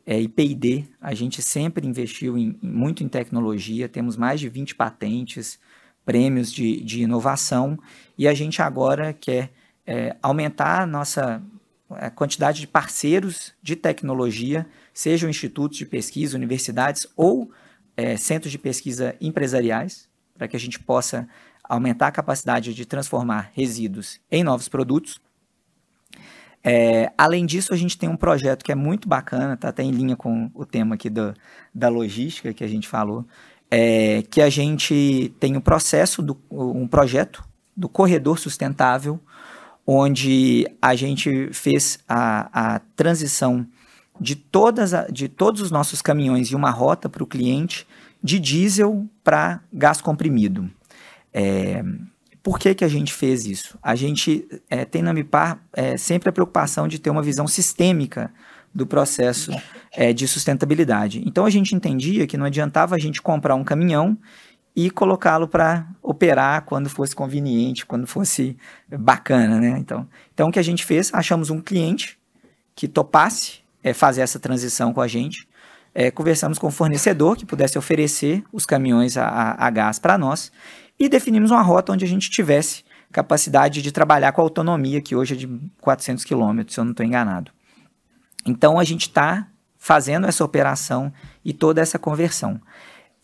é, 0.06 0.20
e 0.20 0.28
P&D, 0.28 0.86
a 1.00 1.14
gente 1.14 1.42
sempre 1.42 1.88
investiu 1.88 2.38
em, 2.38 2.58
muito 2.62 3.04
em 3.04 3.08
tecnologia, 3.08 3.88
temos 3.88 4.18
mais 4.18 4.40
de 4.40 4.50
20 4.50 4.76
patentes, 4.76 5.60
prêmios 6.06 6.52
de, 6.52 6.82
de 6.82 7.04
inovação, 7.04 7.80
e 8.18 8.28
a 8.28 8.34
gente 8.34 8.62
agora 8.62 9.14
quer 9.14 9.52
é, 9.86 10.16
aumentar 10.22 10.82
a 10.82 10.86
nossa 10.86 11.42
a 11.90 12.10
quantidade 12.10 12.60
de 12.60 12.68
parceiros 12.68 13.54
de 13.62 13.76
tecnologia, 13.76 14.66
sejam 14.94 15.30
institutos 15.30 15.78
de 15.78 15.86
pesquisa, 15.86 16.36
universidades 16.36 17.08
ou 17.16 17.52
é, 17.96 18.18
centros 18.18 18.52
de 18.52 18.58
pesquisa 18.58 19.16
empresariais, 19.22 20.10
para 20.36 20.48
que 20.48 20.56
a 20.56 20.60
gente 20.60 20.80
possa 20.80 21.28
aumentar 21.64 22.08
a 22.08 22.12
capacidade 22.12 22.74
de 22.74 22.86
transformar 22.86 23.52
resíduos 23.54 24.20
em 24.32 24.44
novos 24.44 24.68
produtos. 24.68 25.20
É, 26.64 27.12
além 27.18 27.46
disso, 27.46 27.74
a 27.74 27.78
gente 27.78 27.98
tem 27.98 28.08
um 28.08 28.16
projeto 28.16 28.64
que 28.64 28.72
é 28.72 28.76
muito 28.76 29.08
bacana, 29.08 29.54
está 29.54 29.70
até 29.70 29.84
em 29.84 29.92
linha 29.92 30.16
com 30.16 30.50
o 30.54 30.66
tema 30.66 30.96
aqui 30.96 31.10
do, 31.10 31.34
da 31.74 31.90
logística 31.90 32.54
que 32.54 32.64
a 32.64 32.68
gente 32.68 32.88
falou, 32.88 33.26
é, 33.70 34.24
que 34.30 34.42
a 34.42 34.50
gente 34.50 35.34
tem 35.40 35.58
um 35.58 35.62
processo, 35.62 36.22
do, 36.22 36.40
um 36.50 36.88
projeto 36.88 37.44
do 37.76 37.90
corredor 37.90 38.40
sustentável, 38.40 39.20
onde 39.86 40.66
a 40.82 40.96
gente 40.96 41.50
fez 41.52 42.00
a, 42.08 42.76
a 42.76 42.80
transição 42.96 43.68
de, 44.20 44.36
todas 44.36 44.92
de 45.12 45.28
todos 45.28 45.60
os 45.60 45.72
nossos 45.72 46.02
caminhões 46.02 46.48
e 46.50 46.56
uma 46.56 46.70
rota 46.70 47.10
para 47.10 47.24
o 47.24 47.28
cliente 47.28 47.86
de 48.24 48.40
diesel 48.40 49.06
para 49.24 49.60
gás 49.74 50.00
comprimido. 50.00 50.72
É, 51.34 51.84
por 52.44 52.60
que, 52.60 52.76
que 52.76 52.84
a 52.84 52.90
gente 52.90 53.14
fez 53.14 53.46
isso? 53.46 53.80
A 53.82 53.96
gente 53.96 54.46
é, 54.70 54.84
tem 54.84 55.02
na 55.02 55.14
MIPAR 55.14 55.60
é, 55.72 55.96
sempre 55.96 56.28
a 56.28 56.32
preocupação 56.32 56.90
de 56.90 57.00
ter 57.00 57.10
uma 57.10 57.24
visão 57.24 57.48
sistêmica 57.48 58.30
do 58.76 58.86
processo 58.86 59.52
é, 59.94 60.12
de 60.12 60.28
sustentabilidade. 60.28 61.24
Então 61.26 61.46
a 61.46 61.50
gente 61.50 61.74
entendia 61.74 62.28
que 62.28 62.36
não 62.36 62.46
adiantava 62.46 62.96
a 62.96 63.00
gente 63.00 63.22
comprar 63.22 63.56
um 63.56 63.64
caminhão 63.64 64.18
e 64.76 64.90
colocá-lo 64.90 65.48
para 65.48 65.88
operar 66.02 66.66
quando 66.66 66.90
fosse 66.90 67.16
conveniente, 67.16 67.86
quando 67.86 68.06
fosse 68.06 68.58
bacana, 68.90 69.60
né? 69.60 69.78
Então, 69.78 70.08
então 70.34 70.50
o 70.50 70.52
que 70.52 70.60
a 70.60 70.64
gente 70.64 70.84
fez, 70.84 71.14
achamos 71.14 71.50
um 71.50 71.62
cliente 71.62 72.18
que 72.76 72.88
topasse 72.88 73.60
é, 73.82 73.94
fazer 73.94 74.22
essa 74.22 74.40
transição 74.40 74.92
com 74.92 75.00
a 75.00 75.08
gente, 75.08 75.48
é, 75.96 76.10
conversamos 76.10 76.58
com 76.58 76.68
o 76.68 76.72
fornecedor 76.72 77.38
que 77.38 77.46
pudesse 77.46 77.78
oferecer 77.78 78.44
os 78.52 78.66
caminhões 78.66 79.16
a, 79.16 79.28
a, 79.28 79.68
a 79.68 79.70
gás 79.70 80.00
para 80.00 80.18
nós 80.18 80.52
e 81.00 81.10
definimos 81.10 81.52
uma 81.52 81.62
rota 81.62 81.92
onde 81.92 82.06
a 82.06 82.08
gente 82.08 82.30
tivesse 82.30 82.84
capacidade 83.12 83.82
de 83.82 83.92
trabalhar 83.92 84.32
com 84.32 84.42
a 84.42 84.44
autonomia 84.44 85.02
que 85.02 85.16
hoje 85.16 85.36
é 85.36 85.38
de 85.38 85.48
400 85.80 86.24
quilômetros, 86.24 86.74
se 86.74 86.80
eu 86.80 86.84
não 86.84 86.92
estou 86.92 87.06
enganado. 87.06 87.52
Então 88.46 88.80
a 88.80 88.84
gente 88.84 89.02
está 89.02 89.48
fazendo 89.78 90.28
essa 90.28 90.44
operação 90.44 91.14
e 91.44 91.54
toda 91.54 91.82
essa 91.82 92.00
conversão. 92.00 92.60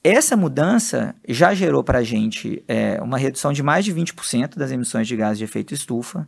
Essa 0.03 0.37
mudança 0.37 1.15
já 1.27 1.53
gerou 1.53 1.83
para 1.83 1.99
a 1.99 2.03
gente 2.03 2.63
é, 2.67 3.01
uma 3.01 3.17
redução 3.17 3.51
de 3.51 3.61
mais 3.61 3.83
de 3.83 3.93
20% 3.93 4.57
das 4.57 4.71
emissões 4.71 5.07
de 5.07 5.15
gases 5.15 5.37
de 5.37 5.43
efeito 5.43 5.73
estufa, 5.73 6.27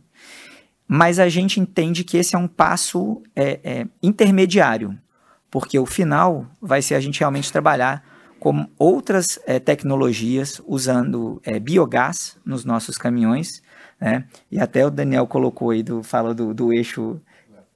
mas 0.86 1.18
a 1.18 1.28
gente 1.28 1.58
entende 1.58 2.04
que 2.04 2.18
esse 2.18 2.34
é 2.34 2.38
um 2.38 2.48
passo 2.48 3.22
é, 3.34 3.60
é, 3.64 3.86
intermediário, 4.02 4.98
porque 5.50 5.78
o 5.78 5.86
final 5.86 6.46
vai 6.60 6.82
ser 6.82 6.96
a 6.96 7.00
gente 7.00 7.20
realmente 7.20 7.50
trabalhar 7.50 8.04
com 8.42 8.66
outras 8.76 9.38
é, 9.46 9.60
tecnologias, 9.60 10.60
usando 10.66 11.40
é, 11.44 11.60
biogás 11.60 12.36
nos 12.44 12.64
nossos 12.64 12.98
caminhões, 12.98 13.62
né? 14.00 14.24
e 14.50 14.58
até 14.58 14.84
o 14.84 14.90
Daniel 14.90 15.28
colocou 15.28 15.70
aí, 15.70 15.80
do, 15.80 16.02
falou 16.02 16.34
do, 16.34 16.52
do 16.52 16.72
eixo 16.72 17.20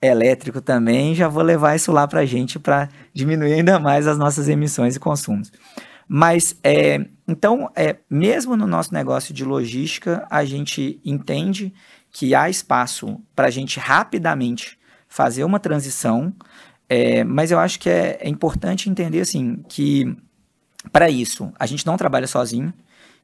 elétrico 0.03 0.61
também, 0.61 1.15
já 1.15 1.29
vou 1.29 1.45
levar 1.45 1.77
isso 1.77 1.93
lá 1.93 2.09
para 2.09 2.23
a 2.23 2.25
gente 2.25 2.59
para 2.59 2.89
diminuir 3.15 3.53
ainda 3.53 3.79
mais 3.79 4.09
as 4.09 4.19
nossas 4.19 4.49
emissões 4.49 4.97
e 4.97 4.99
consumos. 4.99 5.53
Mas, 6.09 6.59
é, 6.65 7.07
então, 7.29 7.71
é, 7.77 7.99
mesmo 8.11 8.57
no 8.57 8.67
nosso 8.67 8.93
negócio 8.93 9.33
de 9.33 9.45
logística, 9.45 10.27
a 10.29 10.45
gente 10.45 11.01
entende 11.05 11.73
que 12.11 12.35
há 12.35 12.51
espaço 12.51 13.21
para 13.37 13.47
a 13.47 13.51
gente 13.51 13.79
rapidamente 13.79 14.77
fazer 15.07 15.45
uma 15.45 15.61
transição, 15.61 16.35
é, 16.89 17.23
mas 17.23 17.53
eu 17.53 17.61
acho 17.61 17.79
que 17.79 17.89
é, 17.89 18.19
é 18.21 18.29
importante 18.29 18.91
entender 18.91 19.21
assim 19.21 19.63
que 19.69 20.26
para 20.93 21.11
isso 21.11 21.53
a 21.59 21.67
gente 21.67 21.87
não 21.87 21.97
trabalha 21.97 22.27
sozinho. 22.27 22.73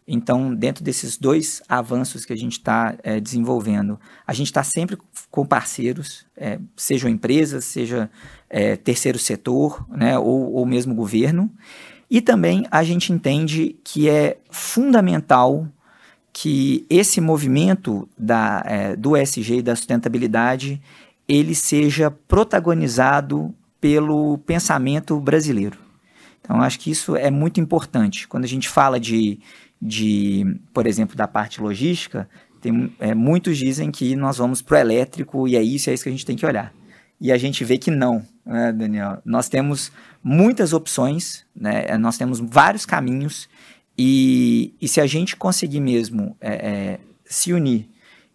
Então, 0.06 0.52
dentro 0.52 0.82
desses 0.82 1.16
dois 1.16 1.62
avanços 1.68 2.24
que 2.24 2.32
a 2.32 2.36
gente 2.36 2.52
está 2.52 2.96
é, 3.04 3.20
desenvolvendo, 3.20 4.00
a 4.26 4.32
gente 4.32 4.48
está 4.48 4.64
sempre 4.64 4.98
com 5.30 5.46
parceiros, 5.46 6.26
é, 6.36 6.58
sejam 6.76 7.08
empresas, 7.08 7.64
seja 7.64 8.10
é, 8.50 8.76
terceiro 8.76 9.18
setor, 9.18 9.86
né, 9.88 10.18
ou, 10.18 10.52
ou 10.54 10.66
mesmo 10.66 10.92
governo. 10.92 11.48
E 12.10 12.20
também 12.20 12.66
a 12.70 12.82
gente 12.82 13.12
entende 13.12 13.76
que 13.84 14.08
é 14.08 14.38
fundamental 14.50 15.68
que 16.32 16.84
esse 16.90 17.20
movimento 17.20 18.08
da, 18.18 18.62
é, 18.66 18.96
do 18.96 19.16
ESG 19.16 19.58
e 19.58 19.62
da 19.62 19.76
sustentabilidade 19.76 20.82
ele 21.28 21.54
seja 21.54 22.10
protagonizado 22.10 23.54
pelo 23.80 24.38
pensamento 24.38 25.18
brasileiro. 25.20 25.81
Então, 26.52 26.62
acho 26.62 26.78
que 26.78 26.90
isso 26.90 27.16
é 27.16 27.30
muito 27.30 27.60
importante. 27.60 28.28
Quando 28.28 28.44
a 28.44 28.48
gente 28.48 28.68
fala 28.68 29.00
de, 29.00 29.40
de 29.80 30.44
por 30.74 30.86
exemplo, 30.86 31.16
da 31.16 31.26
parte 31.26 31.62
logística, 31.62 32.28
tem, 32.60 32.94
é, 33.00 33.14
muitos 33.14 33.56
dizem 33.56 33.90
que 33.90 34.14
nós 34.14 34.36
vamos 34.36 34.60
para 34.60 34.76
o 34.76 34.80
elétrico 34.80 35.48
e 35.48 35.56
é 35.56 35.62
isso, 35.62 35.88
é 35.88 35.94
isso 35.94 36.02
que 36.02 36.10
a 36.10 36.12
gente 36.12 36.26
tem 36.26 36.36
que 36.36 36.44
olhar. 36.44 36.70
E 37.18 37.32
a 37.32 37.38
gente 37.38 37.64
vê 37.64 37.78
que 37.78 37.90
não, 37.90 38.22
né, 38.44 38.70
Daniel? 38.70 39.22
Nós 39.24 39.48
temos 39.48 39.90
muitas 40.22 40.74
opções, 40.74 41.46
né? 41.56 41.86
É, 41.86 41.96
nós 41.96 42.18
temos 42.18 42.38
vários 42.38 42.84
caminhos 42.84 43.48
e, 43.96 44.74
e 44.78 44.86
se 44.86 45.00
a 45.00 45.06
gente 45.06 45.34
conseguir 45.36 45.80
mesmo 45.80 46.36
é, 46.38 46.52
é, 46.52 47.00
se 47.24 47.54
unir 47.54 47.88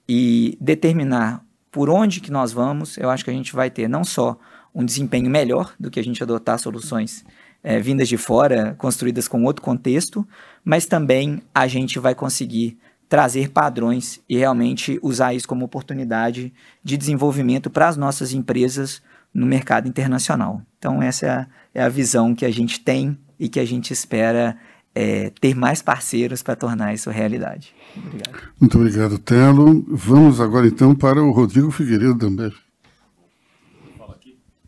e 0.10 0.58
determinar 0.60 1.46
por 1.72 1.88
onde 1.88 2.20
que 2.20 2.32
nós 2.32 2.52
vamos, 2.52 2.98
eu 2.98 3.12
acho 3.12 3.24
que 3.24 3.30
a 3.30 3.34
gente 3.34 3.54
vai 3.54 3.70
ter 3.70 3.88
não 3.88 4.04
só 4.04 4.40
um 4.74 4.84
desempenho 4.84 5.30
melhor 5.30 5.76
do 5.80 5.92
que 5.92 6.00
a 6.00 6.04
gente 6.04 6.24
adotar 6.24 6.58
soluções 6.58 7.24
é, 7.68 7.82
vindas 7.82 8.08
de 8.08 8.16
fora, 8.16 8.76
construídas 8.78 9.28
com 9.28 9.44
outro 9.44 9.62
contexto, 9.62 10.26
mas 10.64 10.86
também 10.86 11.42
a 11.54 11.68
gente 11.68 12.00
vai 12.00 12.16
conseguir 12.16 12.78
trazer 13.10 13.50
padrões 13.50 14.22
e 14.30 14.38
realmente 14.38 14.98
usar 15.04 15.34
isso 15.34 15.46
como 15.46 15.66
oportunidade 15.66 16.54
de 16.82 16.96
desenvolvimento 16.96 17.70
para 17.70 17.90
as 17.90 17.98
nossas 17.98 18.32
empresas 18.32 19.02
no 19.34 19.46
mercado 19.46 19.86
internacional. 19.86 20.62
Então, 20.78 21.04
essa 21.04 21.26
é 21.26 21.30
a, 21.30 21.48
é 21.76 21.84
a 21.84 21.90
visão 21.90 22.34
que 22.34 22.46
a 22.46 22.50
gente 22.50 22.80
tem 22.80 23.18
e 23.38 23.50
que 23.50 23.60
a 23.60 23.66
gente 23.66 23.92
espera 23.92 24.58
é, 24.96 25.30
ter 25.32 25.54
mais 25.54 25.82
parceiros 25.82 26.42
para 26.42 26.56
tornar 26.56 26.94
isso 26.94 27.10
realidade. 27.10 27.76
Obrigado. 27.98 28.40
Muito 28.62 28.78
obrigado, 28.78 29.20
Telo. 29.20 29.86
Vamos 29.90 30.40
agora 30.40 30.68
então 30.68 30.96
para 30.96 31.22
o 31.22 31.34
Rodrigo 31.34 31.70
Figueiredo 31.70 32.18
também. 32.18 32.54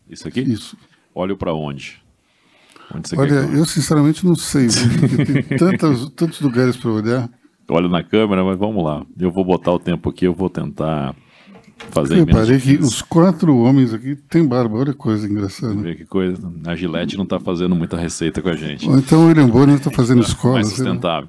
Isso 0.06 0.28
aqui? 0.28 0.42
Isso. 0.42 0.76
olho 1.14 1.34
para 1.34 1.54
onde? 1.54 1.99
Olha, 3.16 3.48
eu 3.52 3.64
sinceramente 3.64 4.24
não 4.26 4.34
sei, 4.34 4.68
porque 4.68 5.24
tem 5.24 5.42
tantos, 5.58 6.10
tantos 6.10 6.40
lugares 6.40 6.76
para 6.76 6.90
olhar. 6.90 7.30
Olho 7.68 7.88
na 7.88 8.02
câmera, 8.02 8.44
mas 8.44 8.58
vamos 8.58 8.84
lá. 8.84 9.04
Eu 9.18 9.30
vou 9.30 9.44
botar 9.44 9.72
o 9.72 9.78
tempo 9.78 10.10
aqui, 10.10 10.24
eu 10.24 10.34
vou 10.34 10.50
tentar 10.50 11.14
fazer 11.90 12.18
Eu 12.18 12.24
reparei 12.24 12.58
que 12.58 12.74
os 12.74 13.00
quatro 13.00 13.56
homens 13.56 13.94
aqui 13.94 14.16
têm 14.28 14.46
barba, 14.46 14.78
olha 14.78 14.92
que 14.92 14.98
coisa 14.98 15.26
engraçada. 15.28 15.74
Ver 15.74 15.96
que 15.96 16.04
coisa. 16.04 16.52
A 16.66 16.74
Gillette 16.74 17.16
não 17.16 17.24
está 17.24 17.38
fazendo 17.38 17.74
muita 17.74 17.96
receita 17.96 18.42
com 18.42 18.48
a 18.48 18.56
gente. 18.56 18.88
Ou 18.88 18.98
então 18.98 19.24
o 19.24 19.28
William 19.28 19.48
Bonner 19.48 19.76
está 19.76 19.90
fazendo 19.90 20.22
escola. 20.22 20.54
Mais 20.54 20.68
sustentável. 20.68 21.28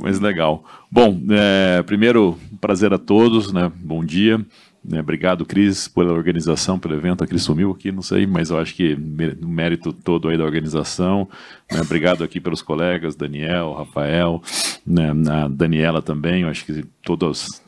Mas 0.00 0.20
legal. 0.20 0.64
Bom, 0.90 1.20
é, 1.30 1.82
primeiro, 1.82 2.38
prazer 2.60 2.92
a 2.94 2.98
todos, 2.98 3.52
né? 3.52 3.70
Bom 3.82 4.04
dia. 4.04 4.44
Né, 4.88 5.00
obrigado, 5.00 5.44
Cris, 5.44 5.88
pela 5.88 6.12
organização, 6.12 6.78
pelo 6.78 6.94
evento. 6.94 7.24
A 7.24 7.26
Cris 7.26 7.42
sumiu 7.42 7.72
aqui, 7.72 7.90
não 7.90 8.02
sei, 8.02 8.24
mas 8.24 8.50
eu 8.50 8.58
acho 8.58 8.72
que 8.72 8.94
o 8.94 9.48
mérito 9.48 9.92
todo 9.92 10.28
aí 10.28 10.38
da 10.38 10.44
organização. 10.44 11.28
Né, 11.70 11.80
obrigado 11.80 12.22
aqui 12.22 12.38
pelos 12.38 12.62
colegas, 12.62 13.16
Daniel, 13.16 13.72
Rafael, 13.72 14.40
né, 14.86 15.10
a 15.28 15.48
Daniela 15.48 16.00
também. 16.00 16.42
Eu 16.42 16.48
acho 16.48 16.64
que 16.64 16.84
todas 17.02 17.60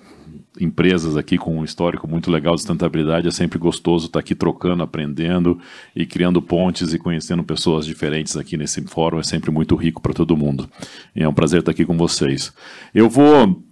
empresas 0.60 1.16
aqui 1.16 1.36
com 1.36 1.58
um 1.58 1.64
histórico 1.64 2.06
muito 2.06 2.30
legal 2.30 2.54
de 2.54 2.60
sustentabilidade, 2.60 3.26
é 3.26 3.30
sempre 3.30 3.58
gostoso 3.58 4.06
estar 4.06 4.20
aqui 4.20 4.34
trocando, 4.34 4.82
aprendendo 4.82 5.58
e 5.94 6.06
criando 6.06 6.42
pontes 6.42 6.94
e 6.94 6.98
conhecendo 6.98 7.42
pessoas 7.42 7.86
diferentes 7.86 8.36
aqui 8.36 8.56
nesse 8.56 8.80
fórum, 8.82 9.18
é 9.18 9.22
sempre 9.22 9.50
muito 9.50 9.74
rico 9.74 10.00
para 10.00 10.12
todo 10.12 10.36
mundo. 10.36 10.68
E 11.14 11.22
é 11.22 11.28
um 11.28 11.34
prazer 11.34 11.60
estar 11.60 11.72
aqui 11.72 11.84
com 11.84 11.96
vocês. 11.96 12.52
Eu 12.94 13.08
vou 13.08 13.62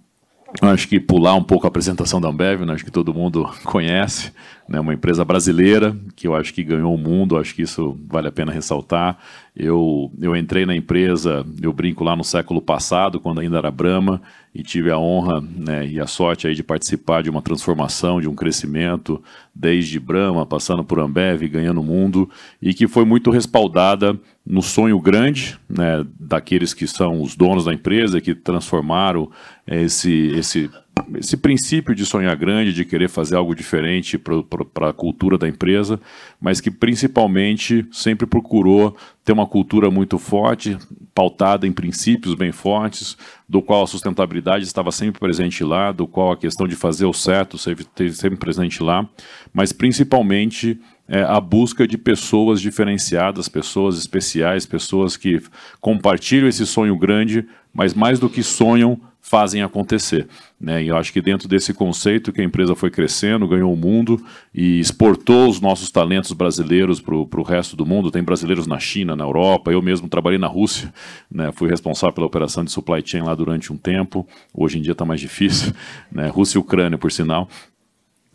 acho 0.61 0.87
que 0.87 0.99
pular 0.99 1.35
um 1.35 1.43
pouco 1.43 1.67
a 1.67 1.69
apresentação 1.69 2.21
da 2.21 2.29
Ambev, 2.29 2.65
né? 2.65 2.73
acho 2.73 2.85
que 2.85 2.91
todo 2.91 3.13
mundo 3.13 3.49
conhece, 3.63 4.31
né? 4.67 4.79
uma 4.79 4.93
empresa 4.93 5.23
brasileira 5.25 5.95
que 6.15 6.27
eu 6.27 6.35
acho 6.35 6.53
que 6.53 6.63
ganhou 6.63 6.93
o 6.93 6.97
mundo, 6.97 7.37
acho 7.37 7.53
que 7.53 7.61
isso 7.61 7.97
vale 8.07 8.27
a 8.27 8.31
pena 8.31 8.51
ressaltar. 8.51 9.17
Eu, 9.55 10.11
eu 10.21 10.35
entrei 10.35 10.65
na 10.65 10.75
empresa, 10.75 11.45
eu 11.61 11.73
brinco 11.73 12.03
lá 12.03 12.15
no 12.15 12.23
século 12.23 12.61
passado, 12.61 13.19
quando 13.19 13.41
ainda 13.41 13.57
era 13.57 13.71
Brahma, 13.71 14.21
e 14.53 14.63
tive 14.63 14.89
a 14.89 14.97
honra 14.97 15.41
né, 15.41 15.85
e 15.85 15.99
a 15.99 16.07
sorte 16.07 16.47
aí 16.47 16.55
de 16.55 16.63
participar 16.63 17.21
de 17.23 17.29
uma 17.29 17.41
transformação, 17.41 18.21
de 18.21 18.27
um 18.27 18.35
crescimento, 18.35 19.21
desde 19.53 19.99
Brahma, 19.99 20.45
passando 20.45 20.83
por 20.83 20.99
Ambev, 20.99 21.47
ganhando 21.47 21.81
o 21.81 21.83
mundo, 21.83 22.29
e 22.61 22.73
que 22.73 22.87
foi 22.87 23.05
muito 23.05 23.29
respaldada 23.31 24.19
no 24.49 24.61
sonho 24.61 24.99
grande 24.99 25.59
né, 25.69 26.05
daqueles 26.17 26.73
que 26.73 26.87
são 26.87 27.21
os 27.21 27.35
donos 27.35 27.65
da 27.65 27.73
empresa, 27.73 28.21
que 28.21 28.33
transformaram 28.33 29.29
esse, 29.67 30.27
esse 30.27 30.69
esse 31.15 31.37
princípio 31.37 31.93
de 31.93 32.05
sonhar 32.05 32.35
grande, 32.35 32.73
de 32.73 32.83
querer 32.83 33.07
fazer 33.07 33.35
algo 33.35 33.55
diferente 33.55 34.17
para 34.17 34.89
a 34.89 34.93
cultura 34.93 35.37
da 35.37 35.47
empresa, 35.47 35.99
mas 36.41 36.59
que 36.59 36.71
principalmente 36.71 37.85
sempre 37.91 38.25
procurou 38.25 38.95
ter 39.23 39.31
uma 39.31 39.45
cultura 39.45 39.91
muito 39.91 40.17
forte, 40.17 40.77
pautada 41.13 41.67
em 41.67 41.71
princípios 41.71 42.33
bem 42.33 42.51
fortes, 42.51 43.17
do 43.47 43.61
qual 43.61 43.83
a 43.83 43.87
sustentabilidade 43.87 44.65
estava 44.65 44.91
sempre 44.91 45.19
presente 45.19 45.63
lá, 45.63 45.91
do 45.91 46.07
qual 46.07 46.31
a 46.31 46.37
questão 46.37 46.67
de 46.67 46.75
fazer 46.75 47.05
o 47.05 47.13
certo 47.13 47.57
esteve 47.57 48.13
sempre 48.13 48.37
presente 48.37 48.81
lá, 48.81 49.07
mas 49.53 49.71
principalmente 49.71 50.79
é, 51.07 51.21
a 51.23 51.39
busca 51.39 51.87
de 51.87 51.97
pessoas 51.97 52.61
diferenciadas, 52.61 53.47
pessoas 53.47 53.97
especiais, 53.97 54.65
pessoas 54.65 55.15
que 55.15 55.41
compartilham 55.79 56.47
esse 56.47 56.65
sonho 56.65 56.97
grande, 56.97 57.47
mas 57.73 57.93
mais 57.93 58.19
do 58.19 58.29
que 58.29 58.43
sonham, 58.43 58.99
fazem 59.27 59.61
acontecer. 59.61 60.25
Né? 60.59 60.83
E 60.83 60.87
eu 60.87 60.95
acho 60.95 61.11
que 61.11 61.21
dentro 61.21 61.49
desse 61.49 61.73
conceito 61.73 62.31
que 62.31 62.39
a 62.39 62.43
empresa 62.43 62.73
foi 62.75 62.89
crescendo, 62.89 63.47
ganhou 63.47 63.73
o 63.73 63.75
mundo 63.75 64.23
e 64.53 64.79
exportou 64.79 65.49
os 65.49 65.59
nossos 65.59 65.91
talentos 65.91 66.31
brasileiros 66.31 67.01
para 67.01 67.13
o 67.13 67.43
resto 67.43 67.75
do 67.75 67.85
mundo. 67.85 68.09
Tem 68.09 68.23
brasileiros 68.23 68.65
na 68.65 68.79
China, 68.79 69.17
na 69.17 69.25
Europa, 69.25 69.69
eu 69.69 69.81
mesmo 69.81 70.07
trabalhei 70.07 70.39
na 70.39 70.47
Rússia, 70.47 70.93
né? 71.29 71.51
fui 71.51 71.69
responsável 71.69 72.13
pela 72.13 72.27
operação 72.27 72.63
de 72.63 72.71
supply 72.71 73.03
chain 73.05 73.21
lá 73.23 73.35
durante 73.35 73.73
um 73.73 73.77
tempo. 73.77 74.25
Hoje 74.53 74.79
em 74.79 74.81
dia 74.81 74.93
está 74.93 75.03
mais 75.03 75.19
difícil, 75.19 75.73
né? 76.09 76.29
Rússia 76.29 76.57
e 76.57 76.61
Ucrânia, 76.61 76.97
por 76.97 77.11
sinal. 77.11 77.49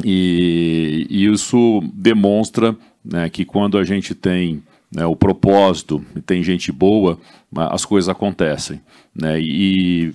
E, 0.05 1.07
e 1.09 1.27
isso 1.27 1.81
demonstra 1.95 2.77
né, 3.05 3.29
que 3.29 3.45
quando 3.45 3.79
a 3.79 3.85
gente 3.85 4.15
tem 4.15 4.63
né, 4.95 5.07
o 5.07 5.17
propósito, 5.17 6.05
tem 6.27 6.43
gente 6.43 6.71
boa, 6.71 7.19
as 7.55 7.85
coisas 7.85 8.09
acontecem. 8.09 8.81
Né? 9.15 9.41
E 9.41 10.15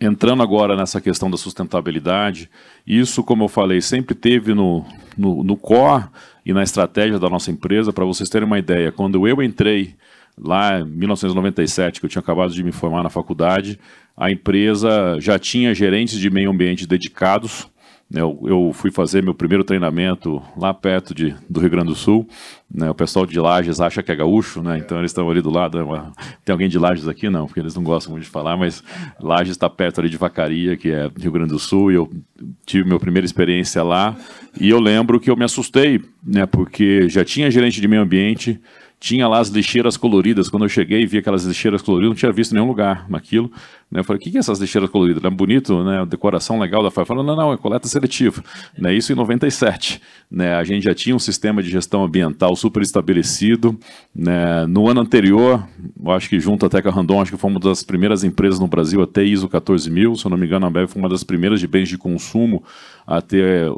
entrando 0.00 0.42
agora 0.42 0.76
nessa 0.76 1.00
questão 1.00 1.30
da 1.30 1.36
sustentabilidade, 1.36 2.50
isso, 2.86 3.22
como 3.22 3.44
eu 3.44 3.48
falei, 3.48 3.80
sempre 3.80 4.14
teve 4.14 4.54
no, 4.54 4.84
no, 5.16 5.42
no 5.42 5.56
core 5.56 6.04
e 6.44 6.52
na 6.52 6.62
estratégia 6.62 7.18
da 7.18 7.28
nossa 7.28 7.50
empresa. 7.50 7.92
Para 7.92 8.04
vocês 8.04 8.28
terem 8.28 8.46
uma 8.46 8.58
ideia, 8.58 8.92
quando 8.92 9.26
eu 9.26 9.42
entrei 9.42 9.94
lá 10.36 10.80
em 10.80 10.84
1997, 10.84 12.00
que 12.00 12.06
eu 12.06 12.10
tinha 12.10 12.20
acabado 12.20 12.52
de 12.52 12.62
me 12.62 12.72
formar 12.72 13.02
na 13.02 13.10
faculdade, 13.10 13.78
a 14.16 14.30
empresa 14.30 15.16
já 15.20 15.38
tinha 15.38 15.74
gerentes 15.74 16.18
de 16.18 16.28
meio 16.28 16.50
ambiente 16.50 16.86
dedicados 16.86 17.68
né, 17.68 17.73
eu, 18.12 18.38
eu, 18.46 18.72
fui 18.72 18.90
fazer 18.90 19.22
meu 19.22 19.34
primeiro 19.34 19.64
treinamento 19.64 20.42
lá 20.56 20.72
perto 20.72 21.14
de, 21.14 21.34
do 21.48 21.60
Rio 21.60 21.70
Grande 21.70 21.88
do 21.88 21.94
Sul. 21.94 22.28
Né, 22.72 22.90
o 22.90 22.94
pessoal 22.94 23.24
de 23.24 23.38
Lages 23.38 23.80
acha 23.80 24.02
que 24.02 24.10
é 24.10 24.16
gaúcho, 24.16 24.62
né, 24.62 24.78
então 24.78 24.98
eles 24.98 25.10
estão 25.10 25.30
ali 25.30 25.40
do 25.40 25.50
lado. 25.50 25.78
Né, 25.78 26.12
tem 26.44 26.52
alguém 26.52 26.68
de 26.68 26.78
Lages 26.78 27.08
aqui? 27.08 27.28
Não, 27.28 27.46
porque 27.46 27.60
eles 27.60 27.74
não 27.74 27.82
gostam 27.82 28.12
muito 28.12 28.24
de 28.24 28.30
falar, 28.30 28.56
mas 28.56 28.82
Lages 29.20 29.52
está 29.52 29.70
perto 29.70 30.00
ali 30.00 30.08
de 30.08 30.16
Vacaria, 30.16 30.76
que 30.76 30.90
é 30.90 31.10
Rio 31.18 31.32
Grande 31.32 31.50
do 31.50 31.58
Sul, 31.58 31.90
e 31.90 31.94
eu 31.94 32.10
tive 32.66 32.84
minha 32.84 33.00
primeira 33.00 33.24
experiência 33.24 33.82
lá. 33.82 34.16
E 34.60 34.68
eu 34.68 34.80
lembro 34.80 35.18
que 35.18 35.30
eu 35.30 35.36
me 35.36 35.44
assustei, 35.44 36.00
né, 36.22 36.46
porque 36.46 37.08
já 37.08 37.24
tinha 37.24 37.50
gerente 37.50 37.80
de 37.80 37.88
meio 37.88 38.02
ambiente, 38.02 38.60
tinha 39.04 39.28
lá 39.28 39.38
as 39.38 39.48
lixeiras 39.48 39.96
coloridas. 39.98 40.48
Quando 40.48 40.64
eu 40.64 40.68
cheguei 40.68 41.02
e 41.02 41.06
vi 41.06 41.18
aquelas 41.18 41.44
lixeiras 41.44 41.82
coloridas, 41.82 42.10
não 42.10 42.16
tinha 42.16 42.32
visto 42.32 42.54
nenhum 42.54 42.66
lugar 42.66 43.06
naquilo. 43.08 43.52
Né? 43.94 44.00
Eu 44.00 44.04
falei, 44.04 44.18
o 44.18 44.20
que, 44.20 44.32
que 44.32 44.36
é 44.36 44.40
essas 44.40 44.58
lixeiras 44.58 44.90
coloridas? 44.90 45.22
É 45.22 45.30
bonito, 45.30 45.84
né? 45.84 46.04
Decoração 46.04 46.58
legal 46.58 46.82
da 46.82 46.90
FAI. 46.90 47.04
Falei, 47.04 47.22
não, 47.24 47.36
não, 47.36 47.52
é 47.52 47.56
coleta 47.56 47.86
seletiva. 47.86 48.42
Né? 48.76 48.92
Isso 48.92 49.12
em 49.12 49.14
97. 49.14 50.02
Né? 50.28 50.52
A 50.56 50.64
gente 50.64 50.82
já 50.82 50.92
tinha 50.92 51.14
um 51.14 51.18
sistema 51.20 51.62
de 51.62 51.70
gestão 51.70 52.02
ambiental 52.02 52.56
super 52.56 52.82
estabelecido. 52.82 53.78
Né? 54.12 54.66
No 54.66 54.88
ano 54.88 55.00
anterior, 55.00 55.64
acho 56.08 56.28
que 56.28 56.40
junto 56.40 56.66
até 56.66 56.82
com 56.82 56.88
a 56.88 56.92
Randon, 56.92 57.22
acho 57.22 57.30
que 57.30 57.38
foi 57.38 57.48
uma 57.48 57.60
das 57.60 57.84
primeiras 57.84 58.24
empresas 58.24 58.58
no 58.58 58.66
Brasil 58.66 59.00
a 59.00 59.06
ter 59.06 59.26
ISO 59.26 59.48
14000. 59.48 60.16
Se 60.16 60.26
eu 60.26 60.30
não 60.30 60.36
me 60.36 60.44
engano, 60.44 60.66
a 60.66 60.68
Ambev 60.68 60.88
foi 60.88 61.00
uma 61.00 61.08
das 61.08 61.22
primeiras 61.22 61.60
de 61.60 61.68
bens 61.68 61.88
de 61.88 61.96
consumo 61.96 62.64
a 63.06 63.20
ter 63.20 63.70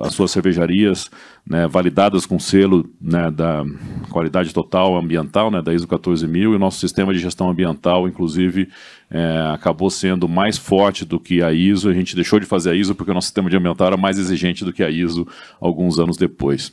as 0.00 0.12
suas 0.12 0.30
cervejarias 0.32 1.08
né, 1.46 1.66
validadas 1.66 2.26
com 2.26 2.38
selo 2.38 2.88
né, 3.00 3.30
da 3.30 3.64
qualidade 4.10 4.52
total 4.52 4.96
ambiental, 4.96 5.50
né, 5.50 5.62
da 5.62 5.72
ISO 5.72 5.86
14000, 5.86 6.52
e 6.52 6.56
o 6.56 6.58
nosso 6.58 6.78
sistema 6.78 7.12
de 7.12 7.18
gestão 7.18 7.48
ambiental, 7.48 8.08
inclusive, 8.08 8.68
é, 9.12 9.52
acabou 9.52 9.90
sendo 9.90 10.26
mais 10.26 10.56
forte 10.56 11.04
do 11.04 11.20
que 11.20 11.42
a 11.42 11.52
ISO. 11.52 11.90
A 11.90 11.92
gente 11.92 12.16
deixou 12.16 12.40
de 12.40 12.46
fazer 12.46 12.70
a 12.70 12.74
ISO 12.74 12.94
porque 12.94 13.10
o 13.10 13.14
nosso 13.14 13.26
sistema 13.26 13.50
de 13.50 13.56
ambiental 13.56 13.88
era 13.88 13.96
mais 13.96 14.18
exigente 14.18 14.64
do 14.64 14.72
que 14.72 14.82
a 14.82 14.88
ISO 14.88 15.28
alguns 15.60 15.98
anos 15.98 16.16
depois. 16.16 16.72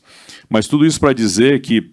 Mas 0.49 0.65
tudo 0.65 0.85
isso 0.85 1.01
para 1.01 1.11
dizer 1.11 1.59
que 1.61 1.91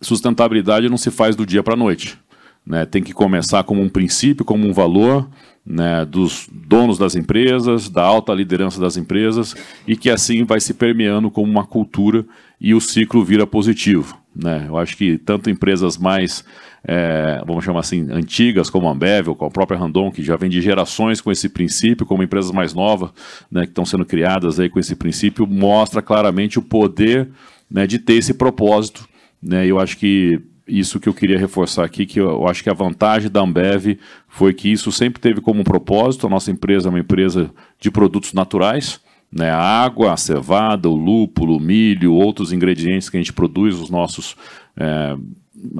sustentabilidade 0.00 0.90
não 0.90 0.98
se 0.98 1.10
faz 1.10 1.34
do 1.34 1.46
dia 1.46 1.62
para 1.62 1.72
a 1.72 1.76
noite. 1.76 2.18
Né? 2.66 2.84
Tem 2.84 3.02
que 3.02 3.14
começar 3.14 3.64
como 3.64 3.80
um 3.80 3.88
princípio, 3.88 4.44
como 4.44 4.68
um 4.68 4.74
valor, 4.74 5.26
né, 5.64 6.04
dos 6.04 6.48
donos 6.52 6.98
das 6.98 7.16
empresas, 7.16 7.88
da 7.88 8.02
alta 8.02 8.32
liderança 8.34 8.80
das 8.80 8.96
empresas, 8.96 9.56
e 9.86 9.96
que 9.96 10.10
assim 10.10 10.44
vai 10.44 10.60
se 10.60 10.74
permeando 10.74 11.30
como 11.30 11.50
uma 11.50 11.66
cultura 11.66 12.24
e 12.60 12.74
o 12.74 12.80
ciclo 12.80 13.24
vira 13.24 13.46
positivo. 13.46 14.16
Né? 14.34 14.66
Eu 14.68 14.76
acho 14.76 14.96
que 14.96 15.16
tanto 15.18 15.48
empresas 15.48 15.96
mais, 15.96 16.44
é, 16.88 17.42
vamos 17.44 17.64
chamar 17.64 17.80
assim, 17.80 18.06
antigas, 18.12 18.70
como 18.70 18.88
a 18.88 18.92
Ambev 18.92 19.28
ou 19.28 19.34
com 19.34 19.44
a 19.44 19.50
própria 19.50 19.76
Randon, 19.76 20.12
que 20.12 20.22
já 20.22 20.36
vem 20.36 20.48
de 20.48 20.62
gerações 20.62 21.20
com 21.20 21.32
esse 21.32 21.48
princípio, 21.48 22.06
como 22.06 22.22
empresas 22.22 22.52
mais 22.52 22.72
novas, 22.72 23.10
né, 23.50 23.62
que 23.62 23.70
estão 23.70 23.84
sendo 23.84 24.06
criadas 24.06 24.60
aí 24.60 24.68
com 24.68 24.78
esse 24.78 24.94
princípio, 24.94 25.48
mostra 25.48 26.00
claramente 26.00 26.60
o 26.60 26.62
poder 26.62 27.28
né, 27.68 27.88
de 27.88 27.98
ter 27.98 28.14
esse 28.14 28.32
propósito. 28.32 29.08
Né? 29.42 29.66
Eu 29.66 29.80
acho 29.80 29.96
que 29.98 30.40
isso 30.66 31.00
que 31.00 31.08
eu 31.08 31.14
queria 31.14 31.38
reforçar 31.38 31.84
aqui, 31.84 32.06
que 32.06 32.20
eu 32.20 32.46
acho 32.46 32.62
que 32.62 32.70
a 32.70 32.74
vantagem 32.74 33.30
da 33.30 33.40
Ambev 33.40 33.98
foi 34.28 34.54
que 34.54 34.70
isso 34.70 34.92
sempre 34.92 35.20
teve 35.20 35.40
como 35.40 35.64
propósito. 35.64 36.26
A 36.26 36.30
nossa 36.30 36.52
empresa 36.52 36.88
é 36.88 36.90
uma 36.90 37.00
empresa 37.00 37.50
de 37.80 37.90
produtos 37.90 38.32
naturais, 38.32 39.00
né? 39.30 39.50
A 39.50 39.58
água, 39.58 40.12
a 40.12 40.16
cevada, 40.16 40.88
o 40.88 40.96
lúpulo, 40.96 41.56
o 41.56 41.60
milho, 41.60 42.14
outros 42.14 42.52
ingredientes 42.52 43.08
que 43.08 43.16
a 43.16 43.20
gente 43.20 43.32
produz, 43.32 43.76
os 43.76 43.90
nossos 43.90 44.36
é, 44.76 45.16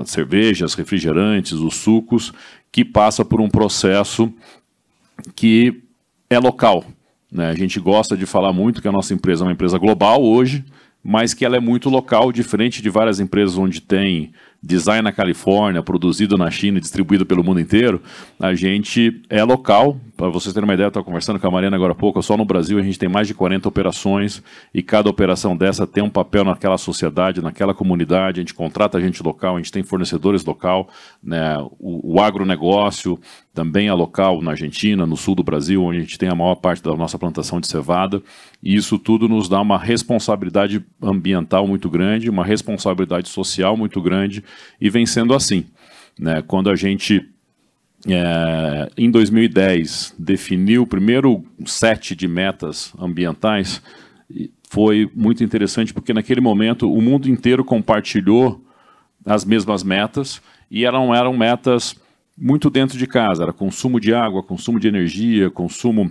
cervejas, 0.05 0.75
refrigerantes, 0.75 1.53
os 1.53 1.77
sucos, 1.77 2.33
que 2.71 2.85
passa 2.85 3.25
por 3.25 3.41
um 3.41 3.49
processo 3.49 4.33
que 5.35 5.83
é 6.29 6.39
local. 6.39 6.85
Né? 7.31 7.49
A 7.51 7.55
gente 7.55 7.81
gosta 7.81 8.17
de 8.17 8.27
falar 8.27 8.53
muito 8.53 8.81
que 8.81 8.89
a 8.89 8.93
nossa 8.93 9.15
empresa 9.15 9.45
é 9.45 9.47
uma 9.47 9.53
empresa 9.53 9.79
global 9.79 10.23
hoje, 10.23 10.65
mas 11.03 11.33
que 11.33 11.45
ela 11.45 11.57
é 11.57 11.61
muito 11.61 11.89
local, 11.89 12.33
diferente 12.33 12.83
de 12.83 12.91
várias 12.91 13.21
empresas 13.21 13.57
onde 13.57 13.81
tem 13.81 14.33
design 14.63 15.03
na 15.03 15.13
Califórnia, 15.13 15.83
produzido 15.83 16.37
na 16.37 16.51
China 16.51 16.81
distribuído 16.81 17.25
pelo 17.25 17.45
mundo 17.45 17.61
inteiro, 17.61 18.03
a 18.41 18.55
gente 18.55 19.23
é 19.31 19.45
local. 19.45 20.01
Para 20.17 20.31
vocês 20.31 20.55
terem 20.55 20.67
uma 20.67 20.73
ideia, 20.73 20.87
eu 20.87 20.89
estava 20.89 21.05
conversando 21.05 21.39
com 21.39 21.47
a 21.47 21.51
Mariana 21.51 21.77
agora 21.77 21.93
há 21.93 21.95
pouco, 21.95 22.23
só 22.23 22.39
no 22.39 22.45
Brasil 22.45 22.79
a 22.79 22.83
gente 22.83 22.99
tem 22.99 23.09
mais 23.09 23.29
de 23.29 23.35
40 23.35 23.69
operações 23.69 24.43
e 24.73 24.83
cada 24.83 25.11
operação 25.11 25.55
dessa 25.55 25.87
tem 25.87 26.03
um 26.03 26.09
papel 26.09 26.43
naquela 26.43 26.79
sociedade, 26.79 27.43
naquela 27.43 27.75
comunidade, 27.75 28.41
a 28.41 28.43
gente 28.43 28.55
contrata 28.55 28.99
gente 28.99 29.23
local, 29.23 29.57
a 29.57 29.59
gente 29.59 29.71
tem 29.71 29.83
fornecedores 29.83 30.43
local, 30.43 30.89
né, 31.23 31.59
o, 31.79 32.15
o 32.15 32.21
agronegócio 32.21 33.21
também 33.53 33.89
é 33.89 33.93
local 33.93 34.41
na 34.41 34.53
Argentina, 34.53 35.05
no 35.05 35.19
sul 35.19 35.35
do 35.35 35.43
Brasil, 35.43 35.83
onde 35.85 35.99
a 35.99 36.01
gente 36.01 36.19
tem 36.19 36.31
a 36.31 36.35
maior 36.35 36.55
parte 36.55 36.83
da 36.83 36.95
nossa 36.95 37.19
plantação 37.19 37.61
de 37.61 37.67
cevada, 37.67 38.23
e 38.63 38.75
isso 38.75 38.99
tudo 38.99 39.29
nos 39.29 39.51
dá 39.51 39.61
uma 39.61 39.79
responsabilidade 39.79 40.83
ambiental 41.03 41.67
muito 41.67 41.91
grande, 41.91 42.31
uma 42.31 42.45
responsabilidade 42.45 43.29
social 43.29 43.77
muito 43.77 44.01
grande, 44.01 44.43
e 44.81 44.89
vem 44.89 45.05
sendo 45.05 45.35
assim. 45.35 45.67
Né? 46.19 46.43
Quando 46.47 46.71
a 46.71 46.77
gente, 46.77 47.23
é, 48.09 48.89
em 48.97 49.11
2010, 49.11 50.15
definiu 50.19 50.83
o 50.83 50.87
primeiro 50.87 51.45
set 51.65 52.15
de 52.15 52.29
metas 52.29 52.93
ambientais, 52.99 53.83
foi 54.69 55.11
muito 55.15 55.43
interessante, 55.43 55.95
porque 55.95 56.13
naquele 56.13 56.41
momento 56.41 56.93
o 56.93 57.01
mundo 57.01 57.29
inteiro 57.29 57.65
compartilhou 57.65 58.61
as 59.25 59.45
mesmas 59.45 59.83
metas, 59.83 60.41
e 60.71 60.85
eram, 60.85 61.15
eram 61.15 61.37
metas 61.37 61.97
muito 62.37 62.69
dentro 62.69 62.99
de 62.99 63.07
casa, 63.07 63.43
era 63.43 63.53
consumo 63.53 63.99
de 63.99 64.13
água, 64.13 64.43
consumo 64.43 64.79
de 64.79 64.89
energia, 64.89 65.51
consumo 65.51 66.11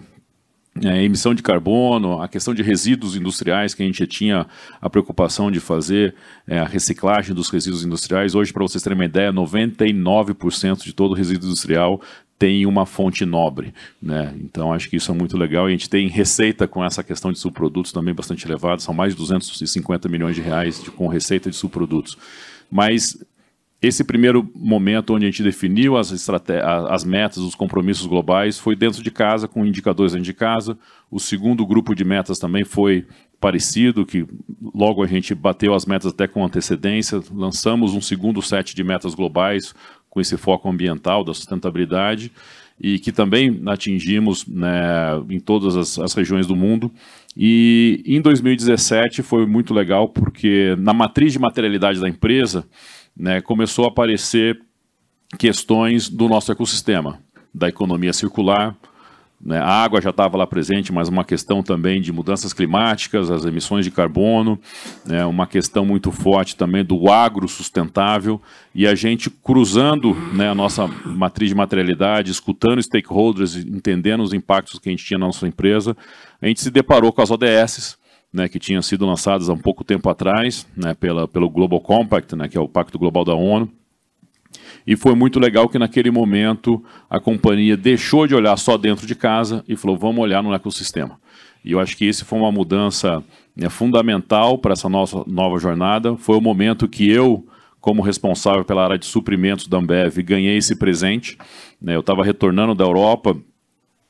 é, 0.84 1.04
emissão 1.04 1.34
de 1.34 1.42
carbono, 1.42 2.22
a 2.22 2.28
questão 2.28 2.54
de 2.54 2.62
resíduos 2.62 3.16
industriais, 3.16 3.74
que 3.74 3.82
a 3.82 3.86
gente 3.86 4.06
tinha 4.08 4.46
a 4.82 4.90
preocupação 4.90 5.50
de 5.50 5.60
fazer 5.60 6.16
é, 6.46 6.60
a 6.60 6.66
reciclagem 6.66 7.34
dos 7.34 7.50
resíduos 7.50 7.86
industriais. 7.86 8.36
Hoje, 8.36 8.52
para 8.52 8.64
vocês 8.64 8.84
terem 8.84 8.98
uma 8.98 9.06
ideia, 9.06 9.32
99% 9.32 10.84
de 10.84 10.94
todo 10.94 11.14
resíduo 11.14 11.48
industrial 11.48 12.02
tem 12.38 12.66
uma 12.66 12.86
fonte 12.86 13.26
nobre. 13.26 13.74
Né? 14.02 14.34
Então, 14.42 14.74
acho 14.74 14.90
que 14.90 14.98
isso 14.98 15.10
é 15.10 15.16
muito 15.16 15.38
legal. 15.38 15.70
E 15.70 15.70
a 15.70 15.72
gente 15.72 15.90
tem 15.90 16.10
receita 16.10 16.68
com 16.68 16.84
essa 16.84 17.02
questão 17.02 17.32
de 17.32 17.40
subprodutos 17.40 17.94
também 17.94 18.14
bastante 18.14 18.46
elevada, 18.46 18.82
são 18.82 18.94
mais 18.94 19.14
de 19.14 19.20
250 19.20 20.10
milhões 20.10 20.36
de 20.36 20.42
reais 20.42 20.84
de, 20.84 20.92
com 20.92 21.08
receita 21.08 21.50
de 21.50 21.56
subprodutos. 21.56 22.18
Mas 22.70 23.18
esse 23.82 24.04
primeiro 24.04 24.50
momento 24.56 25.14
onde 25.14 25.26
a 25.26 25.30
gente 25.30 25.44
definiu 25.44 25.98
as, 25.98 26.12
as 26.90 27.04
metas, 27.04 27.38
os 27.38 27.56
compromissos 27.56 28.06
globais, 28.06 28.58
foi 28.58 28.76
dentro 28.76 29.04
de 29.04 29.12
casa, 29.12 29.48
com 29.48 29.66
indicadores 29.66 30.14
dentro 30.14 30.26
de 30.26 30.34
casa. 30.34 30.78
O 31.12 31.20
segundo 31.20 31.66
grupo 31.66 31.94
de 31.94 32.04
metas 32.04 32.40
também 32.40 32.64
foi 32.64 33.06
parecido, 33.40 34.06
que 34.06 34.26
logo 34.74 35.04
a 35.04 35.08
gente 35.08 35.36
bateu 35.36 35.74
as 35.74 35.86
metas 35.86 36.12
até 36.12 36.28
com 36.28 36.44
antecedência. 36.44 37.22
Lançamos 37.32 37.94
um 37.94 38.02
segundo 38.02 38.42
set 38.42 38.76
de 38.76 38.84
metas 38.84 39.14
globais 39.14 39.76
com 40.10 40.22
esse 40.22 40.38
foco 40.38 40.70
ambiental, 40.70 41.24
da 41.24 41.34
sustentabilidade, 41.34 42.32
e 42.80 42.98
que 42.98 43.12
também 43.12 43.62
atingimos 43.68 44.48
né, 44.48 44.70
em 45.30 45.40
todas 45.40 45.76
as, 45.76 46.00
as 46.00 46.14
regiões 46.14 46.48
do 46.48 46.56
mundo. 46.56 46.90
E 47.38 48.02
em 48.06 48.22
2017 48.22 49.22
foi 49.22 49.46
muito 49.46 49.74
legal, 49.74 50.10
porque 50.10 50.76
na 50.80 50.94
matriz 50.94 51.34
de 51.34 51.40
materialidade 51.40 52.00
da 52.00 52.08
empresa, 52.08 52.66
né, 53.16 53.41
começou 53.41 53.86
a 53.86 53.88
aparecer 53.88 54.59
questões 55.38 56.09
do 56.09 56.28
nosso 56.28 56.51
ecossistema, 56.51 57.20
da 57.53 57.70
economia 57.70 58.13
circular. 58.13 58.76
Né, 59.39 59.59
a 59.59 59.84
água 59.84 60.01
já 60.01 60.09
estava 60.09 60.38
lá 60.38 60.47
presente, 60.47 60.91
mas 60.91 61.07
uma 61.07 61.24
questão 61.24 61.61
também 61.61 62.01
de 62.01 62.11
mudanças 62.11 62.53
climáticas, 62.53 63.30
as 63.30 63.45
emissões 63.45 63.86
de 63.86 63.91
carbono, 63.91 64.59
né, 65.05 65.26
uma 65.26 65.45
questão 65.45 65.86
muito 65.86 66.11
forte 66.11 66.55
também 66.55 66.84
do 66.84 67.11
agro 67.11 67.47
sustentável, 67.47 68.41
e 68.74 68.88
a 68.88 68.95
gente 68.95 69.30
cruzando 69.30 70.13
né, 70.34 70.49
a 70.49 70.55
nossa 70.55 70.88
matriz 71.05 71.49
de 71.49 71.55
materialidade, 71.55 72.32
escutando 72.32 72.82
stakeholders, 72.82 73.55
entendendo 73.55 74.24
os 74.24 74.34
impactos 74.34 74.80
que 74.80 74.89
a 74.89 74.91
gente 74.91 75.05
tinha 75.05 75.20
na 75.20 75.28
nossa 75.28 75.47
empresa, 75.47 75.95
a 76.41 76.47
gente 76.47 76.61
se 76.61 76.72
deparou 76.72 77.11
com 77.11 77.22
as 77.22 77.30
ODS, 77.30 77.97
né, 78.36 78.50
que 78.50 78.60
tinham 78.60 78.82
sido 78.82 79.06
lançadas 79.06 79.50
há 79.50 79.54
um 79.54 79.58
pouco 79.58 79.82
tempo 79.82 80.10
atrás, 80.10 80.68
né, 80.76 80.94
pela, 80.94 81.26
pelo 81.26 81.50
Global 81.50 81.80
Compact, 81.80 82.36
né, 82.36 82.50
que 82.50 82.58
é 82.58 82.62
o 82.62 82.68
Pacto 82.68 83.00
Global 83.00 83.24
da 83.24 83.34
ONU. 83.34 83.72
E 84.86 84.98
foi 84.98 85.16
muito 85.16 85.40
legal 85.40 85.70
que 85.70 85.80
naquele 85.80 86.12
momento 86.12 86.84
a 87.10 87.18
companhia 87.18 87.78
deixou 87.78 88.28
de 88.28 88.36
olhar 88.36 88.58
só 88.58 88.78
dentro 88.78 89.08
de 89.08 89.16
casa 89.16 89.64
e 89.68 89.76
falou: 89.76 89.98
vamos 89.98 90.22
olhar 90.22 90.44
no 90.44 90.54
ecossistema. 90.54 91.20
E 91.64 91.72
eu 91.72 91.80
acho 91.80 91.98
que 91.98 92.06
isso 92.06 92.26
foi 92.26 92.38
uma 92.38 92.52
mudança 92.52 93.24
né, 93.56 93.70
fundamental 93.70 94.58
para 94.58 94.74
essa 94.74 94.88
nossa 94.88 95.24
nova 95.26 95.58
jornada. 95.58 96.16
Foi 96.18 96.38
o 96.38 96.42
momento 96.42 96.88
que 96.88 97.10
eu, 97.10 97.48
como 97.82 98.02
responsável 98.02 98.64
pela 98.64 98.84
área 98.84 99.00
de 99.00 99.06
suprimentos 99.06 99.68
da 99.68 99.78
Ambev, 99.78 100.18
ganhei 100.22 100.58
esse 100.58 100.76
presente. 100.76 101.38
Né, 101.82 101.96
eu 101.96 102.02
estava 102.02 102.24
retornando 102.24 102.76
da 102.76 102.84
Europa 102.84 103.36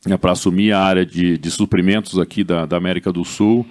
né, 0.06 0.18
para 0.18 0.34
assumir 0.34 0.74
a 0.74 0.82
área 0.82 1.06
de, 1.06 1.38
de 1.38 1.50
suprimentos 1.50 2.20
aqui 2.20 2.44
da, 2.44 2.66
da 2.66 2.76
América 2.76 3.12
do 3.12 3.24
Sul 3.24 3.66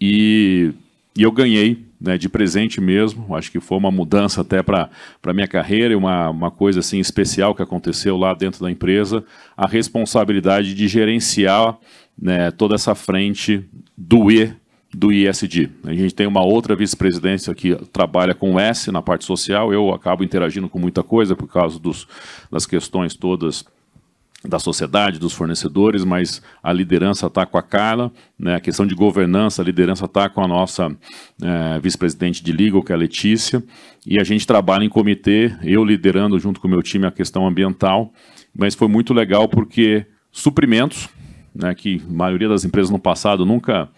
e, 0.00 0.72
e 1.16 1.22
eu 1.22 1.30
ganhei 1.30 1.84
né, 2.00 2.16
de 2.16 2.28
presente 2.28 2.80
mesmo. 2.80 3.34
Acho 3.36 3.52
que 3.52 3.60
foi 3.60 3.76
uma 3.76 3.90
mudança 3.90 4.40
até 4.40 4.62
para 4.62 4.88
a 5.22 5.32
minha 5.32 5.46
carreira, 5.46 5.96
uma, 5.96 6.30
uma 6.30 6.50
coisa 6.50 6.80
assim 6.80 6.98
especial 6.98 7.54
que 7.54 7.62
aconteceu 7.62 8.16
lá 8.16 8.32
dentro 8.32 8.62
da 8.64 8.70
empresa, 8.70 9.22
a 9.56 9.66
responsabilidade 9.66 10.74
de 10.74 10.88
gerenciar 10.88 11.76
né, 12.20 12.50
toda 12.50 12.74
essa 12.74 12.94
frente 12.94 13.64
do 13.96 14.30
E 14.30 14.54
do 14.92 15.12
ISD. 15.12 15.70
A 15.84 15.94
gente 15.94 16.14
tem 16.14 16.26
uma 16.26 16.42
outra 16.42 16.74
vice-presidência 16.74 17.54
que 17.54 17.76
trabalha 17.92 18.34
com 18.34 18.58
S 18.58 18.90
na 18.90 19.00
parte 19.00 19.24
social, 19.24 19.72
eu 19.72 19.94
acabo 19.94 20.24
interagindo 20.24 20.68
com 20.68 20.80
muita 20.80 21.02
coisa 21.02 21.36
por 21.36 21.46
causa 21.46 21.78
dos, 21.78 22.08
das 22.50 22.66
questões 22.66 23.14
todas 23.14 23.64
da 24.44 24.58
sociedade, 24.58 25.18
dos 25.18 25.32
fornecedores, 25.32 26.04
mas 26.04 26.42
a 26.62 26.72
liderança 26.72 27.26
está 27.26 27.44
com 27.44 27.58
a 27.58 27.62
Carla, 27.62 28.10
né, 28.38 28.54
a 28.54 28.60
questão 28.60 28.86
de 28.86 28.94
governança, 28.94 29.60
a 29.60 29.64
liderança 29.64 30.06
está 30.06 30.28
com 30.30 30.42
a 30.42 30.48
nossa 30.48 30.90
é, 31.42 31.78
vice-presidente 31.78 32.42
de 32.42 32.52
legal, 32.52 32.82
que 32.82 32.92
é 32.92 32.94
a 32.94 32.98
Letícia, 32.98 33.62
e 34.06 34.18
a 34.18 34.24
gente 34.24 34.46
trabalha 34.46 34.84
em 34.84 34.88
comitê, 34.88 35.54
eu 35.62 35.84
liderando 35.84 36.38
junto 36.38 36.58
com 36.60 36.66
o 36.66 36.70
meu 36.70 36.82
time 36.82 37.06
a 37.06 37.10
questão 37.10 37.46
ambiental, 37.46 38.12
mas 38.56 38.74
foi 38.74 38.88
muito 38.88 39.12
legal 39.12 39.46
porque 39.46 40.06
suprimentos, 40.32 41.08
né, 41.54 41.74
que 41.74 42.00
a 42.08 42.12
maioria 42.12 42.48
das 42.48 42.64
empresas 42.64 42.90
no 42.90 42.98
passado 42.98 43.44
nunca 43.44 43.88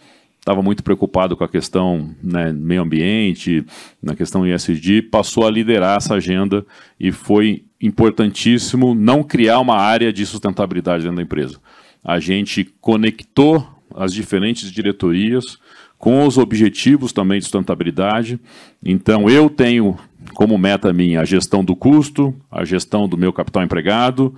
estava 0.42 0.60
muito 0.60 0.82
preocupado 0.82 1.36
com 1.36 1.44
a 1.44 1.48
questão 1.48 2.10
né, 2.20 2.52
meio 2.52 2.82
ambiente, 2.82 3.64
na 4.02 4.16
questão 4.16 4.44
ISD, 4.44 5.02
passou 5.02 5.46
a 5.46 5.50
liderar 5.50 5.96
essa 5.96 6.14
agenda 6.14 6.66
e 6.98 7.12
foi 7.12 7.64
importantíssimo 7.80 8.92
não 8.92 9.22
criar 9.22 9.60
uma 9.60 9.76
área 9.76 10.12
de 10.12 10.26
sustentabilidade 10.26 11.04
dentro 11.04 11.16
da 11.16 11.22
empresa. 11.22 11.58
A 12.02 12.18
gente 12.18 12.64
conectou 12.80 13.64
as 13.94 14.12
diferentes 14.12 14.70
diretorias 14.72 15.58
com 15.96 16.26
os 16.26 16.36
objetivos 16.36 17.12
também 17.12 17.38
de 17.38 17.44
sustentabilidade. 17.44 18.40
Então, 18.84 19.30
eu 19.30 19.48
tenho 19.48 19.96
como 20.34 20.58
meta 20.58 20.92
minha 20.92 21.20
a 21.20 21.24
gestão 21.24 21.64
do 21.64 21.76
custo, 21.76 22.34
a 22.50 22.64
gestão 22.64 23.06
do 23.06 23.16
meu 23.16 23.32
capital 23.32 23.62
empregado, 23.62 24.34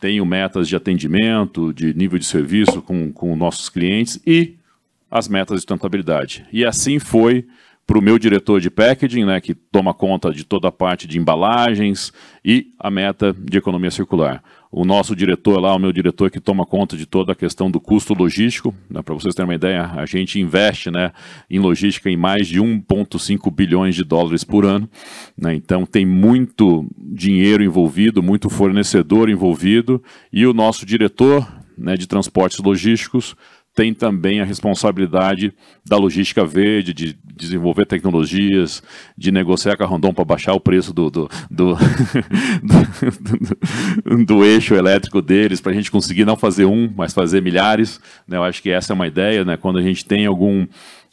tenho 0.00 0.24
metas 0.24 0.66
de 0.66 0.76
atendimento, 0.76 1.74
de 1.74 1.92
nível 1.92 2.18
de 2.18 2.24
serviço 2.24 2.80
com, 2.80 3.12
com 3.12 3.36
nossos 3.36 3.68
clientes 3.68 4.18
e 4.26 4.56
as 5.12 5.28
metas 5.28 5.56
de 5.56 5.60
sustentabilidade. 5.60 6.46
E 6.50 6.64
assim 6.64 6.98
foi 6.98 7.46
para 7.86 7.98
o 7.98 8.02
meu 8.02 8.18
diretor 8.18 8.60
de 8.60 8.70
packaging, 8.70 9.26
né, 9.26 9.40
que 9.40 9.54
toma 9.54 9.92
conta 9.92 10.32
de 10.32 10.44
toda 10.44 10.68
a 10.68 10.72
parte 10.72 11.06
de 11.06 11.18
embalagens 11.18 12.12
e 12.42 12.68
a 12.78 12.90
meta 12.90 13.34
de 13.38 13.58
economia 13.58 13.90
circular. 13.90 14.42
O 14.70 14.86
nosso 14.86 15.14
diretor 15.14 15.60
lá, 15.60 15.74
o 15.74 15.78
meu 15.78 15.92
diretor 15.92 16.30
que 16.30 16.40
toma 16.40 16.64
conta 16.64 16.96
de 16.96 17.04
toda 17.04 17.32
a 17.32 17.34
questão 17.34 17.70
do 17.70 17.78
custo 17.78 18.14
logístico, 18.14 18.74
né, 18.88 19.02
para 19.02 19.12
vocês 19.12 19.34
terem 19.34 19.48
uma 19.48 19.54
ideia, 19.54 19.84
a 19.84 20.06
gente 20.06 20.40
investe 20.40 20.90
né, 20.90 21.12
em 21.50 21.58
logística 21.58 22.08
em 22.08 22.16
mais 22.16 22.46
de 22.46 22.60
1,5 22.60 23.52
bilhões 23.52 23.94
de 23.94 24.04
dólares 24.04 24.44
por 24.44 24.64
ano, 24.64 24.88
né, 25.36 25.54
então 25.54 25.84
tem 25.84 26.06
muito 26.06 26.88
dinheiro 26.96 27.62
envolvido, 27.62 28.22
muito 28.22 28.48
fornecedor 28.48 29.28
envolvido, 29.28 30.02
e 30.32 30.46
o 30.46 30.54
nosso 30.54 30.86
diretor 30.86 31.46
né, 31.76 31.96
de 31.96 32.06
transportes 32.06 32.58
logísticos 32.58 33.36
tem 33.74 33.94
também 33.94 34.40
a 34.40 34.44
responsabilidade 34.44 35.52
da 35.84 35.96
logística 35.96 36.44
verde, 36.44 36.92
de 36.92 37.16
desenvolver 37.34 37.86
tecnologias, 37.86 38.82
de 39.16 39.32
negociar 39.32 39.76
com 39.76 39.84
a 39.84 39.86
Rondon 39.86 40.12
para 40.12 40.24
baixar 40.24 40.52
o 40.52 40.60
preço 40.60 40.92
do, 40.92 41.10
do, 41.10 41.28
do, 41.50 41.74
do, 44.06 44.24
do 44.24 44.44
eixo 44.44 44.74
elétrico 44.74 45.22
deles, 45.22 45.60
para 45.60 45.72
a 45.72 45.74
gente 45.74 45.90
conseguir 45.90 46.24
não 46.24 46.36
fazer 46.36 46.66
um, 46.66 46.92
mas 46.94 47.14
fazer 47.14 47.40
milhares. 47.40 47.98
Né? 48.28 48.36
Eu 48.36 48.44
acho 48.44 48.62
que 48.62 48.70
essa 48.70 48.92
é 48.92 48.94
uma 48.94 49.06
ideia, 49.06 49.44
né? 49.44 49.56
quando 49.56 49.78
a 49.78 49.82
gente 49.82 50.04
tem 50.04 50.26
algum, 50.26 50.66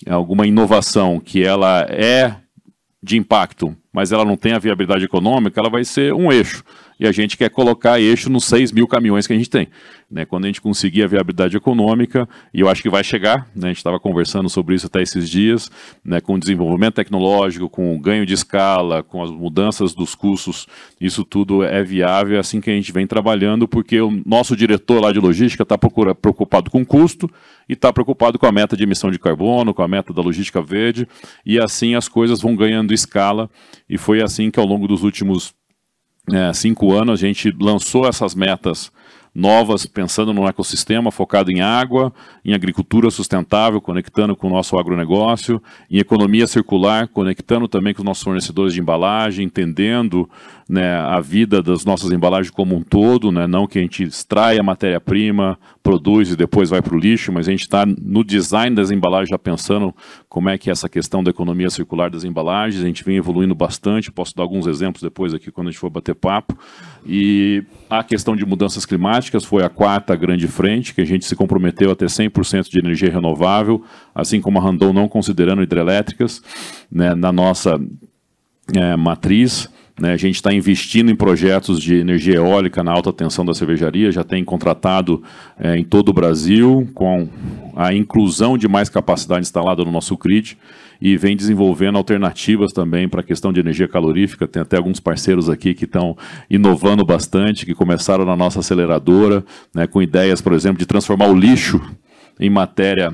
alguma 0.07 0.45
inovação 0.45 1.20
que 1.20 1.43
ela 1.43 1.82
é 1.89 2.36
de 3.01 3.18
impacto, 3.18 3.76
mas 3.93 4.12
ela 4.12 4.26
não 4.26 4.36
tem 4.36 4.51
a 4.51 4.60
viabilidade 4.60 5.05
econômica, 5.05 5.60
ela 5.60 5.70
vai 5.70 5.86
ser 5.86 6.14
um 6.14 6.30
eixo. 6.32 6.64
E 7.00 7.08
a 7.08 7.12
gente 7.12 7.38
quer 7.38 7.50
colocar 7.50 8.00
eixo 8.00 8.30
nos 8.30 8.45
6 8.45 8.72
mil 8.72 8.88
caminhões 8.88 9.26
que 9.26 9.34
a 9.34 9.36
gente 9.36 9.50
tem. 9.50 9.68
Né? 10.12 10.26
Quando 10.26 10.45
a 10.45 10.47
gente 10.47 10.60
conseguir 10.60 11.04
a 11.04 11.08
viabilidade 11.08 11.56
econômica, 11.56 12.28
e 12.54 12.60
eu 12.60 12.68
acho 12.68 12.82
que 12.82 12.89
vai 12.89 13.04
chegar, 13.04 13.47
né? 13.56 13.66
a 13.66 13.68
gente 13.68 13.78
estava 13.78 14.00
conversando 14.00 14.50
sobre 14.50 14.76
isso 14.76 14.88
até 14.88 15.02
esses 15.02 15.30
dias, 15.30 15.72
né? 16.04 16.20
com 16.20 16.34
o 16.34 16.39
desenvolvimento 16.39 16.95
tecnológico, 16.95 17.70
com 17.70 17.95
o 17.95 18.00
ganho 18.00 18.26
de 18.26 18.34
escala, 18.34 19.02
com 19.02 19.24
as 19.24 19.32
mudanças 19.32 19.93
dos 19.93 20.16
custos, 20.16 20.68
isso 21.00 21.24
tudo 21.24 21.64
é 21.64 21.84
viável, 21.84 22.36
é 22.36 22.39
assim 22.39 22.60
que 22.60 22.70
a 22.70 22.74
gente 22.74 22.91
vem 22.91 23.08
trabalhando, 23.08 23.68
porque 23.68 24.02
o 24.02 24.12
nosso 24.26 24.56
diretor 24.56 25.02
lá 25.02 25.12
de 25.12 25.20
logística 25.20 25.64
está 25.64 25.78
preocupado 25.78 26.70
com 26.70 26.86
custo 26.86 27.30
e 27.70 27.74
está 27.74 27.93
preocupado 27.93 28.39
com 28.39 28.47
a 28.47 28.52
meta 28.52 28.76
de 28.76 28.84
emissão 28.84 29.12
de 29.12 29.20
carbono, 29.20 29.74
com 29.74 29.84
a 29.84 29.88
meta 29.88 30.12
da 30.12 30.22
logística 30.22 30.62
verde, 30.62 31.08
e 31.45 31.60
assim 31.60 31.93
as 31.93 32.10
coisas 32.10 32.41
vão 32.41 32.56
ganhando 32.56 32.93
escala, 32.93 33.50
e 33.88 33.97
foi 33.97 34.22
assim 34.24 34.50
que 34.50 34.60
ao 34.60 34.66
longo 34.66 34.88
dos 34.88 35.04
últimos 35.04 35.54
é, 36.32 36.53
cinco 36.53 36.93
anos 36.93 37.24
a 37.24 37.26
gente 37.28 37.55
lançou 37.59 38.07
essas 38.07 38.36
metas 38.36 38.91
novas, 39.34 39.86
pensando 39.86 40.34
no 40.34 40.47
ecossistema 40.47 41.11
focado 41.11 41.51
em 41.51 41.61
água, 41.61 42.13
em 42.43 42.53
agricultura 42.53 43.09
sustentável, 43.09 43.80
conectando 43.80 44.36
com 44.36 44.47
o 44.47 44.49
nosso 44.49 44.78
agronegócio, 44.78 45.61
em 45.89 45.97
economia 45.97 46.47
circular, 46.47 47.07
conectando 47.07 47.67
também 47.67 47.93
com 47.93 48.01
os 48.01 48.05
nossos 48.05 48.24
fornecedores 48.24 48.74
de 48.74 48.80
embalagem, 48.80 49.45
entendendo 49.45 50.30
né, 50.70 50.93
a 50.93 51.20
vida 51.20 51.63
das 51.63 51.84
nossas 51.84 52.11
embalagens 52.11 52.51
como 52.51 52.76
um 52.76 52.84
todo, 52.84 53.32
né, 53.32 53.47
não 53.47 53.65
que 53.65 53.80
a 53.80 53.82
gente 53.82 54.03
extrai 54.03 54.59
a 54.59 54.63
matéria-prima, 54.63 55.57
produz 55.82 56.30
e 56.30 56.36
depois 56.36 56.70
vai 56.70 56.80
para 56.80 56.93
o 56.93 56.99
lixo, 56.99 57.32
mas 57.32 57.47
a 57.47 57.51
gente 57.51 57.61
está 57.61 57.88
no 57.88 58.24
design 58.24 58.76
das 58.76 58.91
embalagens 58.91 59.30
já 59.30 59.39
pensando 59.39 59.95
como 60.30 60.47
é 60.47 60.59
que 60.59 60.70
é 60.70 60.72
essa 60.72 60.88
questão 60.88 61.24
da 61.24 61.32
economia 61.32 61.72
circular 61.72 62.11
das 62.11 62.24
embalagens, 62.24 62.84
a 62.84 62.86
gente 62.86 63.03
vem 63.03 63.17
evoluindo 63.17 63.55
bastante, 63.55 64.11
posso 64.11 64.36
dar 64.36 64.43
alguns 64.43 64.67
exemplos 64.67 65.01
depois 65.01 65.34
aqui 65.34 65.49
quando 65.49 65.70
a 65.70 65.72
gente 65.72 65.80
for 65.80 65.89
bater 65.89 66.13
papo, 66.13 66.55
e 67.03 67.63
a 67.89 68.03
questão 68.03 68.36
de 68.36 68.45
mudanças 68.45 68.86
climáticas 68.86 69.43
foi 69.43 69.63
a 69.63 69.70
quarta 69.70 70.15
grande 70.15 70.47
frente, 70.47 70.93
que 70.93 71.01
a 71.01 71.05
gente 71.05 71.26
se 71.26 71.36
comprometeu 71.36 71.89
a 71.89 71.95
ter 71.95 72.05
100% 72.05 72.70
de 72.70 72.78
energia 72.78 73.09
renovável, 73.09 73.84
assim 74.13 74.39
como 74.39 74.59
a 74.59 74.61
Randon 74.61 74.93
não 74.93 75.07
considerando 75.07 75.63
hidrelétricas 75.63 76.43
né, 76.91 77.15
na 77.15 77.32
nossa 77.32 77.80
é, 78.76 78.95
matriz, 78.95 79.67
né, 80.00 80.14
a 80.14 80.18
gente 80.18 80.36
está 80.36 80.54
investindo 80.54 81.12
em 81.12 81.16
projetos 81.16 81.82
de 81.82 81.95
energia 81.95 82.36
eólica 82.36 82.84
na 82.84 82.91
alta 82.91 83.12
tensão 83.12 83.45
da 83.45 83.54
cervejaria, 83.54 84.12
já 84.12 84.24
tem 84.24 84.43
contratado 84.43 85.22
é, 85.60 85.78
em 85.78 85.84
todo 85.84 86.10
o 86.10 86.14
Brasil, 86.14 86.89
com 86.93 87.28
a 87.76 87.93
inclusão 87.93 88.58
de 88.58 88.68
mais 88.68 88.89
capacidade 88.89 89.41
instalada 89.41 89.84
no 89.84 89.91
nosso 89.91 90.18
grid, 90.18 90.58
e 91.02 91.16
vem 91.18 91.36
desenvolvendo 91.36 91.97
alternativas 91.97 92.72
também 92.74 93.08
para 93.08 93.22
a 93.22 93.24
questão 93.24 93.54
de 93.54 93.60
energia 93.60 93.88
calorífica. 93.88 94.47
Tem 94.47 94.62
até 94.62 94.78
alguns 94.78 95.00
parceiros 95.00 95.50
aqui 95.50 95.74
que 95.74 95.86
estão 95.86 96.18
inovando 96.50 97.06
bastante, 97.06 97.66
que 97.66 97.74
começaram 97.74 98.26
na 98.26 98.36
nossa 98.36 98.60
aceleradora, 98.60 99.43
né, 99.74 99.88
com 99.88 100.02
ideias, 100.02 100.41
por 100.41 100.54
exemplo, 100.54 100.78
de 100.78 100.86
transformar 100.86 101.28
o 101.28 101.38
lixo 101.38 101.82
em 102.39 102.50
matéria 102.50 103.14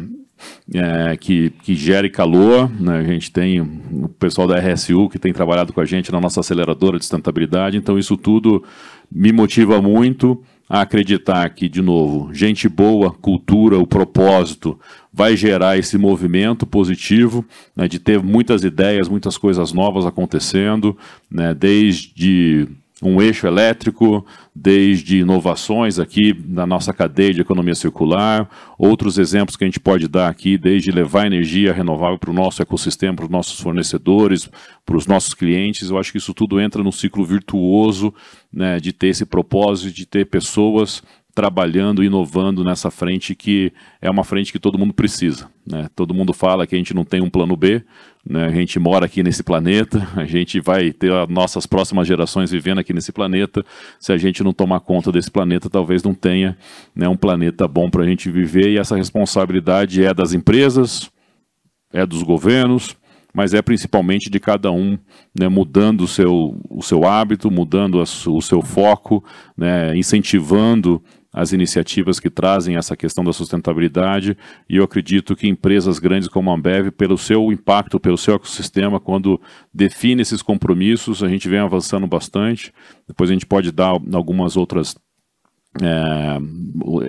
é, 0.73 1.15
que, 1.17 1.51
que 1.63 1.75
gere 1.75 2.09
calor. 2.09 2.69
Né? 2.79 2.99
A 2.99 3.03
gente 3.03 3.31
tem 3.31 3.61
o 3.61 4.09
pessoal 4.19 4.47
da 4.47 4.59
RSU 4.59 5.09
que 5.09 5.19
tem 5.19 5.33
trabalhado 5.33 5.73
com 5.73 5.81
a 5.81 5.85
gente 5.85 6.11
na 6.11 6.19
nossa 6.19 6.39
aceleradora 6.39 6.97
de 6.97 7.05
sustentabilidade. 7.05 7.77
Então, 7.77 7.97
isso 7.97 8.17
tudo 8.17 8.63
me 9.11 9.31
motiva 9.31 9.81
muito 9.81 10.41
a 10.67 10.81
acreditar 10.81 11.47
que, 11.49 11.69
de 11.69 11.81
novo, 11.81 12.33
gente 12.33 12.67
boa, 12.67 13.11
cultura, 13.11 13.77
o 13.77 13.85
propósito 13.85 14.79
vai 15.13 15.37
gerar 15.37 15.77
esse 15.77 15.97
movimento 15.97 16.65
positivo 16.65 17.45
né, 17.75 17.87
de 17.87 17.99
ter 17.99 18.21
muitas 18.21 18.63
ideias, 18.63 19.07
muitas 19.07 19.37
coisas 19.37 19.71
novas 19.71 20.05
acontecendo, 20.05 20.97
né, 21.29 21.53
desde 21.53 22.67
um 23.03 23.21
eixo 23.21 23.45
elétrico, 23.45 24.25
desde 24.55 25.19
inovações 25.19 25.99
aqui 25.99 26.33
na 26.47 26.65
nossa 26.65 26.93
cadeia 26.93 27.33
de 27.33 27.41
economia 27.41 27.75
circular, 27.75 28.49
outros 28.77 29.17
exemplos 29.17 29.57
que 29.57 29.65
a 29.65 29.67
gente 29.67 29.81
pode 29.81 30.07
dar 30.07 30.29
aqui, 30.29 30.57
desde 30.57 30.91
levar 30.91 31.25
energia 31.25 31.73
renovável 31.73 32.17
para 32.17 32.29
o 32.29 32.33
nosso 32.33 32.61
ecossistema, 32.61 33.15
para 33.15 33.25
os 33.25 33.31
nossos 33.31 33.59
fornecedores, 33.59 34.49
para 34.85 34.95
os 34.95 35.07
nossos 35.07 35.33
clientes. 35.33 35.89
Eu 35.89 35.97
acho 35.97 36.11
que 36.11 36.17
isso 36.17 36.33
tudo 36.33 36.59
entra 36.59 36.81
no 36.81 36.91
ciclo 36.91 37.25
virtuoso 37.25 38.13
né, 38.51 38.79
de 38.79 38.93
ter 38.93 39.07
esse 39.07 39.25
propósito, 39.25 39.93
de 39.93 40.05
ter 40.05 40.25
pessoas 40.25 41.03
trabalhando, 41.35 42.01
inovando 42.01 42.63
nessa 42.63 42.89
frente 42.89 43.35
que 43.35 43.73
é 44.01 44.09
uma 44.09 44.23
frente 44.23 44.53
que 44.53 44.57
todo 44.57 44.79
mundo 44.79 44.93
precisa. 44.93 45.49
Né? 45.69 45.89
Todo 45.93 46.13
mundo 46.13 46.31
fala 46.33 46.65
que 46.65 46.73
a 46.73 46.77
gente 46.77 46.93
não 46.93 47.03
tem 47.03 47.21
um 47.21 47.29
plano 47.29 47.57
B, 47.57 47.83
né? 48.25 48.45
a 48.45 48.51
gente 48.51 48.79
mora 48.79 49.05
aqui 49.05 49.21
nesse 49.21 49.43
planeta, 49.43 50.07
a 50.15 50.23
gente 50.23 50.61
vai 50.61 50.93
ter 50.93 51.11
as 51.11 51.27
nossas 51.27 51.65
próximas 51.65 52.07
gerações 52.07 52.51
vivendo 52.51 52.79
aqui 52.79 52.93
nesse 52.93 53.11
planeta. 53.11 53.65
Se 53.99 54.13
a 54.13 54.17
gente 54.17 54.41
não 54.41 54.53
tomar 54.53 54.79
conta 54.79 55.11
desse 55.11 55.29
planeta, 55.29 55.69
talvez 55.69 56.01
não 56.01 56.13
tenha 56.13 56.57
né, 56.95 57.09
um 57.09 57.17
planeta 57.17 57.67
bom 57.67 57.89
para 57.89 58.03
a 58.03 58.07
gente 58.07 58.31
viver, 58.31 58.69
e 58.69 58.77
essa 58.77 58.95
responsabilidade 58.95 60.05
é 60.05 60.13
das 60.13 60.31
empresas, 60.31 61.11
é 61.91 62.05
dos 62.05 62.23
governos, 62.23 62.95
mas 63.33 63.53
é 63.53 63.61
principalmente 63.61 64.29
de 64.29 64.39
cada 64.39 64.71
um 64.71 64.97
né, 65.37 65.49
mudando 65.49 66.05
o 66.05 66.07
seu, 66.07 66.57
o 66.69 66.81
seu 66.81 67.05
hábito, 67.05 67.51
mudando 67.51 67.99
a, 67.99 68.03
o 68.03 68.41
seu 68.41 68.61
foco, 68.61 69.21
né, 69.57 69.93
incentivando 69.97 71.03
as 71.35 71.51
iniciativas 71.51 72.17
que 72.17 72.29
trazem 72.29 72.77
essa 72.77 72.95
questão 72.95 73.21
da 73.21 73.33
sustentabilidade 73.33 74.37
e 74.69 74.77
eu 74.77 74.85
acredito 74.85 75.35
que 75.35 75.49
empresas 75.49 75.99
grandes 75.99 76.29
como 76.29 76.49
a 76.49 76.53
Ambev, 76.53 76.91
pelo 76.91 77.17
seu 77.17 77.51
impacto, 77.51 77.99
pelo 77.99 78.17
seu 78.17 78.35
ecossistema, 78.35 79.01
quando 79.01 79.39
define 79.73 80.21
esses 80.21 80.41
compromissos, 80.41 81.21
a 81.21 81.27
gente 81.27 81.49
vem 81.49 81.59
avançando 81.59 82.07
bastante. 82.07 82.73
Depois 83.05 83.29
a 83.29 83.33
gente 83.33 83.45
pode 83.45 83.69
dar 83.73 83.99
algumas 84.13 84.55
outras 84.55 84.95
é, 85.81 86.37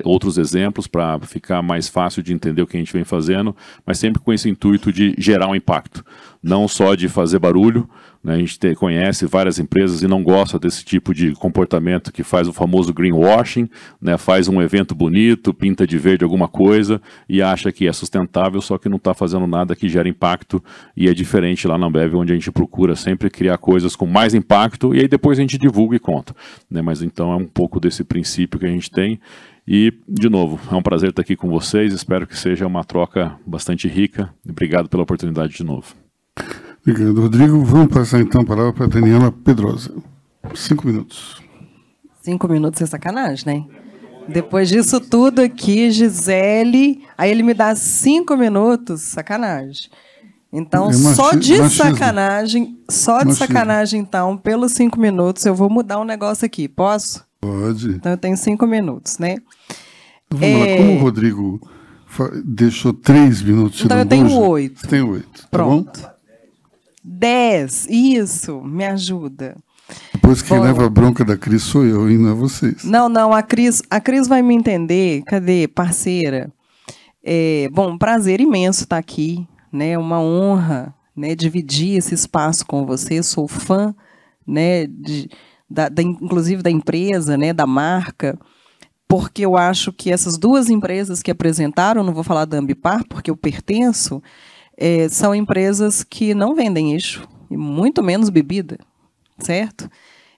outros 0.02 0.38
exemplos 0.38 0.88
para 0.88 1.20
ficar 1.20 1.62
mais 1.62 1.88
fácil 1.88 2.20
de 2.20 2.32
entender 2.32 2.62
o 2.62 2.66
que 2.66 2.76
a 2.76 2.80
gente 2.80 2.92
vem 2.92 3.04
fazendo, 3.04 3.54
mas 3.86 3.96
sempre 3.96 4.20
com 4.20 4.32
esse 4.32 4.48
intuito 4.48 4.92
de 4.92 5.14
gerar 5.18 5.46
um 5.46 5.54
impacto, 5.54 6.04
não 6.46 6.68
só 6.68 6.94
de 6.94 7.08
fazer 7.08 7.40
barulho, 7.40 7.88
né? 8.22 8.34
A 8.34 8.38
gente 8.38 8.56
te, 8.56 8.74
conhece 8.76 9.26
várias 9.26 9.58
empresas 9.58 10.02
e 10.02 10.06
não 10.06 10.22
gosta 10.22 10.58
desse 10.60 10.84
tipo 10.84 11.12
de 11.12 11.32
comportamento 11.32 12.12
que 12.12 12.22
faz 12.22 12.46
o 12.46 12.52
famoso 12.52 12.94
greenwashing, 12.94 13.68
né? 14.00 14.16
faz 14.16 14.46
um 14.46 14.62
evento 14.62 14.94
bonito, 14.94 15.52
pinta 15.52 15.84
de 15.86 15.98
verde 15.98 16.22
alguma 16.22 16.46
coisa 16.46 17.02
e 17.28 17.42
acha 17.42 17.72
que 17.72 17.88
é 17.88 17.92
sustentável, 17.92 18.60
só 18.60 18.78
que 18.78 18.88
não 18.88 18.96
está 18.96 19.12
fazendo 19.12 19.46
nada 19.46 19.74
que 19.74 19.88
gera 19.88 20.08
impacto 20.08 20.62
e 20.96 21.08
é 21.08 21.14
diferente 21.14 21.66
lá 21.66 21.76
na 21.76 21.86
Ambev, 21.86 22.14
onde 22.14 22.32
a 22.32 22.34
gente 22.36 22.50
procura 22.52 22.94
sempre 22.94 23.28
criar 23.28 23.58
coisas 23.58 23.96
com 23.96 24.06
mais 24.06 24.32
impacto 24.32 24.94
e 24.94 25.00
aí 25.00 25.08
depois 25.08 25.38
a 25.38 25.42
gente 25.42 25.58
divulga 25.58 25.96
e 25.96 26.00
conta. 26.00 26.34
Né? 26.70 26.80
Mas 26.80 27.02
então 27.02 27.32
é 27.32 27.36
um 27.36 27.46
pouco 27.46 27.80
desse 27.80 28.04
princípio 28.04 28.60
que 28.60 28.66
a 28.66 28.70
gente 28.70 28.90
tem. 28.90 29.20
E, 29.68 29.92
de 30.08 30.28
novo, 30.28 30.60
é 30.72 30.76
um 30.76 30.82
prazer 30.82 31.10
estar 31.10 31.22
aqui 31.22 31.34
com 31.34 31.48
vocês. 31.48 31.92
Espero 31.92 32.24
que 32.24 32.38
seja 32.38 32.64
uma 32.64 32.84
troca 32.84 33.36
bastante 33.44 33.88
rica. 33.88 34.32
Obrigado 34.48 34.88
pela 34.88 35.02
oportunidade 35.02 35.56
de 35.56 35.64
novo. 35.64 36.05
Obrigado, 36.86 37.20
Rodrigo. 37.20 37.64
Vamos 37.64 37.92
passar 37.92 38.20
então 38.20 38.42
a 38.42 38.44
palavra 38.44 38.72
para 38.72 38.84
a 38.84 38.88
Daniela 38.88 39.32
Pedrosa. 39.32 39.92
Cinco 40.54 40.86
minutos. 40.86 41.42
Cinco 42.22 42.48
minutos 42.48 42.80
é 42.80 42.86
sacanagem, 42.86 43.44
né? 43.46 43.66
Depois 44.28 44.68
disso 44.68 45.00
tudo 45.00 45.40
aqui, 45.40 45.90
Gisele, 45.90 47.04
aí 47.16 47.30
ele 47.30 47.42
me 47.42 47.54
dá 47.54 47.74
cinco 47.74 48.36
minutos, 48.36 49.02
sacanagem. 49.02 49.88
Então, 50.52 50.90
é 50.90 50.92
só 50.92 51.32
de 51.32 51.58
machismo. 51.58 51.70
sacanagem, 51.70 52.78
só 52.88 53.18
de 53.18 53.26
machismo. 53.26 53.46
sacanagem, 53.46 54.00
então, 54.00 54.36
pelos 54.36 54.72
cinco 54.72 54.98
minutos, 54.98 55.44
eu 55.44 55.54
vou 55.54 55.68
mudar 55.68 56.00
um 56.00 56.04
negócio 56.04 56.44
aqui. 56.46 56.66
Posso? 56.66 57.24
Pode. 57.40 57.90
Então, 57.90 58.12
eu 58.12 58.18
tenho 58.18 58.36
cinco 58.36 58.66
minutos, 58.66 59.18
né? 59.18 59.36
Então, 60.26 60.40
vamos 60.40 60.56
é... 60.56 60.70
lá, 60.70 60.76
como 60.78 60.96
o 60.96 60.98
Rodrigo 61.00 61.70
deixou 62.44 62.92
três 62.92 63.42
minutos. 63.42 63.84
Então, 63.84 63.98
eu 63.98 64.06
tenho 64.06 64.40
oito. 64.40 64.80
Você 64.80 64.86
tem 64.86 65.02
oito. 65.02 65.42
Tá 65.42 65.48
Pronto. 65.50 66.00
Tá 66.00 66.15
10, 67.08 67.86
isso, 67.88 68.60
me 68.62 68.84
ajuda. 68.84 69.56
Depois 70.12 70.42
que 70.42 70.48
Bom, 70.48 70.60
leva 70.60 70.86
a 70.86 70.90
bronca 70.90 71.24
da 71.24 71.36
Cris 71.36 71.62
sou 71.62 71.84
eu 71.84 72.10
e 72.10 72.18
não 72.18 72.30
é 72.30 72.34
vocês. 72.34 72.82
Não, 72.82 73.08
não, 73.08 73.32
a 73.32 73.42
Cris, 73.42 73.80
a 73.88 74.00
Cris 74.00 74.26
vai 74.26 74.42
me 74.42 74.54
entender. 74.54 75.22
Cadê, 75.22 75.68
parceira? 75.68 76.52
É, 77.22 77.68
bom, 77.72 77.96
prazer 77.96 78.40
imenso 78.40 78.82
estar 78.82 78.98
aqui, 78.98 79.46
né? 79.72 79.96
Uma 79.96 80.20
honra, 80.20 80.92
né? 81.14 81.36
Dividir 81.36 81.96
esse 81.96 82.14
espaço 82.14 82.66
com 82.66 82.84
você. 82.84 83.22
Sou 83.22 83.46
fã, 83.46 83.94
né? 84.44 84.86
De, 84.88 85.30
da, 85.70 85.88
da, 85.88 86.02
inclusive 86.02 86.60
da 86.60 86.70
empresa, 86.70 87.36
né? 87.36 87.52
Da 87.52 87.66
marca, 87.66 88.36
porque 89.06 89.44
eu 89.44 89.56
acho 89.56 89.92
que 89.92 90.10
essas 90.10 90.36
duas 90.36 90.68
empresas 90.68 91.22
que 91.22 91.30
apresentaram, 91.30 92.02
não 92.02 92.12
vou 92.12 92.24
falar 92.24 92.44
da 92.44 92.58
Ambipar, 92.58 93.04
porque 93.08 93.30
eu 93.30 93.36
pertenço, 93.36 94.20
é, 94.76 95.08
são 95.08 95.34
empresas 95.34 96.04
que 96.04 96.34
não 96.34 96.54
vendem 96.54 96.92
eixo, 96.92 97.26
e 97.50 97.56
muito 97.56 98.02
menos 98.02 98.28
bebida, 98.28 98.78
certo? 99.38 99.90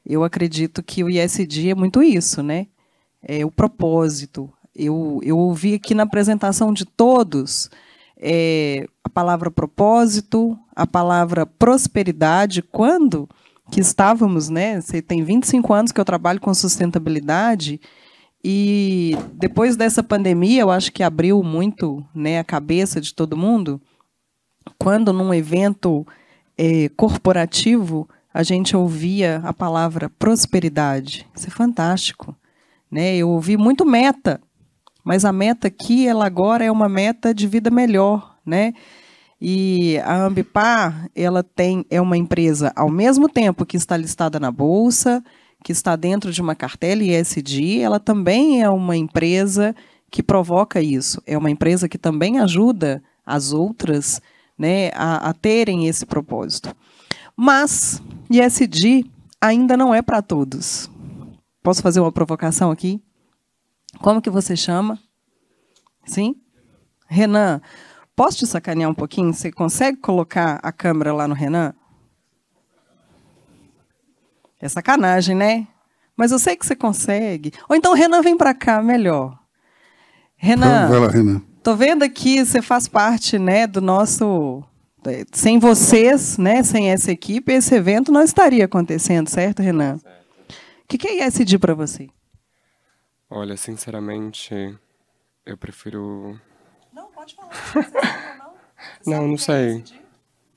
Eu 0.05 0.24
acredito 0.24 0.82
que 0.82 1.03
o 1.03 1.11
ISD 1.11 1.70
é 1.70 1.74
muito 1.74 2.03
isso, 2.03 2.43
né? 2.43 2.66
É 3.22 3.45
o 3.45 3.51
propósito. 3.51 4.51
Eu, 4.74 5.20
eu 5.22 5.36
ouvi 5.36 5.74
aqui 5.74 5.95
na 5.95 6.05
apresentação 6.05 6.72
de 6.72 6.84
todos 6.84 7.68
é, 8.16 8.86
a 9.03 9.09
palavra 9.09 9.51
propósito, 9.51 10.59
a 10.74 10.86
palavra 10.86 11.45
prosperidade, 11.45 12.62
quando 12.62 13.28
que 13.70 13.80
estávamos, 13.80 14.49
né? 14.49 14.80
Você 14.80 15.03
tem 15.03 15.22
25 15.22 15.72
anos 15.72 15.93
que 15.93 16.01
eu 16.01 16.05
trabalho 16.05 16.41
com 16.41 16.55
sustentabilidade 16.55 17.80
e 18.43 19.16
depois 19.34 19.76
dessa 19.76 20.03
pandemia, 20.03 20.62
eu 20.62 20.70
acho 20.70 20.93
que 20.93 21.03
abriu 21.03 21.43
muito, 21.43 22.05
né, 22.14 22.39
a 22.39 22.45
cabeça 22.45 23.01
de 23.01 23.12
todo 23.12 23.36
mundo. 23.36 23.80
Quando 24.78 25.12
num 25.12 25.32
evento 25.32 26.06
é, 26.56 26.88
corporativo 26.90 28.08
a 28.32 28.42
gente 28.42 28.76
ouvia 28.76 29.40
a 29.44 29.52
palavra 29.52 30.10
prosperidade, 30.18 31.26
isso 31.34 31.46
é 31.46 31.50
fantástico, 31.50 32.34
né? 32.90 33.16
Eu 33.16 33.30
ouvi 33.30 33.56
muito 33.56 33.84
meta, 33.84 34.40
mas 35.04 35.24
a 35.24 35.32
meta 35.32 35.68
aqui, 35.68 36.06
ela 36.06 36.26
agora 36.26 36.64
é 36.64 36.70
uma 36.70 36.88
meta 36.88 37.34
de 37.34 37.46
vida 37.46 37.70
melhor, 37.70 38.36
né? 38.44 38.74
E 39.40 39.98
a 39.98 40.24
Ambipar, 40.24 41.08
ela 41.14 41.42
tem 41.42 41.84
é 41.88 42.00
uma 42.00 42.16
empresa 42.16 42.72
ao 42.74 42.90
mesmo 42.90 43.28
tempo 43.28 43.64
que 43.64 43.76
está 43.76 43.96
listada 43.96 44.40
na 44.40 44.50
bolsa, 44.50 45.22
que 45.62 45.72
está 45.72 45.96
dentro 45.96 46.32
de 46.32 46.40
uma 46.40 46.54
cartela 46.54 47.02
ISD, 47.02 47.80
ela 47.80 48.00
também 48.00 48.62
é 48.62 48.68
uma 48.68 48.96
empresa 48.96 49.74
que 50.10 50.22
provoca 50.22 50.80
isso. 50.80 51.22
É 51.26 51.36
uma 51.36 51.50
empresa 51.50 51.88
que 51.88 51.98
também 51.98 52.38
ajuda 52.38 53.02
as 53.24 53.52
outras 53.52 54.20
né, 54.59 54.90
a, 54.94 55.28
a 55.28 55.32
terem 55.32 55.86
esse 55.86 56.04
propósito. 56.04 56.74
Mas 57.36 58.02
ISD 58.28 59.06
ainda 59.40 59.76
não 59.76 59.94
é 59.94 60.02
para 60.02 60.20
todos. 60.20 60.90
Posso 61.62 61.82
fazer 61.82 62.00
uma 62.00 62.11
provocação 62.11 62.70
aqui? 62.70 63.02
Como 64.00 64.20
que 64.20 64.30
você 64.30 64.56
chama? 64.56 64.98
Sim? 66.04 66.36
Renan, 67.06 67.61
posso 68.16 68.38
te 68.38 68.46
sacanear 68.46 68.90
um 68.90 68.94
pouquinho? 68.94 69.32
Você 69.32 69.52
consegue 69.52 69.98
colocar 69.98 70.59
a 70.62 70.72
câmera 70.72 71.12
lá 71.12 71.28
no 71.28 71.34
Renan? 71.34 71.74
É 74.61 74.68
sacanagem, 74.68 75.36
né? 75.36 75.68
Mas 76.16 76.32
eu 76.32 76.38
sei 76.38 76.56
que 76.56 76.66
você 76.66 76.74
consegue. 76.74 77.52
Ou 77.68 77.76
então, 77.76 77.94
Renan, 77.94 78.20
vem 78.22 78.36
para 78.36 78.52
cá, 78.52 78.82
melhor. 78.82 79.38
Renan, 80.36 80.88
Vai 80.88 80.98
lá, 80.98 81.09
Renan. 81.09 81.42
Tô 81.62 81.76
vendo 81.76 82.02
aqui, 82.02 82.44
você 82.44 82.62
faz 82.62 82.88
parte 82.88 83.38
né, 83.38 83.66
do 83.66 83.80
nosso. 83.80 84.62
é, 85.06 85.24
Sem 85.32 85.59
vocês, 85.59 86.38
né, 86.38 86.62
sem 86.62 86.90
essa 86.90 87.11
equipe, 87.11 87.52
esse 87.52 87.74
evento 87.74 88.11
não 88.12 88.22
estaria 88.22 88.64
acontecendo, 88.64 89.28
certo, 89.28 89.62
Renan? 89.62 89.96
O 89.96 90.88
que, 90.88 90.96
que 90.98 91.09
é 91.09 91.26
ISD 91.26 91.59
para 91.59 91.74
você? 91.74 92.09
Olha, 93.30 93.56
sinceramente, 93.56 94.54
eu 95.44 95.56
prefiro. 95.56 96.40
Não, 96.92 97.09
pode 97.11 97.34
falar. 97.34 98.54
Não, 99.06 99.28
não 99.28 99.36
sei. 99.36 99.84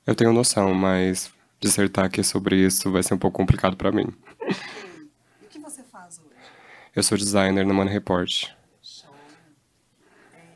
Eu 0.06 0.14
tenho 0.14 0.32
noção, 0.32 0.72
mas 0.74 1.30
dissertar 1.60 2.06
aqui 2.06 2.24
sobre 2.24 2.56
isso 2.56 2.90
vai 2.90 3.02
ser 3.02 3.14
um 3.14 3.18
pouco 3.18 3.36
complicado 3.36 3.76
para 3.76 3.92
mim. 3.92 4.06
O 5.42 5.46
que 5.48 5.58
você 5.58 5.82
faz 5.84 6.18
hoje? 6.18 6.34
Eu 6.96 7.02
sou 7.02 7.16
designer 7.16 7.66
na 7.66 7.72
Money 7.74 7.92
Report. 7.92 8.48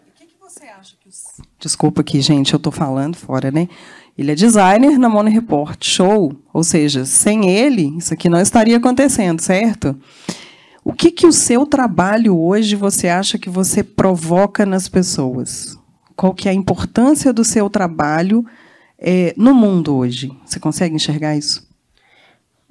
O 0.08 0.12
que, 0.14 0.26
que 0.26 0.38
você 0.38 0.64
acha 0.66 0.96
que 0.96 1.08
os... 1.08 1.40
Desculpa 1.58 2.02
aqui, 2.02 2.20
gente, 2.20 2.52
eu 2.52 2.58
estou 2.58 2.72
falando 2.72 3.16
fora, 3.16 3.50
né? 3.50 3.68
Ele 4.16 4.32
é 4.32 4.34
designer 4.34 4.98
na 4.98 5.08
Money 5.08 5.32
Report, 5.32 5.82
show. 5.84 6.34
Ou 6.52 6.64
seja, 6.64 7.04
sem 7.04 7.50
ele, 7.50 7.96
isso 7.98 8.14
aqui 8.14 8.28
não 8.28 8.40
estaria 8.40 8.76
acontecendo, 8.76 9.40
certo? 9.40 9.96
O 10.84 10.92
que, 10.92 11.10
que 11.10 11.26
o 11.26 11.32
seu 11.32 11.66
trabalho 11.66 12.38
hoje 12.38 12.76
você 12.76 13.08
acha 13.08 13.38
que 13.38 13.50
você 13.50 13.82
provoca 13.82 14.64
nas 14.64 14.88
pessoas? 14.88 15.78
Qual 16.14 16.32
que 16.32 16.48
é 16.48 16.52
a 16.52 16.54
importância 16.54 17.32
do 17.32 17.44
seu 17.44 17.68
trabalho 17.68 18.44
eh, 18.98 19.34
no 19.36 19.52
mundo 19.52 19.96
hoje? 19.96 20.30
Você 20.46 20.60
consegue 20.60 20.94
enxergar 20.94 21.36
isso? 21.36 21.66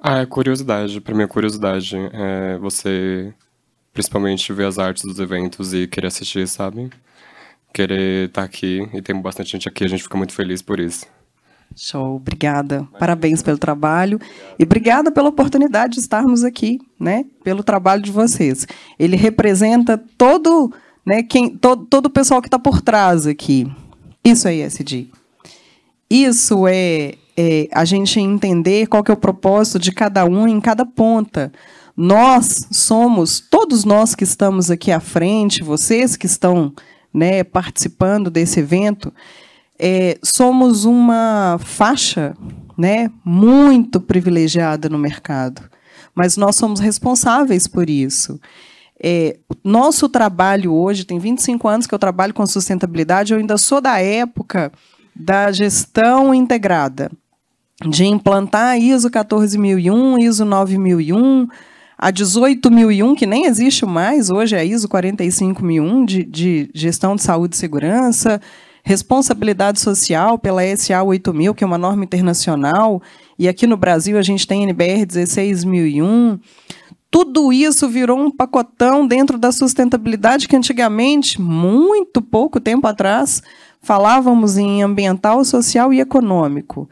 Ah, 0.00 0.18
é 0.18 0.26
curiosidade. 0.26 1.00
Pra 1.00 1.14
mim 1.14 1.24
é 1.24 1.28
curiosidade. 1.28 1.96
É 2.12 2.58
você, 2.58 3.34
principalmente, 3.92 4.52
ver 4.52 4.66
as 4.66 4.78
artes 4.78 5.04
dos 5.04 5.18
eventos 5.18 5.74
e 5.74 5.86
querer 5.86 6.08
assistir, 6.08 6.48
sabe? 6.48 6.90
Querer 7.76 8.28
estar 8.28 8.42
aqui. 8.42 8.88
E 8.94 9.02
tem 9.02 9.20
bastante 9.20 9.52
gente 9.52 9.68
aqui, 9.68 9.84
a 9.84 9.88
gente 9.88 10.02
fica 10.02 10.16
muito 10.16 10.32
feliz 10.32 10.62
por 10.62 10.80
isso. 10.80 11.04
Show, 11.76 12.16
obrigada. 12.16 12.88
Parabéns 12.98 13.42
pelo 13.42 13.58
trabalho 13.58 14.18
e 14.58 14.62
obrigada 14.64 15.12
pela 15.12 15.28
oportunidade 15.28 15.96
de 15.96 16.00
estarmos 16.00 16.42
aqui, 16.42 16.78
né? 16.98 17.26
Pelo 17.44 17.62
trabalho 17.62 18.00
de 18.00 18.10
vocês. 18.10 18.66
Ele 18.98 19.14
representa 19.14 20.02
todo, 20.16 20.72
né? 21.04 21.22
Quem, 21.22 21.50
todo, 21.54 21.84
todo 21.84 22.06
o 22.06 22.10
pessoal 22.10 22.40
que 22.40 22.48
está 22.48 22.58
por 22.58 22.80
trás 22.80 23.26
aqui. 23.26 23.70
Isso 24.24 24.48
é 24.48 24.54
ISD. 24.54 25.10
Isso 26.08 26.66
é, 26.66 27.16
é 27.36 27.68
a 27.72 27.84
gente 27.84 28.18
entender 28.18 28.86
qual 28.86 29.04
que 29.04 29.10
é 29.10 29.14
o 29.14 29.18
propósito 29.18 29.78
de 29.78 29.92
cada 29.92 30.24
um 30.24 30.48
em 30.48 30.62
cada 30.62 30.86
ponta. 30.86 31.52
Nós 31.94 32.68
somos, 32.70 33.38
todos 33.38 33.84
nós 33.84 34.14
que 34.14 34.24
estamos 34.24 34.70
aqui 34.70 34.90
à 34.90 34.98
frente, 34.98 35.62
vocês 35.62 36.16
que 36.16 36.24
estão 36.24 36.72
né, 37.16 37.42
participando 37.42 38.28
desse 38.28 38.60
evento, 38.60 39.10
é, 39.78 40.18
somos 40.22 40.84
uma 40.84 41.58
faixa 41.58 42.36
né, 42.76 43.10
muito 43.24 43.98
privilegiada 43.98 44.90
no 44.90 44.98
mercado, 44.98 45.62
mas 46.14 46.36
nós 46.36 46.56
somos 46.56 46.78
responsáveis 46.78 47.66
por 47.66 47.88
isso. 47.88 48.38
É, 49.02 49.38
nosso 49.64 50.10
trabalho 50.10 50.74
hoje, 50.74 51.06
tem 51.06 51.18
25 51.18 51.66
anos 51.66 51.86
que 51.86 51.94
eu 51.94 51.98
trabalho 51.98 52.34
com 52.34 52.46
sustentabilidade, 52.46 53.32
eu 53.32 53.38
ainda 53.38 53.56
sou 53.56 53.80
da 53.80 53.98
época 53.98 54.70
da 55.14 55.50
gestão 55.50 56.34
integrada, 56.34 57.10
de 57.88 58.04
implantar 58.04 58.78
ISO 58.78 59.10
14001, 59.10 60.18
ISO 60.18 60.44
9001, 60.44 61.48
a 61.98 62.10
18001, 62.10 63.14
que 63.14 63.26
nem 63.26 63.46
existe 63.46 63.86
mais, 63.86 64.28
hoje 64.28 64.54
é 64.54 64.58
a 64.58 64.64
ISO 64.64 64.88
45001, 64.88 66.04
de, 66.04 66.24
de 66.24 66.70
gestão 66.74 67.16
de 67.16 67.22
saúde 67.22 67.56
e 67.56 67.58
segurança, 67.58 68.40
responsabilidade 68.82 69.80
social 69.80 70.38
pela 70.38 70.62
SA 70.76 71.02
8000, 71.02 71.54
que 71.54 71.64
é 71.64 71.66
uma 71.66 71.78
norma 71.78 72.04
internacional, 72.04 73.02
e 73.38 73.48
aqui 73.48 73.66
no 73.66 73.76
Brasil 73.76 74.18
a 74.18 74.22
gente 74.22 74.46
tem 74.46 74.62
NBR 74.62 75.06
16001. 75.06 76.38
Tudo 77.10 77.50
isso 77.50 77.88
virou 77.88 78.18
um 78.18 78.30
pacotão 78.30 79.06
dentro 79.06 79.38
da 79.38 79.50
sustentabilidade 79.50 80.46
que 80.46 80.56
antigamente, 80.56 81.40
muito 81.40 82.20
pouco 82.20 82.60
tempo 82.60 82.86
atrás, 82.86 83.42
falávamos 83.80 84.58
em 84.58 84.82
ambiental, 84.82 85.42
social 85.44 85.94
e 85.94 86.00
econômico. 86.00 86.88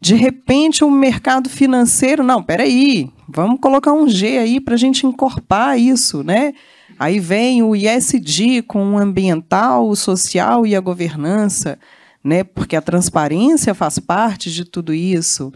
De 0.00 0.14
repente, 0.14 0.84
o 0.84 0.90
mercado 0.90 1.48
financeiro, 1.48 2.22
não, 2.22 2.42
peraí, 2.42 3.10
vamos 3.28 3.60
colocar 3.60 3.92
um 3.92 4.08
G 4.08 4.38
aí 4.38 4.60
para 4.60 4.74
a 4.74 4.78
gente 4.78 5.06
encorpar 5.06 5.78
isso, 5.78 6.22
né? 6.22 6.52
Aí 6.98 7.18
vem 7.18 7.62
o 7.62 7.74
ISD 7.74 8.62
com 8.62 8.94
o 8.94 8.98
ambiental, 8.98 9.88
o 9.88 9.96
social 9.96 10.66
e 10.66 10.76
a 10.76 10.80
governança, 10.80 11.78
né? 12.22 12.44
Porque 12.44 12.76
a 12.76 12.82
transparência 12.82 13.74
faz 13.74 13.98
parte 13.98 14.52
de 14.52 14.64
tudo 14.64 14.94
isso. 14.94 15.52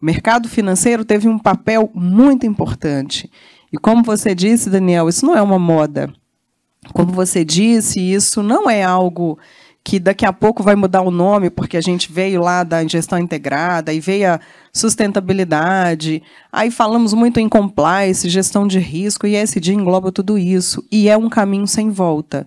O 0.00 0.06
mercado 0.06 0.48
financeiro 0.48 1.04
teve 1.04 1.28
um 1.28 1.38
papel 1.38 1.90
muito 1.94 2.46
importante. 2.46 3.30
E 3.72 3.76
como 3.76 4.02
você 4.02 4.34
disse, 4.34 4.70
Daniel, 4.70 5.08
isso 5.08 5.26
não 5.26 5.36
é 5.36 5.42
uma 5.42 5.58
moda. 5.58 6.12
Como 6.92 7.12
você 7.12 7.44
disse, 7.44 8.00
isso 8.00 8.42
não 8.42 8.70
é 8.70 8.82
algo 8.82 9.38
que 9.84 9.98
daqui 9.98 10.26
a 10.26 10.32
pouco 10.32 10.62
vai 10.62 10.76
mudar 10.76 11.00
o 11.00 11.10
nome, 11.10 11.48
porque 11.48 11.76
a 11.76 11.80
gente 11.80 12.12
veio 12.12 12.42
lá 12.42 12.62
da 12.62 12.86
gestão 12.86 13.18
integrada, 13.18 13.92
e 13.92 14.00
veio 14.00 14.34
a 14.34 14.40
sustentabilidade, 14.72 16.22
aí 16.52 16.70
falamos 16.70 17.14
muito 17.14 17.40
em 17.40 17.48
compliance, 17.48 18.28
gestão 18.28 18.66
de 18.66 18.78
risco, 18.78 19.26
e 19.26 19.34
ESG 19.34 19.72
engloba 19.72 20.12
tudo 20.12 20.36
isso, 20.36 20.84
e 20.92 21.08
é 21.08 21.16
um 21.16 21.28
caminho 21.28 21.66
sem 21.66 21.90
volta. 21.90 22.46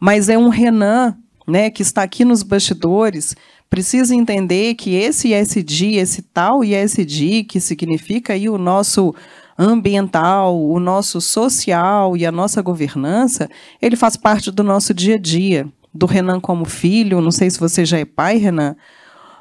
Mas 0.00 0.28
é 0.28 0.38
um 0.38 0.48
Renan, 0.48 1.14
né, 1.46 1.70
que 1.70 1.82
está 1.82 2.02
aqui 2.02 2.24
nos 2.24 2.42
bastidores, 2.42 3.36
precisa 3.68 4.14
entender 4.14 4.74
que 4.74 4.94
esse 4.94 5.34
ESG, 5.34 5.96
esse 5.96 6.22
tal 6.22 6.64
ESG, 6.64 7.44
que 7.44 7.60
significa 7.60 8.32
aí 8.32 8.48
o 8.48 8.56
nosso 8.56 9.14
ambiental, 9.58 10.58
o 10.58 10.80
nosso 10.80 11.20
social 11.20 12.16
e 12.16 12.24
a 12.24 12.32
nossa 12.32 12.62
governança, 12.62 13.50
ele 13.82 13.96
faz 13.96 14.16
parte 14.16 14.50
do 14.50 14.62
nosso 14.62 14.94
dia 14.94 15.16
a 15.16 15.18
dia 15.18 15.70
do 15.98 16.06
Renan 16.06 16.40
como 16.40 16.64
filho, 16.64 17.20
não 17.20 17.30
sei 17.30 17.50
se 17.50 17.58
você 17.58 17.84
já 17.84 17.98
é 17.98 18.04
pai, 18.04 18.36
Renan, 18.36 18.76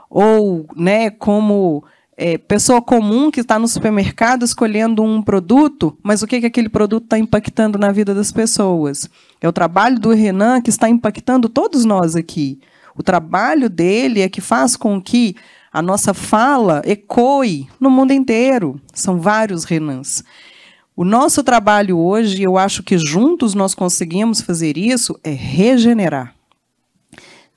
ou 0.09 0.65
né, 0.75 1.09
como 1.09 1.83
é, 2.17 2.37
pessoa 2.37 2.81
comum 2.81 3.29
que 3.29 3.41
está 3.41 3.59
no 3.59 3.67
supermercado 3.67 4.43
escolhendo 4.43 5.03
um 5.03 5.21
produto, 5.21 5.95
mas 6.01 6.23
o 6.23 6.27
que, 6.27 6.39
que 6.39 6.47
aquele 6.47 6.67
produto 6.67 7.03
está 7.03 7.19
impactando 7.19 7.77
na 7.77 7.91
vida 7.91 8.15
das 8.15 8.31
pessoas? 8.31 9.07
É 9.39 9.47
o 9.47 9.53
trabalho 9.53 9.99
do 9.99 10.09
Renan 10.09 10.59
que 10.59 10.71
está 10.71 10.89
impactando 10.89 11.47
todos 11.47 11.85
nós 11.85 12.15
aqui. 12.15 12.59
O 12.95 13.03
trabalho 13.03 13.69
dele 13.69 14.21
é 14.21 14.29
que 14.29 14.41
faz 14.41 14.75
com 14.75 14.99
que 14.99 15.35
a 15.71 15.81
nossa 15.83 16.11
fala 16.11 16.81
ecoe 16.85 17.69
no 17.79 17.91
mundo 17.91 18.11
inteiro. 18.11 18.81
São 18.91 19.19
vários 19.19 19.63
Renans. 19.63 20.23
O 20.95 21.05
nosso 21.05 21.43
trabalho 21.43 21.99
hoje, 21.99 22.41
eu 22.41 22.57
acho 22.57 22.81
que 22.81 22.97
juntos 22.97 23.53
nós 23.53 23.75
conseguimos 23.75 24.41
fazer 24.41 24.75
isso, 24.75 25.19
é 25.23 25.29
regenerar 25.29 26.36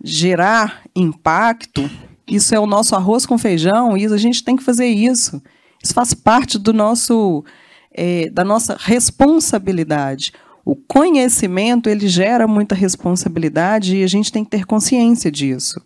gerar 0.02 0.82
impacto, 0.94 1.90
isso 2.26 2.54
é 2.54 2.60
o 2.60 2.66
nosso 2.66 2.94
arroz 2.94 3.26
com 3.26 3.36
feijão, 3.36 3.96
e 3.96 4.06
a 4.06 4.16
gente 4.16 4.44
tem 4.44 4.56
que 4.56 4.62
fazer 4.62 4.86
isso. 4.86 5.42
Isso 5.82 5.94
faz 5.94 6.14
parte 6.14 6.58
do 6.58 6.72
nosso, 6.72 7.44
é, 7.92 8.30
da 8.30 8.44
nossa 8.44 8.76
responsabilidade. 8.78 10.32
O 10.64 10.76
conhecimento 10.76 11.88
ele 11.88 12.06
gera 12.06 12.46
muita 12.46 12.74
responsabilidade 12.74 13.96
e 13.96 14.04
a 14.04 14.06
gente 14.06 14.30
tem 14.30 14.44
que 14.44 14.50
ter 14.50 14.66
consciência 14.66 15.30
disso. 15.30 15.80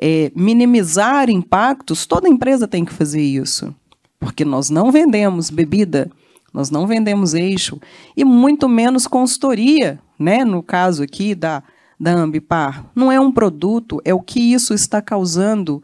É, 0.00 0.30
minimizar 0.34 1.28
impactos, 1.28 2.06
toda 2.06 2.28
empresa 2.28 2.66
tem 2.66 2.84
que 2.84 2.92
fazer 2.92 3.22
isso, 3.22 3.74
porque 4.18 4.44
nós 4.44 4.70
não 4.70 4.90
vendemos 4.90 5.50
bebida, 5.50 6.10
nós 6.52 6.70
não 6.70 6.86
vendemos 6.86 7.34
eixo 7.34 7.80
e 8.16 8.24
muito 8.24 8.68
menos 8.68 9.06
consultoria, 9.06 9.98
né? 10.18 10.44
No 10.44 10.62
caso 10.62 11.02
aqui 11.02 11.34
da 11.34 11.62
da 12.04 12.12
Ambipar, 12.12 12.84
não 12.94 13.10
é 13.10 13.18
um 13.18 13.32
produto, 13.32 13.98
é 14.04 14.12
o 14.12 14.20
que 14.20 14.38
isso 14.38 14.74
está 14.74 15.00
causando 15.00 15.82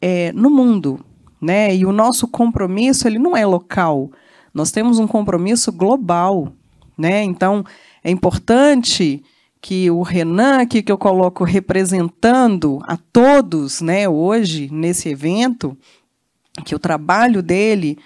é, 0.00 0.30
no 0.30 0.48
mundo, 0.48 1.04
né? 1.42 1.74
E 1.74 1.84
o 1.84 1.90
nosso 1.90 2.28
compromisso 2.28 3.08
ele 3.08 3.18
não 3.18 3.36
é 3.36 3.44
local, 3.44 4.12
nós 4.54 4.70
temos 4.70 5.00
um 5.00 5.08
compromisso 5.08 5.72
global, 5.72 6.52
né? 6.96 7.24
Então 7.24 7.64
é 8.04 8.12
importante 8.12 9.24
que 9.60 9.90
o 9.90 10.02
Renan 10.02 10.60
aqui 10.60 10.84
que 10.84 10.92
eu 10.92 10.96
coloco 10.96 11.42
representando 11.42 12.78
a 12.84 12.96
todos, 12.96 13.80
né? 13.80 14.08
Hoje 14.08 14.68
nesse 14.72 15.08
evento, 15.08 15.76
que 16.64 16.76
o 16.76 16.78
trabalho 16.78 17.42
dele 17.42 17.98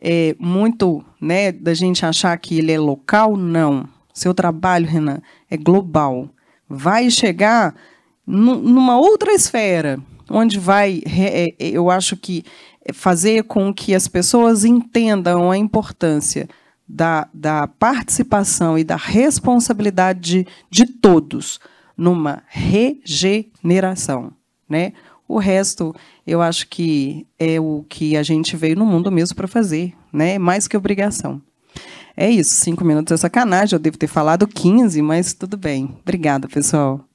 é 0.00 0.36
muito, 0.38 1.04
né? 1.20 1.50
Da 1.50 1.74
gente 1.74 2.06
achar 2.06 2.38
que 2.38 2.58
ele 2.58 2.70
é 2.70 2.78
local, 2.78 3.36
não. 3.36 3.88
Seu 4.14 4.32
trabalho, 4.32 4.86
Renan, 4.86 5.20
é 5.50 5.56
global. 5.56 6.30
Vai 6.68 7.10
chegar 7.10 7.74
numa 8.26 8.98
outra 8.98 9.32
esfera, 9.32 9.98
onde 10.28 10.58
vai, 10.58 11.02
é, 11.06 11.48
é, 11.48 11.54
eu 11.58 11.90
acho 11.90 12.16
que 12.16 12.44
fazer 12.92 13.44
com 13.44 13.72
que 13.72 13.94
as 13.94 14.06
pessoas 14.06 14.64
entendam 14.64 15.50
a 15.50 15.56
importância 15.56 16.48
da, 16.86 17.28
da 17.32 17.66
participação 17.66 18.78
e 18.78 18.84
da 18.84 18.96
responsabilidade 18.96 20.44
de, 20.44 20.46
de 20.70 20.86
todos 20.86 21.58
numa 21.96 22.42
regeneração. 22.48 24.32
Né? 24.68 24.92
O 25.26 25.38
resto, 25.38 25.94
eu 26.26 26.40
acho 26.40 26.68
que 26.68 27.26
é 27.38 27.60
o 27.60 27.84
que 27.88 28.16
a 28.16 28.22
gente 28.22 28.56
veio 28.56 28.76
no 28.76 28.86
mundo 28.86 29.10
mesmo 29.10 29.36
para 29.36 29.48
fazer, 29.48 29.94
né? 30.12 30.38
mais 30.38 30.68
que 30.68 30.76
obrigação. 30.76 31.42
É 32.20 32.28
isso, 32.28 32.52
cinco 32.56 32.84
minutos 32.84 33.12
é 33.12 33.16
sacanagem, 33.16 33.76
eu 33.76 33.78
devo 33.78 33.96
ter 33.96 34.08
falado 34.08 34.44
15, 34.44 35.00
mas 35.02 35.32
tudo 35.32 35.56
bem. 35.56 35.96
Obrigada, 36.02 36.48
pessoal. 36.48 37.07